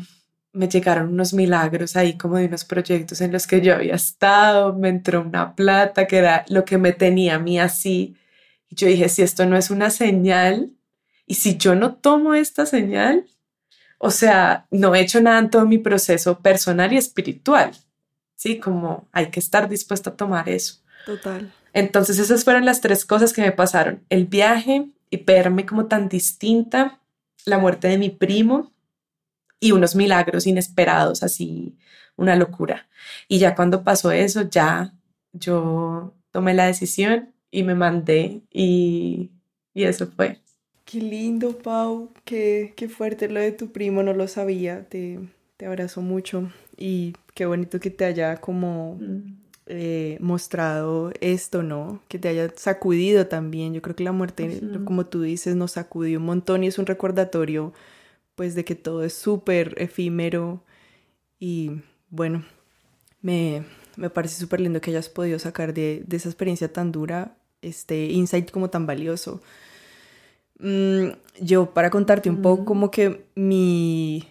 me 0.53 0.69
llegaron 0.69 1.13
unos 1.13 1.33
milagros 1.33 1.97
ahí 1.97 2.17
como 2.17 2.39
de 2.39 2.47
unos 2.47 2.65
proyectos 2.65 3.21
en 3.21 3.33
los 3.33 3.47
que 3.47 3.61
yo 3.61 3.75
había 3.75 3.95
estado, 3.95 4.75
me 4.75 4.89
entró 4.89 5.21
una 5.21 5.55
plata 5.55 6.07
que 6.07 6.17
era 6.19 6.45
lo 6.49 6.65
que 6.65 6.79
me 6.79 6.93
tenía 6.93 7.37
a 7.37 7.39
mí 7.39 7.61
así. 7.61 8.17
Y 8.69 8.75
yo 8.75 8.89
dije, 8.89 9.09
si 9.09 9.23
esto 9.23 9.47
no 9.47 9.57
es 9.57 9.71
una 9.71 9.91
señal, 9.91 10.73
y 11.27 11.35
si 11.35 11.57
yo 11.57 11.75
no 11.75 11.95
tomo 11.95 12.35
esta 12.35 12.67
señal, 12.67 13.27
o 13.99 14.11
sea, 14.11 14.67
no 14.71 14.95
he 14.95 15.01
hecho 15.01 15.21
nada 15.21 15.39
en 15.39 15.51
todo 15.51 15.67
mi 15.67 15.79
proceso 15.79 16.41
personal 16.41 16.93
y 16.93 16.97
espiritual. 16.97 17.71
Sí, 18.35 18.59
como 18.59 19.09
hay 19.13 19.31
que 19.31 19.41
estar 19.41 19.69
dispuesto 19.69 20.11
a 20.11 20.17
tomar 20.17 20.49
eso. 20.49 20.83
Total. 21.07 21.53
Entonces 21.77 22.19
esas 22.19 22.43
fueron 22.43 22.65
las 22.65 22.81
tres 22.81 23.05
cosas 23.05 23.35
que 23.35 23.43
me 23.43 23.53
pasaron. 23.53 24.03
El 24.09 24.25
viaje, 24.25 24.89
y 25.11 25.19
verme 25.19 25.67
como 25.67 25.85
tan 25.85 26.09
distinta, 26.09 27.03
la 27.45 27.59
muerte 27.59 27.87
de 27.89 27.99
mi 27.99 28.09
primo 28.09 28.73
y 29.61 29.73
unos 29.73 29.95
milagros 29.95 30.47
inesperados, 30.47 31.23
así 31.23 31.77
una 32.17 32.35
locura. 32.35 32.89
Y 33.29 33.41
ya 33.41 33.55
cuando 33.55 33.85
pasó 33.85 34.11
eso, 34.11 34.49
ya 34.49 34.95
yo 35.35 36.15
tomé 36.31 36.55
la 36.55 36.65
decisión 36.65 37.35
y 37.51 37.63
me 37.63 37.75
mandé 37.75 38.41
y, 38.51 39.33
y 39.75 39.85
eso 39.85 40.07
fue. 40.07 40.41
Qué 40.87 40.99
lindo, 40.99 41.59
Pau, 41.59 42.11
qué, 42.25 42.73
qué 42.75 42.89
fuerte 42.89 43.29
lo 43.29 43.39
de 43.39 43.53
tu 43.53 43.71
primo, 43.71 44.03
no 44.03 44.15
lo 44.15 44.29
sabía, 44.29 44.89
te, 44.89 45.21
te 45.59 45.67
abrazo 45.67 46.01
mucho 46.01 46.51
y 46.75 47.13
qué 47.35 47.45
bonito 47.45 47.79
que 47.81 47.91
te 47.91 48.07
haya 48.07 48.39
como... 48.39 48.95
Mm. 48.99 49.46
Eh, 49.69 50.17
mostrado 50.21 51.13
esto, 51.21 51.65
¿no? 51.65 52.01
Que 52.07 52.21
te 52.21 52.29
haya 52.29 52.53
sacudido 52.55 53.27
también. 53.27 53.75
Yo 53.75 53.83
creo 53.83 53.97
que 53.97 54.05
la 54.05 54.13
muerte, 54.13 54.61
como 54.85 55.07
tú 55.07 55.23
dices, 55.23 55.57
nos 55.57 55.73
sacudió 55.73 56.19
un 56.21 56.25
montón 56.27 56.63
y 56.63 56.69
es 56.69 56.79
un 56.79 56.87
recordatorio, 56.87 57.73
pues, 58.37 58.55
de 58.55 58.65
que 58.65 58.77
todo 58.77 59.03
es 59.03 59.15
súper 59.15 59.75
efímero 59.79 60.63
y 61.41 61.83
bueno, 62.11 62.45
me, 63.23 63.65
me 63.97 64.11
parece 64.11 64.39
súper 64.39 64.61
lindo 64.61 64.81
que 64.81 64.91
hayas 64.91 65.09
podido 65.09 65.39
sacar 65.39 65.75
de, 65.75 66.05
de, 66.07 66.17
esa 66.17 66.29
experiencia 66.29 66.73
tan 66.73 66.93
dura 66.93 67.37
este 67.63 68.07
insight 68.07 68.51
como 68.51 68.71
tan 68.71 68.87
valioso. 68.87 69.43
Mm, 70.59 71.09
yo, 71.41 71.75
para 71.75 71.91
contarte 71.91 72.31
un 72.31 72.41
poco, 72.43 72.65
como 72.65 72.91
que 72.91 73.27
mi, 73.35 74.29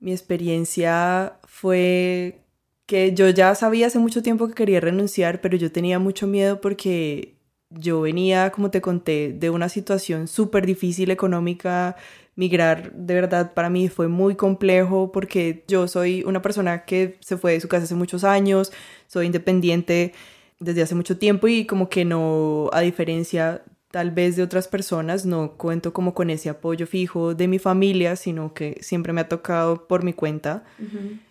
mi 0.00 0.12
experiencia 0.12 1.38
fue 1.44 2.40
que 2.88 3.12
yo 3.12 3.28
ya 3.28 3.54
sabía 3.54 3.88
hace 3.88 3.98
mucho 3.98 4.22
tiempo 4.22 4.48
que 4.48 4.54
quería 4.54 4.80
renunciar, 4.80 5.42
pero 5.42 5.58
yo 5.58 5.70
tenía 5.70 5.98
mucho 5.98 6.26
miedo 6.26 6.62
porque 6.62 7.34
yo 7.68 8.00
venía, 8.00 8.50
como 8.50 8.70
te 8.70 8.80
conté, 8.80 9.34
de 9.34 9.50
una 9.50 9.68
situación 9.68 10.26
súper 10.26 10.64
difícil 10.64 11.10
económica. 11.10 11.96
Migrar 12.34 12.90
de 12.94 13.12
verdad 13.12 13.52
para 13.52 13.68
mí 13.68 13.88
fue 13.90 14.08
muy 14.08 14.36
complejo 14.36 15.12
porque 15.12 15.64
yo 15.68 15.86
soy 15.86 16.24
una 16.24 16.40
persona 16.40 16.86
que 16.86 17.18
se 17.20 17.36
fue 17.36 17.52
de 17.52 17.60
su 17.60 17.68
casa 17.68 17.84
hace 17.84 17.94
muchos 17.94 18.24
años, 18.24 18.72
soy 19.06 19.26
independiente 19.26 20.14
desde 20.58 20.80
hace 20.80 20.94
mucho 20.94 21.18
tiempo 21.18 21.46
y 21.46 21.66
como 21.66 21.90
que 21.90 22.06
no, 22.06 22.70
a 22.72 22.80
diferencia 22.80 23.62
tal 23.90 24.12
vez 24.12 24.36
de 24.36 24.42
otras 24.42 24.66
personas, 24.66 25.26
no 25.26 25.58
cuento 25.58 25.92
como 25.92 26.14
con 26.14 26.30
ese 26.30 26.48
apoyo 26.48 26.86
fijo 26.86 27.34
de 27.34 27.48
mi 27.48 27.58
familia, 27.58 28.16
sino 28.16 28.54
que 28.54 28.78
siempre 28.80 29.12
me 29.12 29.20
ha 29.20 29.28
tocado 29.28 29.86
por 29.86 30.04
mi 30.04 30.14
cuenta. 30.14 30.64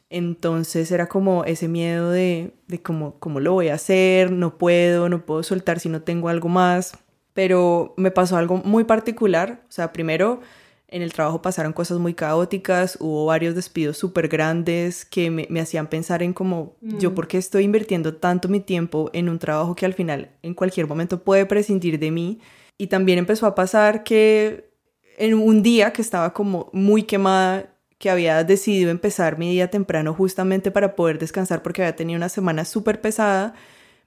Entonces 0.10 0.92
era 0.92 1.08
como 1.10 1.44
ese 1.46 1.68
miedo 1.68 2.12
de, 2.12 2.54
de 2.68 2.82
cómo, 2.82 3.20
cómo 3.20 3.40
lo 3.40 3.54
voy 3.54 3.70
a 3.70 3.76
hacer, 3.76 4.32
no 4.32 4.58
puedo, 4.58 5.10
no 5.10 5.26
puedo 5.26 5.44
soltar 5.44 5.80
si 5.80 5.90
no 5.90 6.02
tengo 6.02 6.30
algo 6.30 6.50
más. 6.50 6.94
Pero 7.34 7.94
me 7.98 8.12
pasó 8.12 8.38
algo 8.38 8.58
muy 8.58 8.84
particular. 8.86 9.64
O 9.68 9.72
sea, 9.72 9.92
primero, 9.94 10.42
En 10.90 11.02
el 11.02 11.12
trabajo 11.12 11.42
pasaron 11.42 11.74
cosas 11.74 12.00
muy 12.00 12.14
caóticas, 12.14 12.98
hubo 13.02 13.26
varios 13.26 13.56
despidos 13.56 13.98
súper 13.98 14.30
grandes 14.30 15.04
que 15.04 15.30
me, 15.30 15.46
me, 15.50 15.60
hacían 15.60 15.88
pensar 15.88 16.24
en 16.24 16.32
como, 16.32 16.78
yo 16.82 17.12
mm. 17.12 17.14
por 17.14 17.28
qué 17.28 17.38
estoy 17.38 17.66
invirtiendo 17.66 18.16
tanto 18.16 18.48
mi 18.48 18.62
tiempo 18.62 19.10
en 19.12 19.28
un 19.28 19.38
trabajo 19.38 19.76
que 19.76 19.86
al 19.86 19.94
final 19.94 20.32
en 20.44 20.54
cualquier 20.54 20.88
momento 20.88 21.24
puede 21.24 21.46
prescindir 21.46 22.00
de 22.00 22.12
mí. 22.12 22.40
Y 22.78 22.88
también 22.88 23.20
empezó 23.20 23.48
a 23.48 23.56
pasar 23.56 24.04
que 24.06 24.70
en 25.18 25.34
un 25.34 25.62
día 25.62 25.92
que 25.92 26.02
estaba 26.02 26.34
como 26.34 26.70
muy 26.72 27.04
quemada, 27.04 27.76
que 27.98 28.10
había 28.10 28.44
decidido 28.44 28.92
empezar 28.92 29.38
mi 29.38 29.52
día 29.52 29.70
temprano 29.70 30.14
justamente 30.14 30.72
para 30.72 30.96
poder 30.96 31.20
descansar 31.20 31.64
porque 31.64 31.82
había 31.82 31.96
tenido 31.96 32.18
una 32.18 32.30
semana 32.30 32.66
súper 32.66 33.02
pesada, 33.02 33.56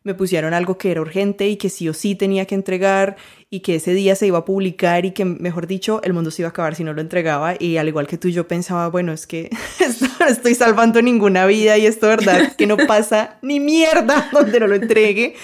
me 0.03 0.15
pusieron 0.15 0.55
algo 0.55 0.79
que 0.79 0.91
era 0.91 1.03
urgente 1.03 1.49
y 1.49 1.57
que 1.57 1.69
sí 1.69 1.89
o 1.89 1.93
sí 1.93 2.15
tenía 2.15 2.47
que 2.47 2.55
entregar 2.55 3.17
y 3.51 3.61
que 3.61 3.75
ese 3.75 3.93
día 3.93 4.15
se 4.15 4.27
iba 4.27 4.39
a 4.39 4.45
publicar 4.47 5.05
y 5.05 5.11
que, 5.11 5.27
mejor 5.27 5.67
dicho, 5.67 6.01
el 6.05 6.15
mundo 6.15 6.31
se 6.31 6.43
iba 6.43 6.49
a 6.49 6.51
acabar 6.51 6.75
si 6.75 6.85
no 6.85 6.95
lo 6.95 7.03
entregaba. 7.03 7.55
Y 7.59 7.77
al 7.77 7.89
igual 7.89 8.07
que 8.07 8.17
tú, 8.17 8.29
yo 8.29 8.49
pensaba, 8.49 8.89
bueno, 8.89 9.13
es 9.13 9.27
que 9.27 9.51
no 10.21 10.27
estoy 10.27 10.55
salvando 10.55 11.03
ninguna 11.03 11.45
vida 11.45 11.77
y 11.77 11.85
esto, 11.85 12.07
¿verdad? 12.07 12.57
Que 12.57 12.67
no 12.67 12.79
pasa 12.79 13.39
ni 13.43 13.61
mierda 13.61 14.31
donde 14.33 14.61
no 14.61 14.69
lo 14.69 14.77
entregue. 14.77 15.35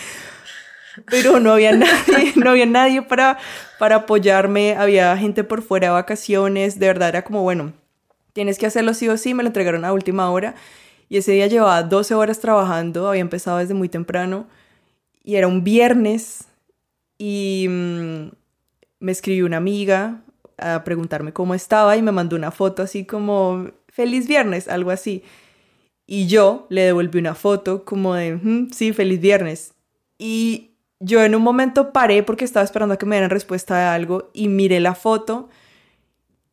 Pero 1.11 1.39
no 1.39 1.53
había 1.53 1.73
nadie, 1.73 2.33
no 2.37 2.49
había 2.49 2.65
nadie 2.65 3.03
para, 3.03 3.37
para 3.79 3.97
apoyarme, 3.97 4.75
había 4.79 5.15
gente 5.19 5.45
por 5.45 5.61
fuera 5.61 5.89
de 5.89 5.93
vacaciones, 5.93 6.79
de 6.79 6.87
verdad 6.87 7.11
era 7.11 7.23
como, 7.23 7.43
bueno, 7.43 7.75
tienes 8.37 8.59
que 8.59 8.67
hacerlo 8.67 8.93
sí 8.93 9.09
o 9.09 9.17
sí, 9.17 9.33
me 9.33 9.43
lo 9.43 9.47
entregaron 9.47 9.87
a 9.87 9.95
última 9.95 10.31
hora 10.31 10.55
y 11.09 11.17
ese 11.17 11.33
día 11.33 11.47
llevaba 11.47 11.83
12 11.83 12.13
horas 12.13 12.39
trabajando, 12.39 13.09
había 13.09 13.23
empezado 13.23 13.57
desde 13.57 13.73
muy 13.73 13.89
temprano 13.89 14.47
y 15.25 15.37
era 15.37 15.49
un 15.49 15.65
viernes 15.65 16.45
y 17.17 17.67
mm, 17.67 18.29
me 19.01 19.13
escribió 19.13 19.47
una 19.47 19.57
amiga 19.57 20.21
a 20.59 20.85
preguntarme 20.85 21.33
cómo 21.33 21.55
estaba 21.55 21.97
y 21.97 22.03
me 22.03 22.13
mandó 22.13 22.37
una 22.37 22.51
foto 22.51 22.83
así 22.83 23.07
como 23.07 23.71
feliz 23.89 24.29
viernes, 24.29 24.69
algo 24.69 24.91
así. 24.91 25.23
Y 26.07 26.27
yo 26.27 26.67
le 26.69 26.83
devolví 26.83 27.19
una 27.19 27.35
foto 27.35 27.87
como 27.87 28.15
de, 28.17 28.37
mm, 28.37 28.69
sí, 28.71 28.93
feliz 28.93 29.19
viernes. 29.19 29.73
Y 30.19 30.73
yo 31.01 31.25
en 31.25 31.35
un 31.35 31.43
momento 31.43 31.91
paré 31.95 32.23
porque 32.23 32.45
estaba 32.45 32.65
esperando 32.65 32.97
a 32.97 32.99
que 32.99 33.07
me 33.07 33.17
dieran 33.17 33.31
respuesta 33.31 33.79
de 33.79 33.85
algo 33.85 34.31
y 34.35 34.49
miré 34.49 34.81
la 34.81 34.95
foto 34.95 35.49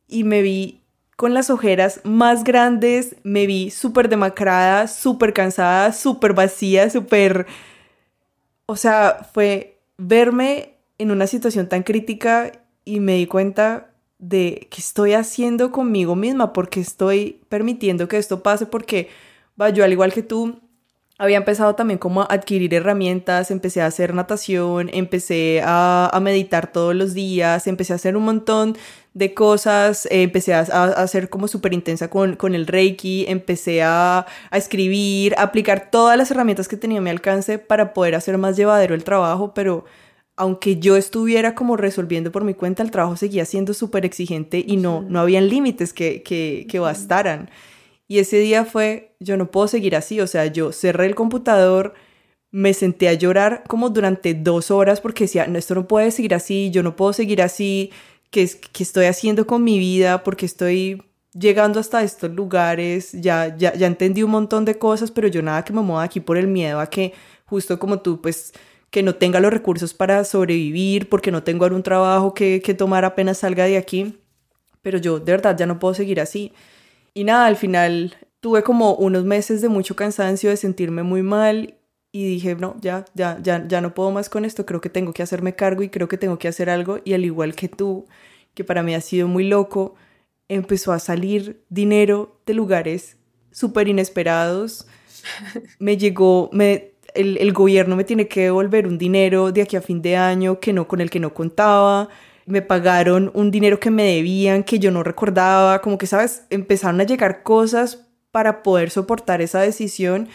y 0.07 0.23
me 0.23 0.41
vi 0.41 0.82
con 1.23 1.33
las 1.33 1.49
ojeras 1.49 2.01
más 2.03 2.43
grandes, 2.43 3.15
me 3.23 3.47
vi 3.47 3.69
súper 3.69 4.09
demacrada, 4.09 4.89
súper 4.89 5.31
cansada, 5.31 5.93
súper 5.93 6.33
vacía, 6.33 6.89
súper... 6.89 7.47
O 8.65 8.75
sea, 8.75 9.29
fue 9.33 9.79
verme 9.97 10.73
en 10.97 11.11
una 11.11 11.25
situación 11.27 11.69
tan 11.69 11.83
crítica 11.83 12.51
y 12.83 12.99
me 12.99 13.15
di 13.15 13.25
cuenta 13.25 13.93
de 14.19 14.67
qué 14.69 14.81
estoy 14.81 15.13
haciendo 15.13 15.71
conmigo 15.71 16.17
misma, 16.17 16.51
porque 16.51 16.81
estoy 16.81 17.39
permitiendo 17.47 18.09
que 18.09 18.17
esto 18.17 18.43
pase, 18.43 18.65
porque 18.65 19.07
va, 19.57 19.69
yo 19.69 19.85
al 19.85 19.93
igual 19.93 20.11
que 20.11 20.23
tú, 20.23 20.59
había 21.17 21.37
empezado 21.37 21.73
también 21.75 21.99
como 21.99 22.23
a 22.23 22.25
adquirir 22.25 22.73
herramientas, 22.73 23.49
empecé 23.49 23.81
a 23.81 23.85
hacer 23.85 24.13
natación, 24.13 24.89
empecé 24.91 25.61
a, 25.63 26.09
a 26.11 26.19
meditar 26.19 26.69
todos 26.69 26.93
los 26.93 27.13
días, 27.13 27.65
empecé 27.67 27.93
a 27.93 27.95
hacer 27.95 28.17
un 28.17 28.23
montón 28.23 28.75
de 29.13 29.33
cosas, 29.33 30.07
eh, 30.07 30.23
empecé 30.23 30.53
a, 30.53 30.61
a, 30.61 31.07
ser 31.07 31.29
como 31.29 31.47
súper 31.47 31.73
intensa 31.73 32.09
con, 32.09 32.35
con, 32.35 32.55
el 32.55 32.65
Reiki, 32.67 33.25
empecé 33.27 33.83
a, 33.83 34.25
a, 34.49 34.57
escribir, 34.57 35.35
a 35.37 35.43
aplicar 35.43 35.91
todas 35.91 36.17
las 36.17 36.31
herramientas 36.31 36.67
que 36.67 36.77
tenía 36.77 36.99
a 36.99 37.01
mi 37.01 37.09
alcance 37.09 37.59
para 37.59 37.93
poder 37.93 38.15
hacer 38.15 38.37
más 38.37 38.57
llevadero 38.57 38.95
el 38.95 39.03
trabajo, 39.03 39.53
pero 39.53 39.85
aunque 40.35 40.77
yo 40.79 40.97
estuviera 40.97 41.53
como 41.53 41.77
resolviendo 41.77 42.31
por 42.31 42.43
mi 42.43 42.55
cuenta, 42.55 42.81
el 42.81 42.91
trabajo 42.91 43.15
seguía 43.15 43.45
siendo 43.45 43.73
súper 43.73 44.05
exigente 44.05 44.63
y 44.65 44.77
no, 44.77 45.03
no 45.03 45.19
habían 45.19 45.47
límites 45.47 45.93
que, 45.93 46.23
que, 46.23 46.65
que 46.67 46.79
bastaran. 46.79 47.51
Y 48.07 48.19
ese 48.19 48.37
día 48.39 48.65
fue, 48.65 49.15
yo 49.19 49.37
no 49.37 49.51
puedo 49.51 49.67
seguir 49.67 49.95
así, 49.95 50.19
o 50.21 50.27
sea, 50.27 50.47
yo 50.47 50.71
cerré 50.71 51.05
el 51.05 51.15
computador, 51.15 51.93
me 52.51 52.73
senté 52.73 53.09
a 53.09 53.13
llorar 53.13 53.63
como 53.67 53.89
durante 53.89 54.33
dos 54.33 54.71
horas 54.71 55.01
porque 55.01 55.25
decía, 55.25 55.47
no, 55.47 55.57
esto 55.57 55.75
no 55.75 55.87
puede 55.87 56.11
seguir 56.11 56.35
así, 56.35 56.69
yo 56.71 56.83
no 56.83 56.95
puedo 56.95 57.13
seguir 57.13 57.41
así, 57.41 57.91
¿qué, 58.33 58.49
qué 58.73 58.83
estoy 58.83 59.05
haciendo 59.05 59.47
con 59.47 59.63
mi 59.63 59.79
vida? 59.79 60.23
Porque 60.23 60.45
estoy 60.45 61.03
llegando 61.33 61.79
hasta 61.79 62.03
estos 62.03 62.31
lugares, 62.31 63.11
ya, 63.13 63.55
ya, 63.55 63.73
ya 63.75 63.87
entendí 63.87 64.23
un 64.23 64.31
montón 64.31 64.65
de 64.65 64.77
cosas, 64.77 65.11
pero 65.11 65.27
yo 65.27 65.41
nada 65.41 65.63
que 65.63 65.71
me 65.71 65.81
mueva 65.81 66.03
aquí 66.03 66.19
por 66.19 66.37
el 66.37 66.47
miedo 66.47 66.79
a 66.79 66.89
que, 66.89 67.13
justo 67.45 67.79
como 67.79 67.99
tú, 68.01 68.21
pues 68.21 68.53
que 68.89 69.03
no 69.03 69.15
tenga 69.15 69.39
los 69.39 69.53
recursos 69.53 69.93
para 69.93 70.23
sobrevivir, 70.25 71.09
porque 71.09 71.31
no 71.31 71.43
tengo 71.43 71.65
algún 71.65 71.83
trabajo 71.83 72.33
que, 72.33 72.61
que 72.61 72.73
tomar 72.73 73.05
apenas 73.05 73.39
salga 73.39 73.65
de 73.65 73.77
aquí. 73.77 74.19
Pero 74.81 74.97
yo 74.97 75.19
de 75.19 75.31
verdad 75.31 75.57
ya 75.57 75.65
no 75.65 75.79
puedo 75.79 75.93
seguir 75.93 76.19
así. 76.19 76.53
Y 77.13 77.23
nada, 77.23 77.45
al 77.47 77.55
final 77.55 78.15
tuve 78.39 78.63
como 78.63 78.95
unos 78.95 79.23
meses 79.25 79.61
de 79.61 79.69
mucho 79.69 79.95
cansancio, 79.95 80.49
de 80.49 80.57
sentirme 80.57 81.03
muy 81.03 81.23
mal 81.23 81.75
y 82.15 82.25
dije, 82.25 82.55
no, 82.55 82.77
ya, 82.79 83.05
ya, 83.15 83.39
ya, 83.41 83.67
ya 83.67 83.81
no 83.81 83.95
puedo 83.95 84.11
más 84.11 84.29
con 84.29 84.45
esto, 84.45 84.67
creo 84.67 84.79
que 84.81 84.89
tengo 84.89 85.13
que 85.13 85.23
hacerme 85.23 85.55
cargo 85.55 85.81
y 85.81 85.89
creo 85.89 86.07
que 86.07 86.19
tengo 86.19 86.37
que 86.37 86.47
hacer 86.47 86.69
algo. 86.69 86.99
Y 87.03 87.13
al 87.13 87.25
igual 87.25 87.55
que 87.55 87.67
tú, 87.67 88.05
que 88.53 88.63
para 88.63 88.83
mí 88.83 88.93
ha 88.93 89.01
sido 89.01 89.27
muy 89.27 89.45
loco, 89.45 89.95
empezó 90.47 90.93
a 90.93 90.99
salir 90.99 91.63
dinero 91.69 92.39
de 92.45 92.53
lugares 92.53 93.17
súper 93.51 93.87
inesperados. 93.87 94.87
Me 95.79 95.97
llegó, 95.97 96.49
me, 96.53 96.91
el, 97.15 97.37
el, 97.37 97.51
gobierno 97.51 97.95
me 97.95 98.03
tiene 98.03 98.27
que 98.27 98.41
devolver 98.43 98.87
un 98.87 98.97
dinero 98.97 99.51
de 99.51 99.61
aquí 99.61 99.75
a 99.75 99.81
fin 99.81 100.01
de 100.01 100.17
año 100.17 100.59
que 100.59 100.73
no, 100.73 100.87
con 100.87 101.01
el 101.01 101.09
que 101.09 101.19
no 101.19 101.33
contaba 101.33 102.09
me 102.45 102.61
pagaron 102.61 103.31
un 103.33 103.51
dinero 103.51 103.79
que 103.79 103.91
me 103.91 104.03
debían, 104.03 104.63
que 104.63 104.79
yo 104.79 104.91
no 104.91 105.03
recordaba, 105.03 105.81
como 105.81 105.97
que, 105.97 106.07
¿sabes? 106.07 106.45
Empezaron 106.49 106.99
a 106.99 107.05
llegar 107.05 107.43
cosas 107.43 108.05
para 108.31 108.63
poder 108.63 108.89
soportar 108.89 109.41
esa 109.41 109.61
decisión 109.61 110.27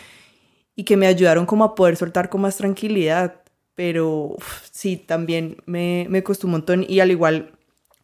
y 0.78 0.84
que 0.84 0.96
me 0.96 1.08
ayudaron 1.08 1.44
como 1.44 1.64
a 1.64 1.74
poder 1.74 1.96
soltar 1.96 2.28
con 2.28 2.40
más 2.40 2.56
tranquilidad. 2.56 3.42
Pero 3.74 4.36
sí, 4.70 4.96
también 4.96 5.56
me, 5.66 6.06
me 6.08 6.22
costó 6.22 6.46
un 6.46 6.52
montón 6.52 6.86
y 6.88 7.00
al 7.00 7.10
igual 7.10 7.50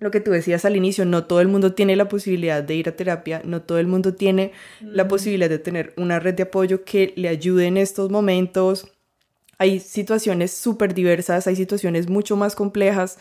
lo 0.01 0.11
que 0.11 0.21
tú 0.21 0.33
decías 0.33 0.65
al 0.65 0.75
inicio, 0.75 1.05
no 1.05 1.25
todo 1.25 1.41
el 1.41 1.47
mundo 1.47 1.75
tiene 1.75 1.95
la 1.95 2.09
posibilidad 2.09 2.65
de 2.65 2.75
ir 2.75 2.89
a 2.89 2.97
terapia, 2.97 3.43
no 3.45 3.63
todo 3.63 3.79
el 3.79 3.87
mundo 3.87 4.15
tiene 4.15 4.51
la 4.81 5.07
posibilidad 5.07 5.49
de 5.49 5.61
tener 5.61 5.95
una 5.97 6.19
red 6.19 6.35
de 6.35 6.43
apoyo 6.43 6.83
que 6.83 7.13
le 7.15 7.29
ayude 7.29 7.67
en 7.67 7.77
estos 7.77 8.11
momentos. 8.11 8.89
Hay 9.59 9.79
situaciones 9.79 10.51
súper 10.51 10.95
diversas, 10.95 11.47
hay 11.47 11.55
situaciones 11.55 12.09
mucho 12.09 12.35
más 12.35 12.57
complejas 12.57 13.19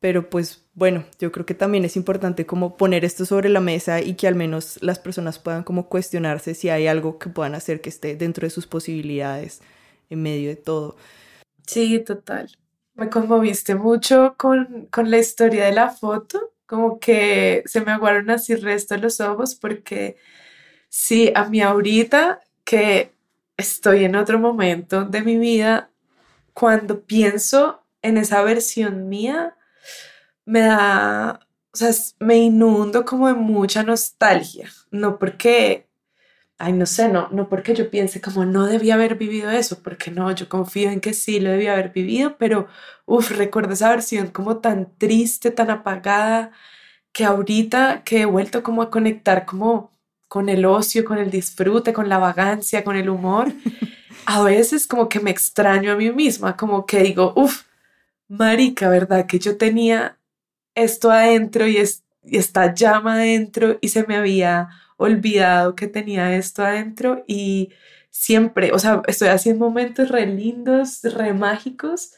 pero 0.00 0.30
pues 0.30 0.64
bueno, 0.80 1.04
yo 1.18 1.30
creo 1.30 1.44
que 1.44 1.52
también 1.52 1.84
es 1.84 1.94
importante 1.94 2.46
como 2.46 2.78
poner 2.78 3.04
esto 3.04 3.26
sobre 3.26 3.50
la 3.50 3.60
mesa 3.60 4.00
y 4.00 4.14
que 4.14 4.26
al 4.26 4.34
menos 4.34 4.78
las 4.80 4.98
personas 4.98 5.38
puedan 5.38 5.62
como 5.62 5.90
cuestionarse 5.90 6.54
si 6.54 6.70
hay 6.70 6.86
algo 6.86 7.18
que 7.18 7.28
puedan 7.28 7.54
hacer 7.54 7.82
que 7.82 7.90
esté 7.90 8.16
dentro 8.16 8.46
de 8.46 8.50
sus 8.50 8.66
posibilidades 8.66 9.60
en 10.08 10.22
medio 10.22 10.48
de 10.48 10.56
todo. 10.56 10.96
Sí, 11.66 11.98
total. 11.98 12.50
Me 12.94 13.10
conmoviste 13.10 13.74
mucho 13.74 14.36
con, 14.38 14.86
con 14.90 15.10
la 15.10 15.18
historia 15.18 15.66
de 15.66 15.72
la 15.72 15.90
foto, 15.90 16.54
como 16.64 16.98
que 16.98 17.62
se 17.66 17.82
me 17.82 17.92
aguaron 17.92 18.30
así 18.30 18.54
resto 18.54 18.96
los 18.96 19.20
ojos 19.20 19.54
porque 19.54 20.16
sí, 20.88 21.30
a 21.34 21.44
mí 21.44 21.60
ahorita 21.60 22.40
que 22.64 23.12
estoy 23.58 24.04
en 24.04 24.16
otro 24.16 24.38
momento 24.38 25.04
de 25.04 25.20
mi 25.20 25.36
vida, 25.36 25.90
cuando 26.54 27.02
pienso 27.02 27.84
en 28.00 28.16
esa 28.16 28.42
versión 28.42 29.10
mía, 29.10 29.58
me 30.50 30.60
da, 30.62 31.40
o 31.72 31.76
sea, 31.76 31.90
me 32.18 32.38
inundo 32.38 33.04
como 33.04 33.28
de 33.28 33.34
mucha 33.34 33.84
nostalgia, 33.84 34.68
no 34.90 35.18
porque, 35.18 35.88
ay, 36.58 36.72
no 36.74 36.86
sé, 36.86 37.08
no, 37.08 37.28
no 37.30 37.48
porque 37.48 37.74
yo 37.74 37.90
piense 37.90 38.20
como 38.20 38.44
no 38.46 38.66
debía 38.66 38.94
haber 38.94 39.16
vivido 39.16 39.50
eso, 39.50 39.82
porque 39.82 40.10
no, 40.10 40.32
yo 40.32 40.48
confío 40.48 40.90
en 40.90 41.00
que 41.00 41.14
sí 41.14 41.40
lo 41.40 41.50
debía 41.50 41.74
haber 41.74 41.90
vivido, 41.92 42.36
pero, 42.38 42.68
uff, 43.06 43.30
recuerdo 43.32 43.74
esa 43.74 43.90
versión 43.90 44.28
como 44.28 44.58
tan 44.58 44.92
triste, 44.98 45.50
tan 45.52 45.70
apagada, 45.70 46.52
que 47.12 47.24
ahorita 47.24 48.04
que 48.04 48.22
he 48.22 48.26
vuelto 48.26 48.62
como 48.62 48.82
a 48.82 48.90
conectar 48.90 49.46
como 49.46 49.92
con 50.28 50.48
el 50.48 50.64
ocio, 50.66 51.04
con 51.04 51.18
el 51.18 51.30
disfrute, 51.30 51.92
con 51.92 52.08
la 52.08 52.18
vagancia, 52.18 52.84
con 52.84 52.96
el 52.96 53.10
humor, 53.10 53.52
a 54.26 54.42
veces 54.44 54.86
como 54.86 55.08
que 55.08 55.20
me 55.20 55.30
extraño 55.30 55.92
a 55.92 55.96
mí 55.96 56.10
misma, 56.12 56.56
como 56.56 56.86
que 56.86 57.02
digo, 57.02 57.32
uff, 57.36 57.64
marica, 58.28 58.88
¿verdad? 58.90 59.26
Que 59.26 59.38
yo 59.40 59.58
tenía 59.58 60.19
esto 60.82 61.10
adentro 61.10 61.66
y, 61.66 61.76
es, 61.78 62.04
esta 62.24 62.74
llama 62.74 63.14
adentro 63.14 63.78
y 63.80 63.88
se 63.88 64.06
me 64.06 64.16
había 64.16 64.68
olvidado 64.96 65.74
que 65.74 65.86
tenía 65.88 66.36
esto 66.36 66.64
adentro 66.64 67.24
y 67.26 67.70
siempre, 68.10 68.72
o 68.72 68.78
sea, 68.78 69.02
estoy 69.06 69.28
haciendo 69.28 69.66
momentos 69.66 70.08
re 70.10 70.26
lindos, 70.26 71.02
re 71.02 71.32
mágicos 71.32 72.12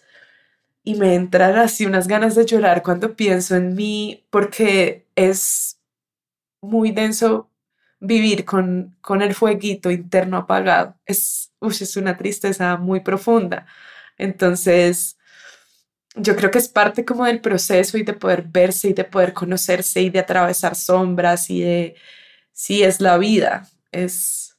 y 0.85 0.97
me 0.97 1.15
entran 1.15 1.57
así 1.57 1.87
unas 1.87 2.09
ganas 2.09 2.35
de 2.35 2.47
llorar 2.47 2.83
cuando 2.83 3.15
pienso 3.17 3.57
en 3.57 3.75
mí 3.75 4.25
porque 4.31 5.07
es 5.15 5.79
muy 6.61 6.93
denso 6.93 7.51
vivir 8.01 8.45
con, 8.45 8.97
con 9.01 9.23
el 9.23 9.35
fueguito 9.35 9.91
interno 9.91 10.39
apagado. 10.39 10.97
Es, 11.07 11.53
es 11.61 11.97
una 11.97 12.17
tristeza 12.17 12.77
muy 12.77 13.01
profunda. 13.01 13.67
Entonces, 14.19 15.19
yo 16.15 16.37
creo 16.37 16.51
que 16.51 16.59
es 16.59 16.69
parte 16.69 17.05
como 17.05 17.25
del 17.25 17.41
proceso 17.41 17.97
y 17.99 18.03
de 18.03 18.13
poder 18.13 18.45
verse 18.49 18.89
y 18.89 18.93
de 18.93 19.05
poder 19.05 19.33
conocerse 19.33 20.03
y 20.03 20.11
de 20.11 20.19
atravesar 20.19 20.75
sombras 20.75 21.49
y 21.51 21.63
de, 21.63 21.95
sí, 22.53 22.83
es 22.83 23.01
la 23.01 23.19
vida, 23.19 23.69
es, 23.93 24.57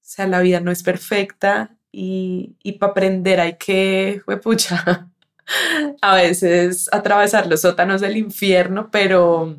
o 0.00 0.02
sea, 0.02 0.26
la 0.26 0.40
vida 0.40 0.60
no 0.60 0.70
es 0.70 0.82
perfecta 0.82 1.76
y, 1.92 2.56
y 2.62 2.72
para 2.72 2.92
aprender 2.92 3.40
hay 3.40 3.56
que, 3.56 4.22
pucha, 4.42 5.08
a 6.02 6.14
veces 6.14 6.88
atravesar 6.92 7.46
los 7.46 7.62
sótanos 7.62 8.00
del 8.00 8.16
infierno, 8.16 8.90
pero, 8.90 9.56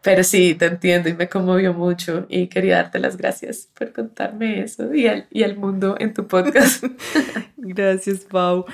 pero 0.00 0.22
sí, 0.22 0.54
te 0.54 0.66
entiendo 0.66 1.08
y 1.08 1.14
me 1.14 1.28
conmovió 1.28 1.74
mucho 1.74 2.26
y 2.28 2.46
quería 2.46 2.76
darte 2.76 3.00
las 3.00 3.16
gracias 3.16 3.68
por 3.76 3.92
contarme 3.92 4.60
eso 4.60 4.94
y 4.94 5.08
al, 5.08 5.26
y 5.30 5.42
al 5.42 5.56
mundo 5.56 5.96
en 5.98 6.14
tu 6.14 6.28
podcast. 6.28 6.84
gracias, 7.56 8.20
Pau. 8.20 8.64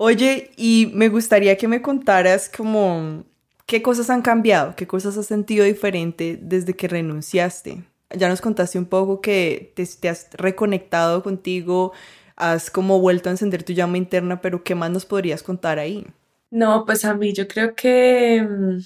Oye, 0.00 0.52
y 0.56 0.92
me 0.94 1.08
gustaría 1.08 1.56
que 1.56 1.66
me 1.66 1.82
contaras 1.82 2.48
como 2.48 3.24
qué 3.66 3.82
cosas 3.82 4.08
han 4.10 4.22
cambiado, 4.22 4.76
qué 4.76 4.86
cosas 4.86 5.18
has 5.18 5.26
sentido 5.26 5.64
diferente 5.64 6.38
desde 6.40 6.74
que 6.74 6.86
renunciaste. 6.86 7.82
Ya 8.14 8.28
nos 8.28 8.40
contaste 8.40 8.78
un 8.78 8.86
poco 8.86 9.20
que 9.20 9.72
te, 9.74 10.08
has 10.08 10.28
reconectado 10.34 11.24
contigo, 11.24 11.92
has 12.36 12.70
como 12.70 13.00
vuelto 13.00 13.28
a 13.28 13.32
encender 13.32 13.64
tu 13.64 13.72
llama 13.72 13.98
interna, 13.98 14.40
pero 14.40 14.62
¿qué 14.62 14.76
más 14.76 14.92
nos 14.92 15.04
podrías 15.04 15.42
contar 15.42 15.80
ahí? 15.80 16.06
No, 16.48 16.86
pues 16.86 17.04
a 17.04 17.14
mí 17.14 17.32
yo 17.32 17.48
creo 17.48 17.74
que 17.74 18.40
mm, 18.40 18.78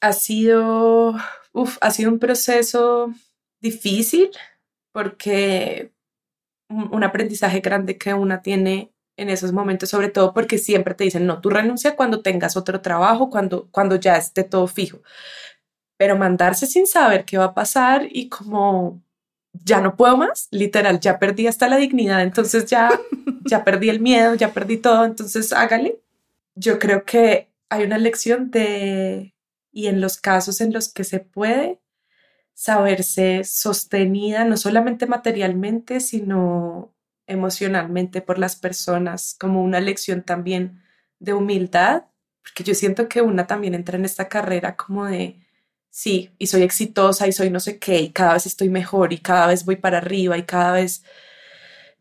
ha 0.00 0.12
sido, 0.12 1.14
ha 1.80 1.90
sido 1.92 2.10
un 2.10 2.18
proceso 2.18 3.14
difícil 3.60 4.30
porque 4.90 5.92
un 6.68 7.04
aprendizaje 7.04 7.60
grande 7.60 7.96
que 7.96 8.12
una 8.12 8.42
tiene 8.42 8.90
en 9.16 9.30
esos 9.30 9.52
momentos, 9.52 9.88
sobre 9.88 10.08
todo 10.08 10.34
porque 10.34 10.58
siempre 10.58 10.94
te 10.94 11.04
dicen, 11.04 11.26
no, 11.26 11.40
tú 11.40 11.50
renuncia 11.50 11.96
cuando 11.96 12.20
tengas 12.22 12.56
otro 12.56 12.80
trabajo, 12.80 13.30
cuando, 13.30 13.68
cuando 13.70 13.96
ya 13.96 14.16
esté 14.16 14.44
todo 14.44 14.66
fijo. 14.66 15.02
Pero 15.96 16.16
mandarse 16.16 16.66
sin 16.66 16.86
saber 16.86 17.24
qué 17.24 17.38
va 17.38 17.46
a 17.46 17.54
pasar 17.54 18.06
y 18.10 18.28
como 18.28 19.02
ya 19.64 19.80
no 19.80 19.96
puedo 19.96 20.16
más, 20.16 20.48
literal, 20.50 21.00
ya 21.00 21.18
perdí 21.18 21.46
hasta 21.46 21.68
la 21.68 21.76
dignidad, 21.76 22.22
entonces 22.22 22.66
ya, 22.66 22.90
ya 23.44 23.64
perdí 23.64 23.88
el 23.88 24.00
miedo, 24.00 24.34
ya 24.34 24.52
perdí 24.52 24.76
todo, 24.76 25.04
entonces 25.04 25.52
hágale. 25.52 26.00
Yo 26.54 26.78
creo 26.78 27.04
que 27.04 27.48
hay 27.68 27.84
una 27.84 27.98
lección 27.98 28.50
de, 28.50 29.34
y 29.72 29.86
en 29.88 30.00
los 30.00 30.18
casos 30.18 30.60
en 30.60 30.72
los 30.72 30.92
que 30.92 31.04
se 31.04 31.20
puede, 31.20 31.80
saberse 32.54 33.44
sostenida, 33.44 34.44
no 34.44 34.56
solamente 34.56 35.06
materialmente, 35.06 36.00
sino 36.00 36.95
emocionalmente 37.26 38.22
por 38.22 38.38
las 38.38 38.56
personas, 38.56 39.36
como 39.38 39.62
una 39.62 39.80
lección 39.80 40.22
también 40.22 40.82
de 41.18 41.34
humildad, 41.34 42.04
porque 42.42 42.64
yo 42.64 42.74
siento 42.74 43.08
que 43.08 43.22
una 43.22 43.46
también 43.46 43.74
entra 43.74 43.96
en 43.98 44.04
esta 44.04 44.28
carrera 44.28 44.76
como 44.76 45.06
de, 45.06 45.40
sí, 45.90 46.30
y 46.38 46.46
soy 46.46 46.62
exitosa 46.62 47.26
y 47.26 47.32
soy 47.32 47.50
no 47.50 47.60
sé 47.60 47.78
qué, 47.78 48.00
y 48.00 48.10
cada 48.10 48.34
vez 48.34 48.46
estoy 48.46 48.68
mejor 48.68 49.12
y 49.12 49.18
cada 49.18 49.48
vez 49.48 49.64
voy 49.64 49.76
para 49.76 49.98
arriba 49.98 50.38
y 50.38 50.44
cada 50.44 50.72
vez... 50.72 51.04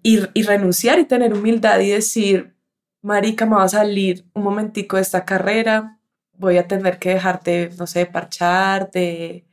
Y, 0.04 0.20
y 0.36 0.44
renunciar 0.44 1.00
y 1.00 1.06
tener 1.06 1.34
humildad 1.34 1.80
y 1.80 1.90
decir, 1.90 2.56
marica, 3.02 3.46
me 3.46 3.56
va 3.56 3.64
a 3.64 3.70
salir 3.70 4.26
un 4.34 4.44
momentico 4.44 4.98
de 4.98 5.02
esta 5.04 5.26
carrera, 5.26 6.00
voy 6.34 6.58
a 6.58 6.68
tener 6.68 7.00
que 7.00 7.10
dejarte, 7.10 7.72
no 7.78 7.88
sé, 7.88 8.06
parchar, 8.06 8.92
de 8.92 9.45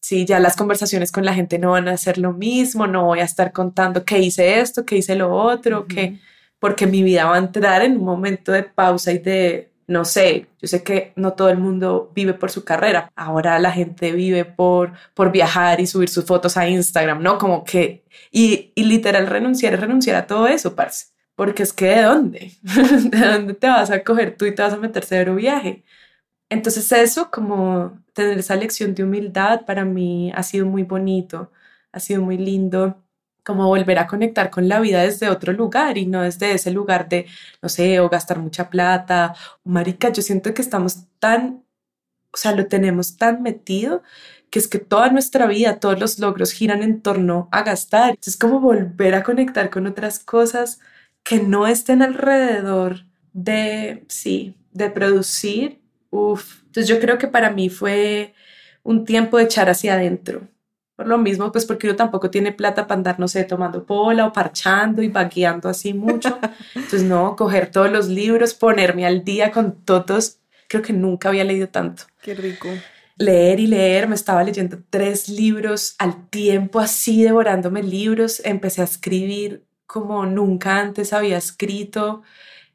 Sí, 0.00 0.24
ya 0.24 0.40
las 0.40 0.56
conversaciones 0.56 1.12
con 1.12 1.24
la 1.24 1.34
gente 1.34 1.58
no 1.58 1.72
van 1.72 1.88
a 1.88 1.96
ser 1.96 2.16
lo 2.18 2.32
mismo, 2.32 2.86
no 2.86 3.04
voy 3.04 3.20
a 3.20 3.24
estar 3.24 3.52
contando 3.52 4.04
que 4.04 4.18
hice 4.18 4.60
esto, 4.60 4.86
que 4.86 4.96
hice 4.96 5.14
lo 5.14 5.34
otro, 5.34 5.86
que 5.86 6.18
porque 6.58 6.86
mi 6.86 7.02
vida 7.02 7.24
va 7.26 7.36
a 7.36 7.38
entrar 7.38 7.82
en 7.82 7.96
un 7.96 8.04
momento 8.04 8.52
de 8.52 8.62
pausa 8.62 9.12
y 9.12 9.18
de, 9.18 9.70
no 9.86 10.04
sé, 10.04 10.46
yo 10.60 10.68
sé 10.68 10.82
que 10.84 11.12
no 11.16 11.32
todo 11.32 11.50
el 11.50 11.58
mundo 11.58 12.12
vive 12.14 12.34
por 12.34 12.50
su 12.50 12.64
carrera, 12.64 13.10
ahora 13.16 13.58
la 13.58 13.72
gente 13.72 14.12
vive 14.12 14.44
por, 14.44 14.92
por 15.14 15.32
viajar 15.32 15.80
y 15.80 15.86
subir 15.86 16.08
sus 16.08 16.24
fotos 16.24 16.56
a 16.56 16.68
Instagram, 16.68 17.22
¿no? 17.22 17.38
Como 17.38 17.64
que, 17.64 18.04
y, 18.30 18.72
y 18.74 18.84
literal 18.84 19.26
renunciar 19.26 19.74
es 19.74 19.80
renunciar 19.80 20.16
a 20.16 20.26
todo 20.26 20.46
eso, 20.48 20.76
parce, 20.76 21.08
porque 21.34 21.62
es 21.62 21.72
que 21.72 21.86
¿de 21.86 22.02
dónde? 22.02 22.52
¿De 22.62 23.18
dónde 23.18 23.54
te 23.54 23.66
vas 23.66 23.90
a 23.90 24.04
coger 24.04 24.36
tú 24.36 24.46
y 24.46 24.54
te 24.54 24.62
vas 24.62 24.74
a 24.74 24.76
meter 24.76 25.04
cero 25.04 25.34
viaje? 25.34 25.82
Entonces 26.50 26.90
eso, 26.92 27.30
como 27.30 28.02
tener 28.12 28.38
esa 28.38 28.56
lección 28.56 28.94
de 28.94 29.04
humildad, 29.04 29.64
para 29.66 29.84
mí 29.84 30.32
ha 30.34 30.42
sido 30.42 30.66
muy 30.66 30.82
bonito, 30.82 31.52
ha 31.92 32.00
sido 32.00 32.22
muy 32.22 32.38
lindo, 32.38 33.02
como 33.44 33.66
volver 33.68 33.98
a 33.98 34.06
conectar 34.06 34.50
con 34.50 34.68
la 34.68 34.80
vida 34.80 35.02
desde 35.02 35.28
otro 35.30 35.52
lugar 35.52 35.98
y 35.98 36.06
no 36.06 36.22
desde 36.22 36.52
ese 36.52 36.70
lugar 36.70 37.08
de, 37.08 37.26
no 37.62 37.68
sé, 37.68 38.00
o 38.00 38.08
gastar 38.08 38.38
mucha 38.38 38.68
plata. 38.70 39.34
Marica, 39.64 40.10
yo 40.12 40.22
siento 40.22 40.52
que 40.54 40.62
estamos 40.62 41.06
tan, 41.18 41.64
o 42.32 42.36
sea, 42.36 42.52
lo 42.54 42.66
tenemos 42.68 43.16
tan 43.16 43.42
metido 43.42 44.02
que 44.50 44.58
es 44.58 44.68
que 44.68 44.78
toda 44.80 45.10
nuestra 45.10 45.46
vida, 45.46 45.80
todos 45.80 46.00
los 46.00 46.18
logros 46.18 46.52
giran 46.52 46.82
en 46.82 47.02
torno 47.02 47.48
a 47.52 47.62
gastar. 47.62 48.18
Es 48.24 48.36
como 48.36 48.60
volver 48.60 49.14
a 49.14 49.22
conectar 49.24 49.70
con 49.70 49.86
otras 49.86 50.18
cosas 50.20 50.80
que 51.22 51.40
no 51.40 51.66
estén 51.66 52.02
alrededor 52.02 53.06
de, 53.32 54.04
sí, 54.08 54.56
de 54.72 54.90
producir 54.90 55.79
Uf, 56.10 56.62
entonces 56.66 56.88
yo 56.88 57.00
creo 57.00 57.18
que 57.18 57.28
para 57.28 57.50
mí 57.50 57.68
fue 57.68 58.34
un 58.82 59.04
tiempo 59.04 59.38
de 59.38 59.44
echar 59.44 59.68
hacia 59.70 59.94
adentro. 59.94 60.48
Por 60.96 61.06
lo 61.06 61.16
mismo, 61.16 61.50
pues 61.50 61.64
porque 61.64 61.86
uno 61.86 61.96
tampoco 61.96 62.30
tiene 62.30 62.52
plata 62.52 62.86
para 62.86 62.98
andar, 62.98 63.18
no 63.18 63.26
sé, 63.26 63.44
tomando 63.44 63.86
pola 63.86 64.26
o 64.26 64.32
parchando 64.32 65.00
y 65.02 65.08
vagueando 65.08 65.68
así 65.68 65.94
mucho. 65.94 66.38
Entonces, 66.74 67.04
no, 67.04 67.36
coger 67.36 67.70
todos 67.70 67.90
los 67.90 68.08
libros, 68.08 68.52
ponerme 68.52 69.06
al 69.06 69.24
día 69.24 69.50
con 69.50 69.82
todos. 69.84 70.40
Creo 70.68 70.82
que 70.82 70.92
nunca 70.92 71.30
había 71.30 71.44
leído 71.44 71.68
tanto. 71.68 72.02
Qué 72.20 72.34
rico. 72.34 72.68
Leer 73.16 73.60
y 73.60 73.66
leer, 73.66 74.08
me 74.08 74.14
estaba 74.14 74.44
leyendo 74.44 74.78
tres 74.90 75.28
libros 75.28 75.94
al 75.98 76.28
tiempo, 76.28 76.80
así 76.80 77.22
devorándome 77.22 77.82
libros. 77.82 78.42
Empecé 78.44 78.82
a 78.82 78.84
escribir 78.84 79.64
como 79.86 80.26
nunca 80.26 80.80
antes 80.80 81.12
había 81.12 81.38
escrito 81.38 82.22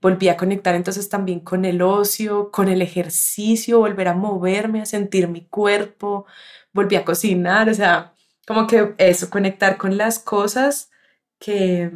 volví 0.05 0.29
a 0.29 0.37
conectar 0.37 0.75
entonces 0.75 1.09
también 1.09 1.39
con 1.39 1.65
el 1.65 1.81
ocio, 1.81 2.51
con 2.51 2.69
el 2.69 2.83
ejercicio, 2.83 3.79
volver 3.79 4.07
a 4.09 4.13
moverme, 4.13 4.81
a 4.81 4.85
sentir 4.85 5.27
mi 5.27 5.45
cuerpo, 5.47 6.27
volví 6.73 6.95
a 6.95 7.03
cocinar, 7.03 7.69
o 7.69 7.73
sea, 7.73 8.13
como 8.47 8.67
que 8.67 8.93
eso, 8.99 9.31
conectar 9.31 9.77
con 9.77 9.97
las 9.97 10.19
cosas 10.19 10.91
que, 11.39 11.91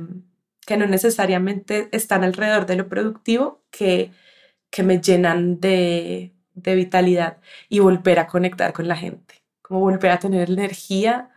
que 0.66 0.78
no 0.78 0.88
necesariamente 0.88 1.90
están 1.92 2.24
alrededor 2.24 2.66
de 2.66 2.78
lo 2.78 2.90
productivo, 2.90 3.62
que, 3.70 4.12
que 4.72 4.82
me 4.84 5.00
llenan 5.02 5.60
de, 5.60 6.34
de 6.56 6.76
vitalidad 6.76 7.38
y 7.70 7.80
volver 7.80 8.18
a 8.20 8.28
conectar 8.28 8.74
con 8.74 8.88
la 8.88 8.96
gente, 8.98 9.36
como 9.62 9.82
volver 9.82 10.12
a 10.12 10.20
tener 10.20 10.50
energía 10.50 11.30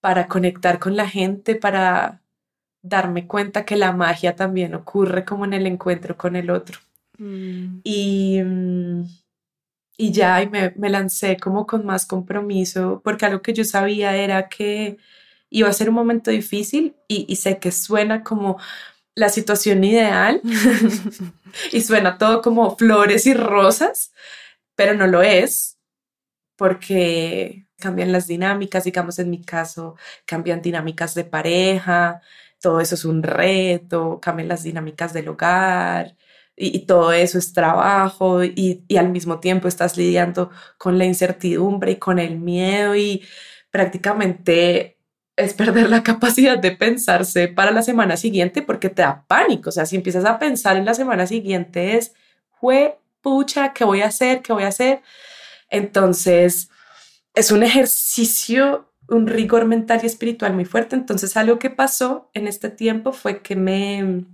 para 0.00 0.28
conectar 0.28 0.78
con 0.78 0.96
la 0.96 1.08
gente, 1.08 1.56
para 1.56 2.19
darme 2.82 3.26
cuenta 3.26 3.64
que 3.64 3.76
la 3.76 3.92
magia 3.92 4.36
también 4.36 4.74
ocurre 4.74 5.24
como 5.24 5.44
en 5.44 5.54
el 5.54 5.66
encuentro 5.66 6.16
con 6.16 6.36
el 6.36 6.50
otro. 6.50 6.78
Mm. 7.18 7.80
Y, 7.84 8.40
mm, 8.42 9.04
y 9.98 10.12
ya, 10.12 10.42
y 10.42 10.48
me, 10.48 10.72
me, 10.76 10.88
lancé 10.90 11.36
como 11.36 11.66
con 11.66 11.84
más 11.84 12.06
compromiso, 12.06 13.02
porque 13.04 13.26
algo 13.26 13.42
que 13.42 13.52
yo 13.52 13.64
sabía 13.64 14.16
era 14.16 14.48
que 14.48 14.96
iba 15.50 15.68
a 15.68 15.72
ser 15.72 15.90
un 15.90 15.96
momento 15.96 16.30
difícil 16.30 16.96
y, 17.08 17.26
y 17.28 17.36
sé 17.36 17.58
que 17.58 17.72
suena 17.72 18.22
como 18.24 18.58
la 19.14 19.28
situación 19.28 19.84
ideal 19.84 20.40
y 21.72 21.80
suena 21.82 22.18
todo 22.18 22.42
como 22.42 22.76
flores 22.76 23.26
y 23.26 23.34
rosas, 23.34 24.12
pero 24.74 24.94
no 24.94 25.06
lo 25.06 25.22
es, 25.22 25.78
porque 26.56 27.66
cambian 27.78 28.12
las 28.12 28.26
dinámicas, 28.26 28.84
digamos 28.84 29.18
en 29.18 29.30
mi 29.30 29.42
caso, 29.42 29.96
cambian 30.26 30.62
dinámicas 30.62 31.14
de 31.14 31.24
pareja, 31.24 32.22
todo 32.60 32.80
eso 32.80 32.94
es 32.94 33.04
un 33.04 33.22
reto, 33.22 34.20
cambian 34.20 34.48
las 34.48 34.62
dinámicas 34.62 35.12
del 35.12 35.28
hogar 35.28 36.16
y, 36.56 36.80
todo 36.86 37.12
eso 37.12 37.38
es 37.38 37.52
trabajo 37.52 38.44
y, 38.44 38.84
al 38.98 39.08
mismo 39.10 39.40
tiempo 39.40 39.68
estás 39.68 39.96
lidiando 39.96 40.50
con 40.78 40.98
la 40.98 41.06
incertidumbre 41.06 41.92
y 41.92 41.96
con 41.96 42.18
el 42.18 42.38
miedo 42.38 42.94
y 42.94 43.22
prácticamente 43.70 44.98
es 45.36 45.54
perder 45.54 45.88
la 45.88 46.02
capacidad 46.04 46.58
de 46.58 46.72
pensarse 46.72 47.48
para 47.48 47.70
la 47.70 47.82
semana 47.82 48.16
siguiente 48.16 48.62
porque 48.62 48.90
te 48.90 49.02
da 49.02 49.24
pánico. 49.26 49.70
O 49.70 49.72
sea, 49.72 49.86
si 49.86 49.96
empiezas 49.96 50.24
a 50.26 50.38
pensar 50.38 50.76
en 50.76 50.84
la 50.84 50.94
semana 50.94 51.26
siguiente 51.26 51.96
es, 51.96 52.12
fue 52.60 52.98
pucha, 53.22 53.72
¿qué 53.72 53.84
voy 53.84 54.02
a 54.02 54.08
hacer? 54.08 54.42
¿Qué 54.42 54.52
voy 54.52 54.64
a 54.64 54.68
hacer? 54.68 55.02
Entonces, 55.70 56.70
es 57.34 57.52
un 57.52 57.62
ejercicio 57.62 58.89
un 59.10 59.26
rigor 59.26 59.66
mental 59.66 60.00
y 60.02 60.06
espiritual 60.06 60.54
muy 60.54 60.64
fuerte. 60.64 60.96
Entonces 60.96 61.36
algo 61.36 61.58
que 61.58 61.70
pasó 61.70 62.30
en 62.32 62.46
este 62.46 62.70
tiempo 62.70 63.12
fue 63.12 63.42
que 63.42 63.56
me, 63.56 64.24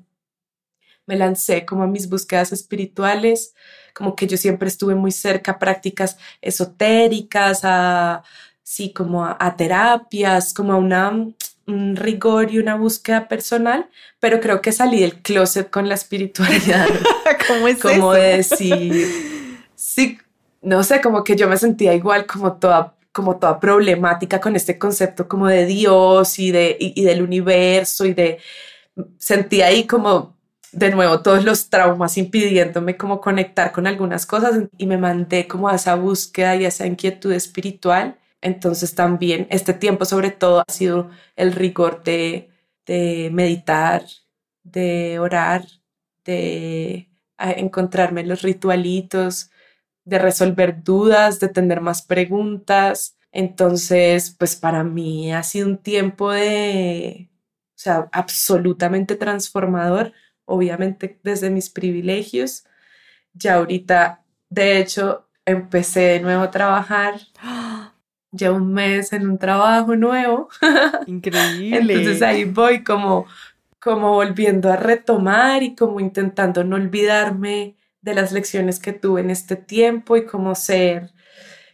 me 1.07 1.17
lancé 1.17 1.65
como 1.65 1.83
a 1.83 1.87
mis 1.87 2.09
búsquedas 2.09 2.53
espirituales, 2.53 3.55
como 3.95 4.15
que 4.15 4.27
yo 4.27 4.37
siempre 4.37 4.69
estuve 4.69 4.95
muy 4.95 5.13
cerca 5.13 5.53
a 5.53 5.59
prácticas 5.59 6.19
esotéricas, 6.43 7.61
a, 7.65 8.23
sí, 8.63 8.93
como 8.93 9.25
a, 9.25 9.57
terapias, 9.57 10.53
como 10.53 10.75
a 10.75 10.77
una, 10.77 11.11
un 11.67 11.97
rigor 11.97 12.51
y 12.53 12.59
una 12.59 12.77
búsqueda 12.77 13.29
personal, 13.29 13.89
pero 14.21 14.41
creo 14.41 14.61
que 14.61 14.73
salí 14.73 15.01
del 15.01 15.23
closet 15.23 15.71
con 15.71 15.89
la 15.89 15.95
espiritualidad. 15.95 16.87
¿Cómo 17.49 17.69
es 17.69 17.81
como 17.81 18.15
eso? 18.15 18.57
decir, 18.57 19.59
sí, 19.75 20.19
no 20.61 20.83
sé, 20.85 21.01
como 21.01 21.25
que 21.25 21.37
yo 21.37 21.49
me 21.49 21.57
sentía 21.57 21.95
igual 21.95 22.27
como 22.27 22.55
toda 22.55 22.96
como 23.17 23.39
toda 23.39 23.59
problemática 23.59 24.39
con 24.43 24.57
este 24.57 24.79
concepto 24.79 25.27
como 25.27 25.47
de 25.47 25.65
Dios 25.65 26.39
y, 26.39 26.51
de, 26.51 26.77
y, 26.79 27.03
del 27.03 27.23
universo 27.23 28.05
y 28.05 28.13
de 28.13 28.41
sentía 29.17 29.69
ahí 29.69 29.87
como 29.87 30.37
de 30.71 30.91
nuevo 30.91 31.23
todos 31.23 31.43
los 31.43 31.71
traumas 31.71 32.19
impidiéndome 32.19 32.99
como 32.99 33.23
conectar 33.23 33.73
con 33.73 33.87
algunas 33.87 34.27
cosas 34.27 34.69
y 34.77 34.85
me 34.87 34.99
mandé 34.99 35.49
como 35.49 35.71
a 35.71 35.77
esa 35.77 35.95
búsqueda 35.95 36.57
y 36.57 36.67
a 36.67 36.69
esa 36.69 36.87
inquietud 36.87 37.33
espiritual. 37.33 38.19
Entonces 38.43 38.95
también 38.95 39.47
este 39.51 39.73
tiempo 39.73 40.05
sobre 40.05 40.31
todo 40.31 40.61
ha 40.61 40.71
sido 40.71 41.11
el 41.37 41.53
rigor 41.53 42.03
de, 42.05 42.51
de 42.85 43.31
meditar, 43.33 44.05
de 44.63 45.19
orar, 45.21 45.65
de 46.27 47.09
encontrarme 47.39 48.27
los 48.27 48.43
ritualitos, 48.43 49.51
de 50.07 50.19
resolver 50.19 50.83
dudas, 50.83 51.41
de 51.41 51.49
tener 51.49 51.83
más 51.83 52.01
preguntas. 52.01 53.19
Entonces, 53.33 54.35
pues 54.39 54.57
para 54.57 54.85
mí 54.85 55.33
ha 55.35 55.43
sido 55.43 55.67
un 55.67 55.79
tiempo 55.79 56.31
de, 56.31 57.29
o 57.33 57.79
sea, 57.79 58.09
absolutamente 58.13 59.17
transformador, 59.17 60.13
obviamente 60.47 61.19
desde 61.23 61.51
mis 61.51 61.69
privilegios. 61.69 62.65
Ya 63.35 63.57
ahorita, 63.57 64.25
de 64.49 64.79
hecho, 64.79 65.29
empecé 65.45 66.01
de 66.01 66.21
nuevo 66.21 66.43
a 66.43 66.51
trabajar. 66.51 67.21
Ya 68.33 68.53
un 68.53 68.75
mes 68.75 69.15
en 69.15 69.31
un 69.31 69.39
trabajo 69.39 69.97
nuevo. 69.97 70.51
Increíble. 71.07 71.95
Entonces 71.95 72.21
ahí 72.21 72.45
voy 72.45 72.85
como, 72.85 73.25
como 73.81 74.13
volviendo 74.13 74.71
a 74.71 74.77
retomar 74.77 75.63
y 75.63 75.75
como 75.75 76.01
intentando 76.01 76.63
no 76.63 76.77
olvidarme 76.77 77.77
de 78.01 78.15
las 78.15 78.33
lecciones 78.33 78.79
que 78.79 78.93
tuve 78.93 79.21
en 79.21 79.31
este 79.31 79.57
tiempo 79.57 80.17
y 80.17 80.27
cómo 80.27 80.55
ser 80.55 81.13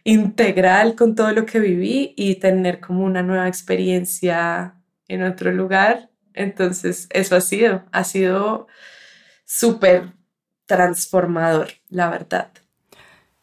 integral 0.03 0.95
con 0.95 1.15
todo 1.15 1.31
lo 1.31 1.45
que 1.45 1.59
viví 1.59 2.13
y 2.17 2.35
tener 2.35 2.79
como 2.79 3.05
una 3.05 3.23
nueva 3.23 3.47
experiencia 3.47 4.75
en 5.07 5.23
otro 5.23 5.51
lugar. 5.51 6.09
Entonces, 6.33 7.07
eso 7.11 7.35
ha 7.35 7.41
sido, 7.41 7.83
ha 7.91 8.03
sido 8.03 8.67
súper 9.45 10.13
transformador, 10.65 11.69
la 11.89 12.09
verdad. 12.09 12.51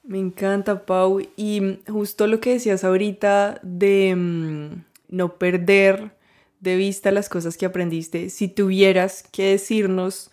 Me 0.02 0.18
encanta, 0.18 0.86
Pau. 0.86 1.20
Y 1.36 1.80
justo 1.88 2.26
lo 2.26 2.40
que 2.40 2.54
decías 2.54 2.82
ahorita 2.84 3.60
de 3.62 4.14
mmm, 4.16 4.84
no 5.08 5.38
perder 5.38 6.16
de 6.60 6.76
vista 6.76 7.10
las 7.10 7.28
cosas 7.28 7.56
que 7.56 7.66
aprendiste, 7.66 8.28
si 8.28 8.48
tuvieras 8.48 9.22
que 9.22 9.52
decirnos 9.52 10.30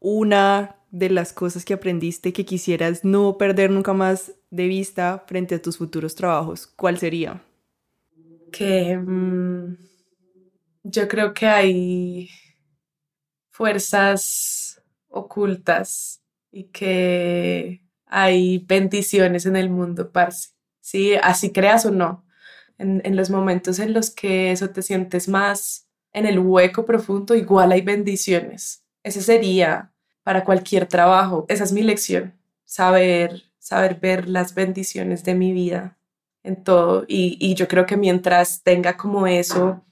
una 0.00 0.77
de 0.90 1.10
las 1.10 1.32
cosas 1.32 1.64
que 1.64 1.74
aprendiste 1.74 2.32
que 2.32 2.44
quisieras 2.44 3.04
no 3.04 3.36
perder 3.38 3.70
nunca 3.70 3.92
más 3.92 4.32
de 4.50 4.66
vista 4.66 5.24
frente 5.26 5.56
a 5.56 5.62
tus 5.62 5.78
futuros 5.78 6.14
trabajos, 6.14 6.66
¿cuál 6.66 6.98
sería? 6.98 7.42
Que 8.50 8.96
mmm, 8.96 9.76
yo 10.82 11.08
creo 11.08 11.34
que 11.34 11.46
hay 11.46 12.30
fuerzas 13.50 14.82
ocultas 15.08 16.22
y 16.50 16.64
que 16.64 17.82
hay 18.06 18.58
bendiciones 18.58 19.46
en 19.46 19.56
el 19.56 19.68
mundo, 19.68 20.10
parce. 20.12 20.50
Sí, 20.80 21.14
así 21.16 21.52
creas 21.52 21.84
o 21.84 21.90
no. 21.90 22.24
En, 22.78 23.02
en 23.04 23.16
los 23.16 23.28
momentos 23.28 23.78
en 23.80 23.92
los 23.92 24.10
que 24.10 24.52
eso 24.52 24.70
te 24.70 24.82
sientes 24.82 25.28
más 25.28 25.88
en 26.12 26.24
el 26.24 26.38
hueco 26.38 26.86
profundo, 26.86 27.34
igual 27.34 27.72
hay 27.72 27.82
bendiciones. 27.82 28.84
Ese 29.02 29.20
sería 29.20 29.92
para 30.28 30.44
cualquier 30.44 30.86
trabajo. 30.86 31.46
Esa 31.48 31.64
es 31.64 31.72
mi 31.72 31.80
lección, 31.80 32.34
saber, 32.66 33.44
saber 33.58 33.98
ver 33.98 34.28
las 34.28 34.54
bendiciones 34.54 35.24
de 35.24 35.34
mi 35.34 35.54
vida 35.54 35.96
en 36.42 36.62
todo. 36.62 37.06
Y, 37.08 37.54
yo 37.54 37.66
creo 37.66 37.86
que 37.86 37.96
mientras 37.96 38.62
tenga 38.62 38.98
como 38.98 39.26
eso, 39.26 39.82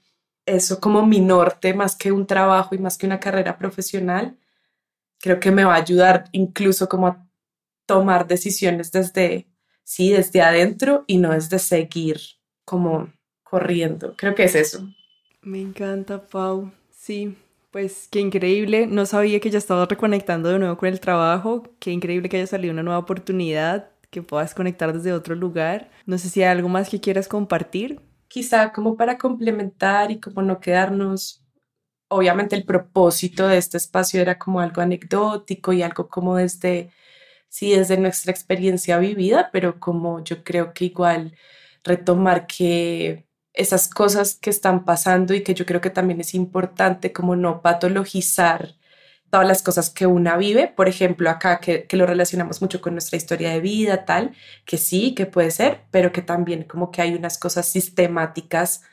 eso 0.45 0.79
como 0.79 1.03
mi 1.07 1.21
norte, 1.21 1.73
más 1.73 1.95
que 1.95 2.11
un 2.11 2.27
trabajo 2.27 2.75
y 2.75 2.77
más 2.77 2.99
que 2.99 3.07
una 3.07 3.19
carrera 3.19 3.57
profesional, 3.57 4.37
creo 5.19 5.39
que 5.39 5.49
me 5.49 5.63
va 5.63 5.73
a 5.73 5.81
ayudar 5.81 6.25
incluso 6.33 6.87
como 6.87 7.07
a 7.07 7.27
tomar 7.87 8.27
decisiones 8.27 8.91
desde, 8.91 9.47
sí, 9.83 10.11
desde 10.11 10.43
adentro 10.43 11.03
y 11.07 11.17
no 11.17 11.31
desde 11.31 11.57
seguir 11.57 12.21
como 12.63 13.11
corriendo. 13.41 14.13
Creo 14.15 14.35
que 14.35 14.43
es 14.43 14.53
eso. 14.53 14.87
Me 15.41 15.61
encanta, 15.61 16.27
Pau. 16.27 16.71
Sí, 16.91 17.35
pues 17.71 18.07
qué 18.11 18.19
increíble, 18.19 18.87
no 18.87 19.05
sabía 19.05 19.39
que 19.39 19.49
ya 19.49 19.57
estaba 19.57 19.85
reconectando 19.85 20.49
de 20.49 20.59
nuevo 20.59 20.77
con 20.77 20.89
el 20.89 20.99
trabajo, 20.99 21.63
qué 21.79 21.91
increíble 21.91 22.29
que 22.29 22.37
haya 22.37 22.47
salido 22.47 22.73
una 22.73 22.83
nueva 22.83 22.99
oportunidad, 22.99 23.91
que 24.09 24.21
puedas 24.23 24.55
conectar 24.55 24.93
desde 24.93 25.13
otro 25.13 25.35
lugar. 25.35 25.91
No 26.05 26.17
sé 26.17 26.29
si 26.29 26.41
hay 26.41 26.49
algo 26.49 26.69
más 26.69 26.89
que 26.89 27.01
quieras 27.01 27.27
compartir. 27.27 28.01
Quizá 28.29 28.71
como 28.73 28.95
para 28.97 29.17
complementar 29.17 30.11
y 30.11 30.19
como 30.19 30.41
no 30.41 30.59
quedarnos, 30.59 31.43
obviamente 32.09 32.55
el 32.55 32.65
propósito 32.65 33.47
de 33.47 33.57
este 33.57 33.77
espacio 33.77 34.21
era 34.21 34.39
como 34.39 34.61
algo 34.61 34.81
anecdótico 34.81 35.73
y 35.73 35.83
algo 35.83 36.09
como 36.09 36.37
desde, 36.37 36.91
sí, 37.49 37.75
desde 37.75 37.97
nuestra 37.97 38.31
experiencia 38.31 38.99
vivida, 38.99 39.49
pero 39.53 39.79
como 39.79 40.23
yo 40.23 40.43
creo 40.43 40.73
que 40.73 40.85
igual 40.85 41.35
retomar 41.83 42.47
que 42.47 43.26
esas 43.57 43.89
cosas 43.89 44.35
que 44.35 44.49
están 44.49 44.85
pasando 44.85 45.33
y 45.33 45.43
que 45.43 45.53
yo 45.53 45.65
creo 45.65 45.81
que 45.81 45.89
también 45.89 46.21
es 46.21 46.33
importante 46.33 47.11
como 47.13 47.35
no 47.35 47.61
patologizar 47.61 48.75
todas 49.29 49.47
las 49.47 49.61
cosas 49.61 49.89
que 49.89 50.07
una 50.07 50.37
vive, 50.37 50.67
por 50.67 50.87
ejemplo, 50.87 51.29
acá 51.29 51.59
que, 51.59 51.85
que, 51.85 51.97
lo 51.97 52.05
relacionamos 52.05 52.61
mucho 52.61 52.79
con 52.81 52.93
nuestra 52.93 53.17
historia 53.17 53.51
de 53.51 53.59
vida, 53.59 54.05
tal, 54.05 54.33
que 54.65 54.77
sí, 54.77 55.13
que 55.15 55.25
puede 55.25 55.51
ser, 55.51 55.81
pero 55.91 56.11
que 56.13 56.21
también 56.21 56.63
como 56.63 56.91
que 56.91 57.01
hay 57.01 57.13
unas 57.13 57.37
cosas 57.37 57.67
sistemáticas 57.67 58.83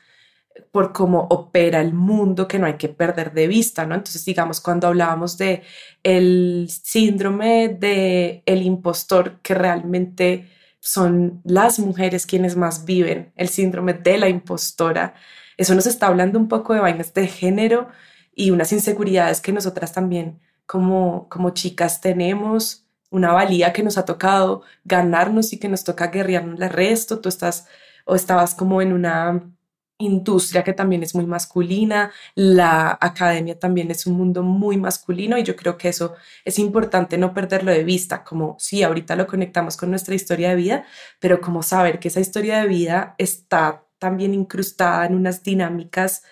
por 0.71 0.93
cómo 0.93 1.27
opera 1.29 1.81
el 1.81 1.93
mundo 1.93 2.47
que 2.47 2.59
no 2.59 2.65
hay 2.65 2.75
que 2.75 2.89
perder 2.89 3.33
de 3.33 3.47
vista, 3.47 3.85
¿no? 3.85 3.95
Entonces, 3.95 4.23
digamos, 4.25 4.61
cuando 4.61 4.87
hablábamos 4.87 5.37
de 5.37 5.63
el 6.03 6.67
síndrome 6.69 7.69
de 7.69 8.43
el 8.45 8.61
impostor 8.61 9.39
que 9.41 9.53
realmente 9.53 10.49
son 10.85 11.41
las 11.43 11.79
mujeres 11.79 12.27
quienes 12.27 12.55
más 12.55 12.85
viven 12.85 13.33
el 13.35 13.49
síndrome 13.49 13.95
de 13.95 14.19
la 14.19 14.29
impostora. 14.29 15.15
Eso 15.57 15.73
nos 15.73 15.87
está 15.87 16.05
hablando 16.05 16.37
un 16.37 16.47
poco 16.47 16.75
de 16.75 16.79
vainas 16.79 17.11
de 17.15 17.25
género 17.25 17.89
y 18.35 18.51
unas 18.51 18.71
inseguridades 18.71 19.41
que 19.41 19.51
nosotras 19.51 19.93
también 19.93 20.39
como, 20.67 21.27
como 21.27 21.49
chicas 21.49 22.01
tenemos, 22.01 22.85
una 23.09 23.31
valía 23.31 23.73
que 23.73 23.81
nos 23.81 23.97
ha 23.97 24.05
tocado 24.05 24.61
ganarnos 24.83 25.53
y 25.53 25.59
que 25.59 25.69
nos 25.69 25.83
toca 25.83 26.07
guerrearnos 26.07 26.61
el 26.61 26.69
resto. 26.69 27.19
Tú 27.19 27.29
estás 27.29 27.65
o 28.05 28.13
estabas 28.13 28.53
como 28.53 28.79
en 28.79 28.93
una 28.93 29.54
industria 29.97 30.63
que 30.63 30.73
también 30.73 31.03
es 31.03 31.15
muy 31.15 31.25
masculina, 31.25 32.11
la 32.35 32.97
academia 32.99 33.57
también 33.57 33.91
es 33.91 34.05
un 34.05 34.15
mundo 34.15 34.43
muy 34.43 34.77
masculino 34.77 35.37
y 35.37 35.43
yo 35.43 35.55
creo 35.55 35.77
que 35.77 35.89
eso 35.89 36.15
es 36.43 36.59
importante 36.59 37.17
no 37.17 37.33
perderlo 37.33 37.71
de 37.71 37.83
vista, 37.83 38.23
como 38.23 38.57
sí, 38.59 38.83
ahorita 38.83 39.15
lo 39.15 39.27
conectamos 39.27 39.77
con 39.77 39.89
nuestra 39.89 40.15
historia 40.15 40.49
de 40.49 40.55
vida, 40.55 40.85
pero 41.19 41.39
como 41.39 41.63
saber 41.63 41.99
que 41.99 42.09
esa 42.09 42.19
historia 42.19 42.59
de 42.59 42.67
vida 42.67 43.15
está 43.17 43.83
también 43.97 44.33
incrustada 44.33 45.05
en 45.05 45.15
unas 45.15 45.43
dinámicas 45.43 46.23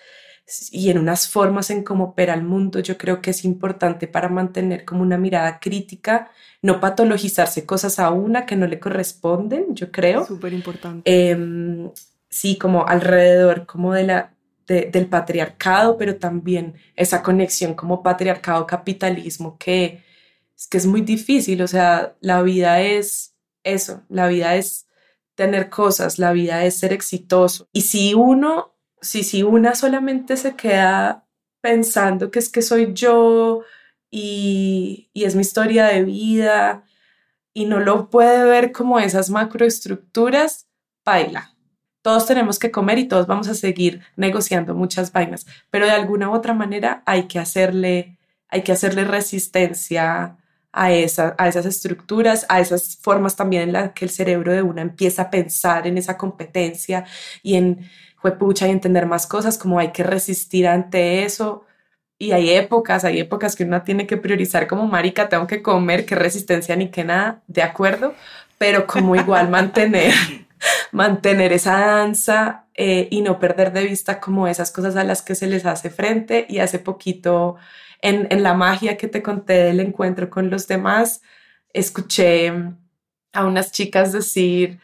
y 0.71 0.89
en 0.89 0.97
unas 0.97 1.29
formas 1.29 1.69
en 1.69 1.83
cómo 1.83 2.03
opera 2.03 2.33
el 2.33 2.43
mundo, 2.43 2.79
yo 2.79 2.97
creo 2.97 3.21
que 3.21 3.29
es 3.29 3.45
importante 3.45 4.07
para 4.07 4.27
mantener 4.27 4.83
como 4.83 5.01
una 5.01 5.17
mirada 5.17 5.59
crítica, 5.59 6.29
no 6.61 6.81
patologizarse 6.81 7.65
cosas 7.65 7.97
a 7.97 8.11
una 8.11 8.45
que 8.45 8.57
no 8.57 8.67
le 8.67 8.79
corresponden, 8.79 9.73
yo 9.73 9.89
creo. 9.89 10.25
Súper 10.25 10.51
importante. 10.51 11.01
Eh, 11.05 11.89
sí, 12.33 12.57
como 12.57 12.87
alrededor, 12.87 13.65
como 13.67 13.93
de 13.93 14.03
la, 14.03 14.35
de, 14.67 14.89
del 14.91 15.07
patriarcado, 15.07 15.97
pero 15.97 16.17
también 16.17 16.75
esa 16.95 17.21
conexión 17.21 17.75
como 17.75 18.01
patriarcado-capitalismo 18.03 19.57
que 19.59 20.03
es 20.57 20.67
que 20.67 20.77
es 20.77 20.85
muy 20.87 21.01
difícil, 21.01 21.61
o 21.61 21.67
sea, 21.67 22.15
la 22.21 22.41
vida 22.41 22.81
es 22.81 23.35
eso, 23.63 24.03
la 24.09 24.27
vida 24.27 24.55
es 24.55 24.87
tener 25.35 25.69
cosas, 25.69 26.19
la 26.19 26.31
vida 26.33 26.65
es 26.65 26.77
ser 26.79 26.93
exitoso. 26.93 27.67
Y 27.73 27.81
si 27.81 28.13
uno, 28.13 28.75
si, 29.01 29.23
si 29.23 29.43
una 29.43 29.75
solamente 29.75 30.37
se 30.37 30.55
queda 30.55 31.27
pensando 31.61 32.31
que 32.31 32.39
es 32.39 32.49
que 32.49 32.61
soy 32.61 32.93
yo 32.93 33.63
y, 34.11 35.09
y 35.13 35.25
es 35.25 35.35
mi 35.35 35.41
historia 35.41 35.85
de 35.87 36.03
vida 36.03 36.85
y 37.53 37.65
no 37.65 37.79
lo 37.79 38.09
puede 38.09 38.43
ver 38.45 38.71
como 38.71 38.99
esas 38.99 39.29
macroestructuras, 39.29 40.67
baila 41.05 41.52
todos 42.03 42.27
tenemos 42.27 42.59
que 42.59 42.69
comer 42.69 42.99
y 42.99 43.07
todos 43.07 43.25
vamos 43.25 43.47
a 43.47 43.55
seguir 43.55 44.01
negociando 44.15 44.75
muchas 44.75 45.11
vainas, 45.11 45.47
pero 45.71 45.87
de 45.87 45.91
alguna 45.91 46.29
u 46.29 46.33
otra 46.33 46.53
manera 46.53 47.01
hay 47.07 47.23
que 47.23 47.39
hacerle, 47.39 48.17
hay 48.49 48.61
que 48.61 48.73
hacerle 48.73 49.05
resistencia 49.05 50.37
a, 50.71 50.91
esa, 50.91 51.35
a 51.39 51.47
esas 51.47 51.65
estructuras, 51.65 52.45
a 52.49 52.59
esas 52.59 52.97
formas 52.97 53.35
también 53.35 53.63
en 53.63 53.73
las 53.73 53.93
que 53.93 54.05
el 54.05 54.11
cerebro 54.11 54.51
de 54.51 54.61
una 54.61 54.81
empieza 54.83 55.23
a 55.23 55.29
pensar 55.31 55.87
en 55.87 55.97
esa 55.97 56.17
competencia 56.17 57.05
y 57.41 57.55
en 57.55 57.89
pucha 58.31 58.67
y 58.67 58.71
entender 58.71 59.05
más 59.05 59.27
cosas, 59.27 59.57
como 59.57 59.79
hay 59.79 59.91
que 59.91 60.03
resistir 60.03 60.67
ante 60.67 61.23
eso. 61.23 61.65
Y 62.17 62.31
hay 62.31 62.51
épocas, 62.51 63.03
hay 63.03 63.19
épocas 63.19 63.55
que 63.55 63.65
uno 63.65 63.81
tiene 63.83 64.07
que 64.07 64.17
priorizar 64.17 64.67
como 64.67 64.87
marica, 64.87 65.29
tengo 65.29 65.47
que 65.47 65.61
comer, 65.61 66.05
qué 66.05 66.15
resistencia 66.15 66.75
ni 66.75 66.89
qué 66.89 67.03
nada, 67.03 67.41
de 67.47 67.63
acuerdo, 67.63 68.13
pero 68.57 68.87
como 68.87 69.15
igual 69.15 69.49
mantener, 69.49 70.13
mantener 70.91 71.53
esa 71.53 71.79
danza 71.79 72.65
eh, 72.73 73.07
y 73.11 73.21
no 73.21 73.39
perder 73.39 73.73
de 73.73 73.85
vista 73.85 74.19
como 74.19 74.47
esas 74.47 74.71
cosas 74.71 74.95
a 74.95 75.03
las 75.03 75.21
que 75.21 75.35
se 75.35 75.47
les 75.47 75.65
hace 75.65 75.89
frente. 75.89 76.45
Y 76.49 76.59
hace 76.59 76.79
poquito 76.79 77.55
en, 78.01 78.27
en 78.29 78.43
la 78.43 78.53
magia 78.53 78.97
que 78.97 79.07
te 79.07 79.21
conté 79.21 79.53
del 79.53 79.79
encuentro 79.79 80.29
con 80.29 80.49
los 80.49 80.67
demás, 80.67 81.21
escuché 81.73 82.51
a 83.33 83.45
unas 83.45 83.71
chicas 83.71 84.11
decir, 84.11 84.79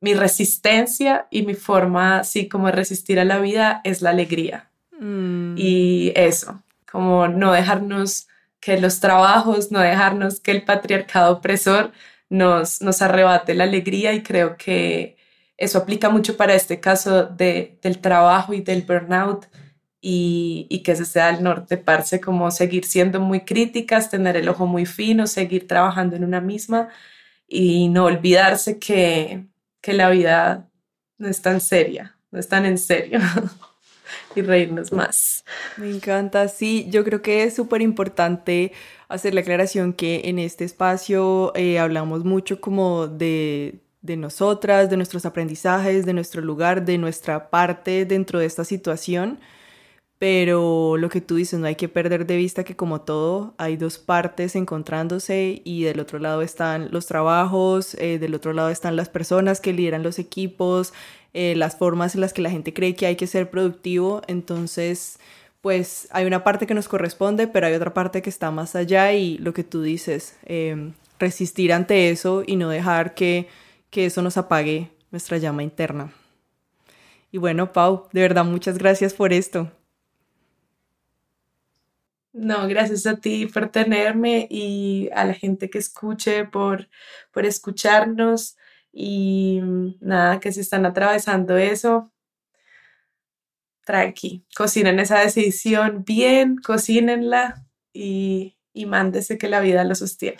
mi 0.00 0.14
resistencia 0.14 1.26
y 1.30 1.42
mi 1.42 1.54
forma, 1.54 2.20
así 2.20 2.48
como 2.48 2.66
de 2.66 2.72
resistir 2.72 3.20
a 3.20 3.24
la 3.24 3.38
vida, 3.38 3.80
es 3.84 4.00
la 4.02 4.10
alegría. 4.10 4.70
Mm. 4.98 5.54
Y 5.56 6.12
eso, 6.14 6.62
como 6.90 7.28
no 7.28 7.52
dejarnos 7.52 8.28
que 8.60 8.78
los 8.78 9.00
trabajos, 9.00 9.70
no 9.72 9.80
dejarnos 9.80 10.40
que 10.40 10.52
el 10.52 10.64
patriarcado 10.64 11.32
opresor 11.32 11.92
nos, 12.30 12.80
nos 12.82 13.02
arrebate 13.02 13.54
la 13.54 13.64
alegría 13.64 14.14
y 14.14 14.22
creo 14.22 14.56
que 14.56 15.16
eso 15.58 15.78
aplica 15.78 16.08
mucho 16.10 16.36
para 16.36 16.54
este 16.54 16.80
caso 16.80 17.26
de, 17.26 17.78
del 17.82 17.98
trabajo 18.00 18.54
y 18.54 18.62
del 18.62 18.82
burnout 18.82 19.46
y, 20.00 20.66
y, 20.70 20.82
que 20.82 20.92
ese 20.92 21.04
sea 21.04 21.28
el 21.30 21.42
norte, 21.42 21.76
parce, 21.76 22.20
como 22.20 22.50
seguir 22.50 22.86
siendo 22.86 23.20
muy 23.20 23.40
críticas, 23.44 24.10
tener 24.10 24.36
el 24.36 24.48
ojo 24.48 24.66
muy 24.66 24.86
fino, 24.86 25.26
seguir 25.26 25.68
trabajando 25.68 26.16
en 26.16 26.24
una 26.24 26.40
misma 26.40 26.88
y 27.46 27.88
no 27.88 28.06
olvidarse 28.06 28.78
que, 28.78 29.46
que 29.82 29.92
la 29.92 30.10
vida 30.10 30.70
no 31.18 31.28
es 31.28 31.42
tan 31.42 31.60
seria, 31.60 32.16
no 32.30 32.38
es 32.38 32.48
tan 32.48 32.64
en 32.64 32.78
serio. 32.78 33.20
y 34.34 34.42
reírnos 34.42 34.92
más. 34.92 35.44
Me 35.76 35.90
encanta, 35.90 36.48
sí, 36.48 36.86
yo 36.90 37.04
creo 37.04 37.22
que 37.22 37.44
es 37.44 37.54
súper 37.54 37.82
importante 37.82 38.72
hacer 39.08 39.34
la 39.34 39.40
aclaración 39.40 39.92
que 39.92 40.22
en 40.24 40.38
este 40.38 40.64
espacio 40.64 41.52
eh, 41.54 41.78
hablamos 41.78 42.24
mucho 42.24 42.60
como 42.60 43.06
de, 43.08 43.80
de 44.02 44.16
nosotras, 44.16 44.90
de 44.90 44.96
nuestros 44.96 45.26
aprendizajes, 45.26 46.06
de 46.06 46.12
nuestro 46.12 46.42
lugar, 46.42 46.84
de 46.84 46.98
nuestra 46.98 47.50
parte 47.50 48.04
dentro 48.04 48.38
de 48.38 48.46
esta 48.46 48.64
situación 48.64 49.40
pero 50.20 50.98
lo 50.98 51.08
que 51.08 51.22
tú 51.22 51.36
dices, 51.36 51.58
no 51.58 51.66
hay 51.66 51.76
que 51.76 51.88
perder 51.88 52.26
de 52.26 52.36
vista 52.36 52.62
que 52.62 52.76
como 52.76 53.00
todo 53.00 53.54
hay 53.56 53.78
dos 53.78 53.96
partes 53.96 54.54
encontrándose 54.54 55.62
y 55.64 55.84
del 55.84 55.98
otro 55.98 56.18
lado 56.18 56.42
están 56.42 56.90
los 56.90 57.06
trabajos, 57.06 57.94
eh, 57.94 58.18
del 58.18 58.34
otro 58.34 58.52
lado 58.52 58.68
están 58.68 58.96
las 58.96 59.08
personas 59.08 59.62
que 59.62 59.72
lideran 59.72 60.02
los 60.02 60.18
equipos, 60.18 60.92
eh, 61.34 61.54
las 61.56 61.76
formas 61.76 62.14
en 62.14 62.20
las 62.20 62.32
que 62.32 62.42
la 62.42 62.50
gente 62.50 62.74
cree 62.74 62.94
que 62.94 63.06
hay 63.06 63.16
que 63.16 63.26
ser 63.26 63.50
productivo, 63.50 64.22
entonces 64.26 65.18
pues 65.60 66.08
hay 66.10 66.26
una 66.26 66.42
parte 66.42 66.66
que 66.66 66.74
nos 66.74 66.88
corresponde, 66.88 67.46
pero 67.46 67.66
hay 67.66 67.74
otra 67.74 67.92
parte 67.92 68.22
que 68.22 68.30
está 68.30 68.50
más 68.50 68.74
allá 68.74 69.12
y 69.12 69.38
lo 69.38 69.52
que 69.52 69.64
tú 69.64 69.82
dices, 69.82 70.36
em, 70.46 70.94
resistir 71.18 71.72
ante 71.72 72.10
eso 72.10 72.42
y 72.46 72.56
no 72.56 72.70
dejar 72.70 73.14
que, 73.14 73.48
que 73.90 74.06
eso 74.06 74.22
nos 74.22 74.36
apague 74.38 74.90
nuestra 75.10 75.38
llama 75.38 75.62
interna. 75.62 76.12
Y 77.32 77.38
bueno, 77.38 77.72
Pau, 77.72 78.08
de 78.12 78.22
verdad, 78.22 78.44
muchas 78.44 78.78
gracias 78.78 79.14
por 79.14 79.32
esto. 79.32 79.70
No, 82.32 82.68
gracias 82.68 83.06
a 83.06 83.16
ti 83.16 83.46
por 83.46 83.68
tenerme 83.70 84.46
y 84.50 85.10
a 85.12 85.24
la 85.24 85.34
gente 85.34 85.68
que 85.68 85.78
escuche 85.78 86.44
por, 86.44 86.88
por 87.32 87.44
escucharnos 87.44 88.56
y 88.92 89.60
mm, 89.62 89.96
nada, 90.00 90.40
que 90.40 90.52
si 90.52 90.60
están 90.60 90.86
atravesando 90.86 91.56
eso, 91.56 92.12
tranqui, 93.84 94.44
cocinen 94.56 95.00
esa 95.00 95.18
decisión 95.20 96.04
bien, 96.04 96.56
cocínenla 96.56 97.66
y, 97.92 98.56
y 98.72 98.86
mándese 98.86 99.38
que 99.38 99.48
la 99.48 99.60
vida 99.60 99.84
lo 99.84 99.94
sostiene. 99.94 100.38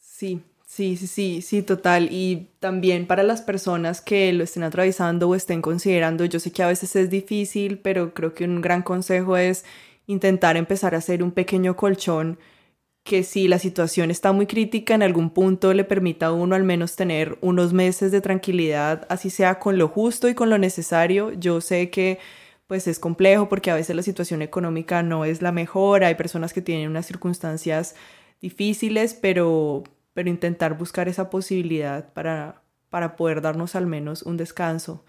Sí, 0.00 0.42
sí, 0.66 0.96
sí, 0.96 1.06
sí, 1.06 1.42
sí, 1.42 1.62
total. 1.62 2.08
Y 2.10 2.48
también 2.60 3.06
para 3.06 3.22
las 3.22 3.42
personas 3.42 4.00
que 4.00 4.32
lo 4.32 4.44
estén 4.44 4.62
atravesando 4.62 5.28
o 5.28 5.34
estén 5.34 5.62
considerando, 5.62 6.24
yo 6.24 6.40
sé 6.40 6.52
que 6.52 6.62
a 6.62 6.68
veces 6.68 6.96
es 6.96 7.10
difícil, 7.10 7.78
pero 7.78 8.14
creo 8.14 8.34
que 8.34 8.44
un 8.44 8.60
gran 8.62 8.82
consejo 8.82 9.36
es 9.36 9.64
intentar 10.06 10.56
empezar 10.56 10.94
a 10.94 10.98
hacer 10.98 11.22
un 11.22 11.32
pequeño 11.32 11.76
colchón 11.76 12.38
que 13.06 13.24
si 13.24 13.48
la 13.48 13.58
situación 13.58 14.10
está 14.10 14.32
muy 14.32 14.46
crítica 14.46 14.94
en 14.94 15.02
algún 15.02 15.30
punto 15.30 15.72
le 15.72 15.84
permita 15.84 16.26
a 16.26 16.32
uno 16.32 16.54
al 16.56 16.64
menos 16.64 16.96
tener 16.96 17.38
unos 17.40 17.72
meses 17.72 18.12
de 18.12 18.20
tranquilidad, 18.20 19.06
así 19.08 19.30
sea 19.30 19.58
con 19.60 19.78
lo 19.78 19.88
justo 19.88 20.28
y 20.28 20.34
con 20.34 20.50
lo 20.50 20.58
necesario. 20.58 21.32
Yo 21.32 21.62
sé 21.62 21.90
que 21.90 22.18
pues 22.66 22.88
es 22.88 22.98
complejo 22.98 23.48
porque 23.48 23.70
a 23.70 23.76
veces 23.76 23.96
la 23.96 24.02
situación 24.02 24.42
económica 24.42 25.02
no 25.02 25.24
es 25.24 25.40
la 25.42 25.52
mejor, 25.52 26.04
hay 26.04 26.16
personas 26.16 26.52
que 26.52 26.62
tienen 26.62 26.90
unas 26.90 27.06
circunstancias 27.06 27.94
difíciles, 28.40 29.14
pero, 29.14 29.84
pero 30.12 30.28
intentar 30.28 30.76
buscar 30.76 31.08
esa 31.08 31.30
posibilidad 31.30 32.12
para, 32.12 32.62
para 32.90 33.16
poder 33.16 33.40
darnos 33.40 33.76
al 33.76 33.86
menos 33.86 34.22
un 34.22 34.36
descanso. 34.36 35.04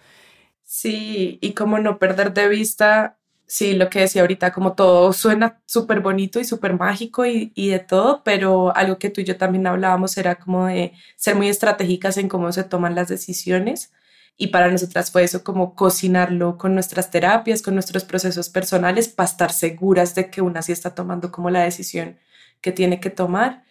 Sí, 0.64 1.40
y 1.42 1.54
como 1.54 1.80
no 1.80 2.00
perder 2.00 2.34
de 2.34 2.48
vista 2.50 3.18
sí, 3.48 3.74
lo 3.74 3.90
que 3.90 4.02
decía 4.02 4.22
ahorita, 4.22 4.52
como 4.52 4.74
todo 4.76 5.14
suena 5.14 5.62
súper 5.66 6.02
bonito 6.02 6.40
y 6.40 6.46
súper 6.46 6.74
mágico 6.74 7.26
y, 7.26 7.52
y, 7.56 7.70
de 7.70 7.80
todo, 7.80 8.22
pero 8.24 8.76
algo 8.76 9.00
que 9.00 9.10
tú 9.10 9.22
y 9.22 9.24
yo 9.24 9.38
también 9.38 9.68
hablábamos 9.68 10.18
era 10.18 10.36
como 10.36 10.68
de 10.68 10.94
ser 11.16 11.36
muy 11.36 11.50
estratégicas 11.50 12.18
en 12.18 12.30
cómo 12.30 12.52
se 12.52 12.64
toman 12.64 12.96
las 12.96 13.08
decisiones. 13.08 13.94
Y 14.38 14.48
para 14.48 14.70
nosotras 14.72 15.12
fue 15.12 15.24
eso 15.24 15.44
como 15.44 15.76
cocinarlo 15.76 16.58
con 16.58 16.76
nuestras 16.76 17.10
terapias, 17.10 17.62
con 17.64 17.74
nuestros 17.74 18.06
procesos 18.06 18.50
personales, 18.50 19.08
para 19.10 19.30
estar 19.30 19.52
seguras 19.52 20.14
de 20.16 20.30
que 20.30 20.42
una 20.42 20.62
sí 20.62 20.72
está 20.72 20.94
tomando 20.94 21.32
como 21.32 21.50
la 21.50 21.64
decisión 21.64 22.20
que 22.62 22.72
tiene 22.72 23.00
que 23.00 23.10
tomar. 23.10 23.66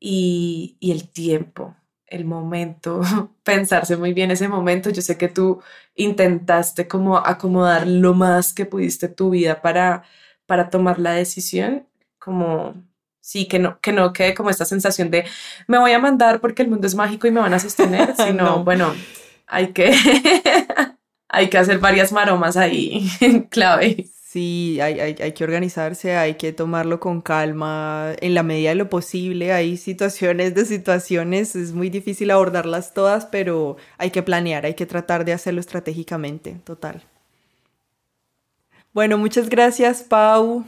Y, 0.00 0.76
y 0.80 0.92
el 0.92 1.08
tiempo, 1.08 1.76
el 2.14 2.24
momento, 2.24 3.00
pensarse 3.44 3.96
muy 3.96 4.12
bien 4.12 4.30
ese 4.30 4.48
momento. 4.48 4.90
Yo 4.90 5.02
sé 5.02 5.18
que 5.18 5.28
tú 5.28 5.62
intentaste 5.94 6.88
como 6.88 7.18
acomodar 7.18 7.86
lo 7.86 8.14
más 8.14 8.52
que 8.52 8.66
pudiste 8.66 9.08
tu 9.08 9.30
vida 9.30 9.62
para, 9.62 10.04
para 10.46 10.70
tomar 10.70 10.98
la 10.98 11.12
decisión, 11.12 11.86
como 12.18 12.74
sí, 13.20 13.46
que 13.48 13.58
no, 13.58 13.80
que 13.80 13.92
no 13.92 14.12
quede 14.12 14.34
como 14.34 14.50
esta 14.50 14.64
sensación 14.64 15.10
de 15.10 15.24
me 15.66 15.78
voy 15.78 15.92
a 15.92 15.98
mandar 15.98 16.40
porque 16.40 16.62
el 16.62 16.68
mundo 16.68 16.86
es 16.86 16.94
mágico 16.94 17.26
y 17.26 17.30
me 17.30 17.40
van 17.40 17.54
a 17.54 17.58
sostener, 17.58 18.14
sino 18.24 18.64
bueno, 18.64 18.94
hay 19.46 19.72
que, 19.72 19.92
hay 21.28 21.48
que 21.50 21.58
hacer 21.58 21.78
varias 21.78 22.12
maromas 22.12 22.56
ahí 22.56 23.08
clave. 23.50 24.06
Sí, 24.34 24.80
hay, 24.80 24.98
hay, 24.98 25.14
hay, 25.20 25.30
que 25.30 25.44
organizarse, 25.44 26.16
hay 26.16 26.34
que 26.34 26.52
tomarlo 26.52 26.98
con 26.98 27.20
calma 27.20 28.14
en 28.20 28.34
la 28.34 28.42
medida 28.42 28.70
de 28.70 28.74
lo 28.74 28.90
posible. 28.90 29.52
Hay 29.52 29.76
situaciones 29.76 30.56
de 30.56 30.64
situaciones, 30.64 31.54
es 31.54 31.72
muy 31.72 31.88
difícil 31.88 32.32
abordarlas 32.32 32.94
todas, 32.94 33.26
pero 33.26 33.76
hay 33.96 34.10
que 34.10 34.24
planear, 34.24 34.66
hay 34.66 34.74
que 34.74 34.86
tratar 34.86 35.24
de 35.24 35.34
hacerlo 35.34 35.60
estratégicamente, 35.60 36.56
total. 36.64 37.04
Bueno, 38.92 39.18
muchas 39.18 39.48
gracias, 39.48 40.02
Pau. 40.02 40.64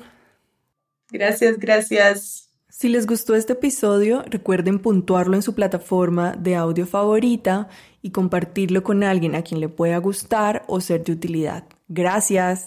Gracias, 1.10 1.58
gracias. 1.58 2.48
Si 2.68 2.88
les 2.88 3.04
gustó 3.04 3.34
este 3.34 3.54
episodio, 3.54 4.22
recuerden 4.28 4.78
puntuarlo 4.78 5.34
en 5.34 5.42
su 5.42 5.56
plataforma 5.56 6.36
de 6.38 6.54
audio 6.54 6.86
favorita 6.86 7.68
y 8.00 8.12
compartirlo 8.12 8.84
con 8.84 9.02
alguien 9.02 9.34
a 9.34 9.42
quien 9.42 9.58
le 9.58 9.68
pueda 9.68 9.98
gustar 9.98 10.62
o 10.68 10.80
ser 10.80 11.02
de 11.02 11.10
utilidad. 11.10 11.64
Gracias. 11.88 12.66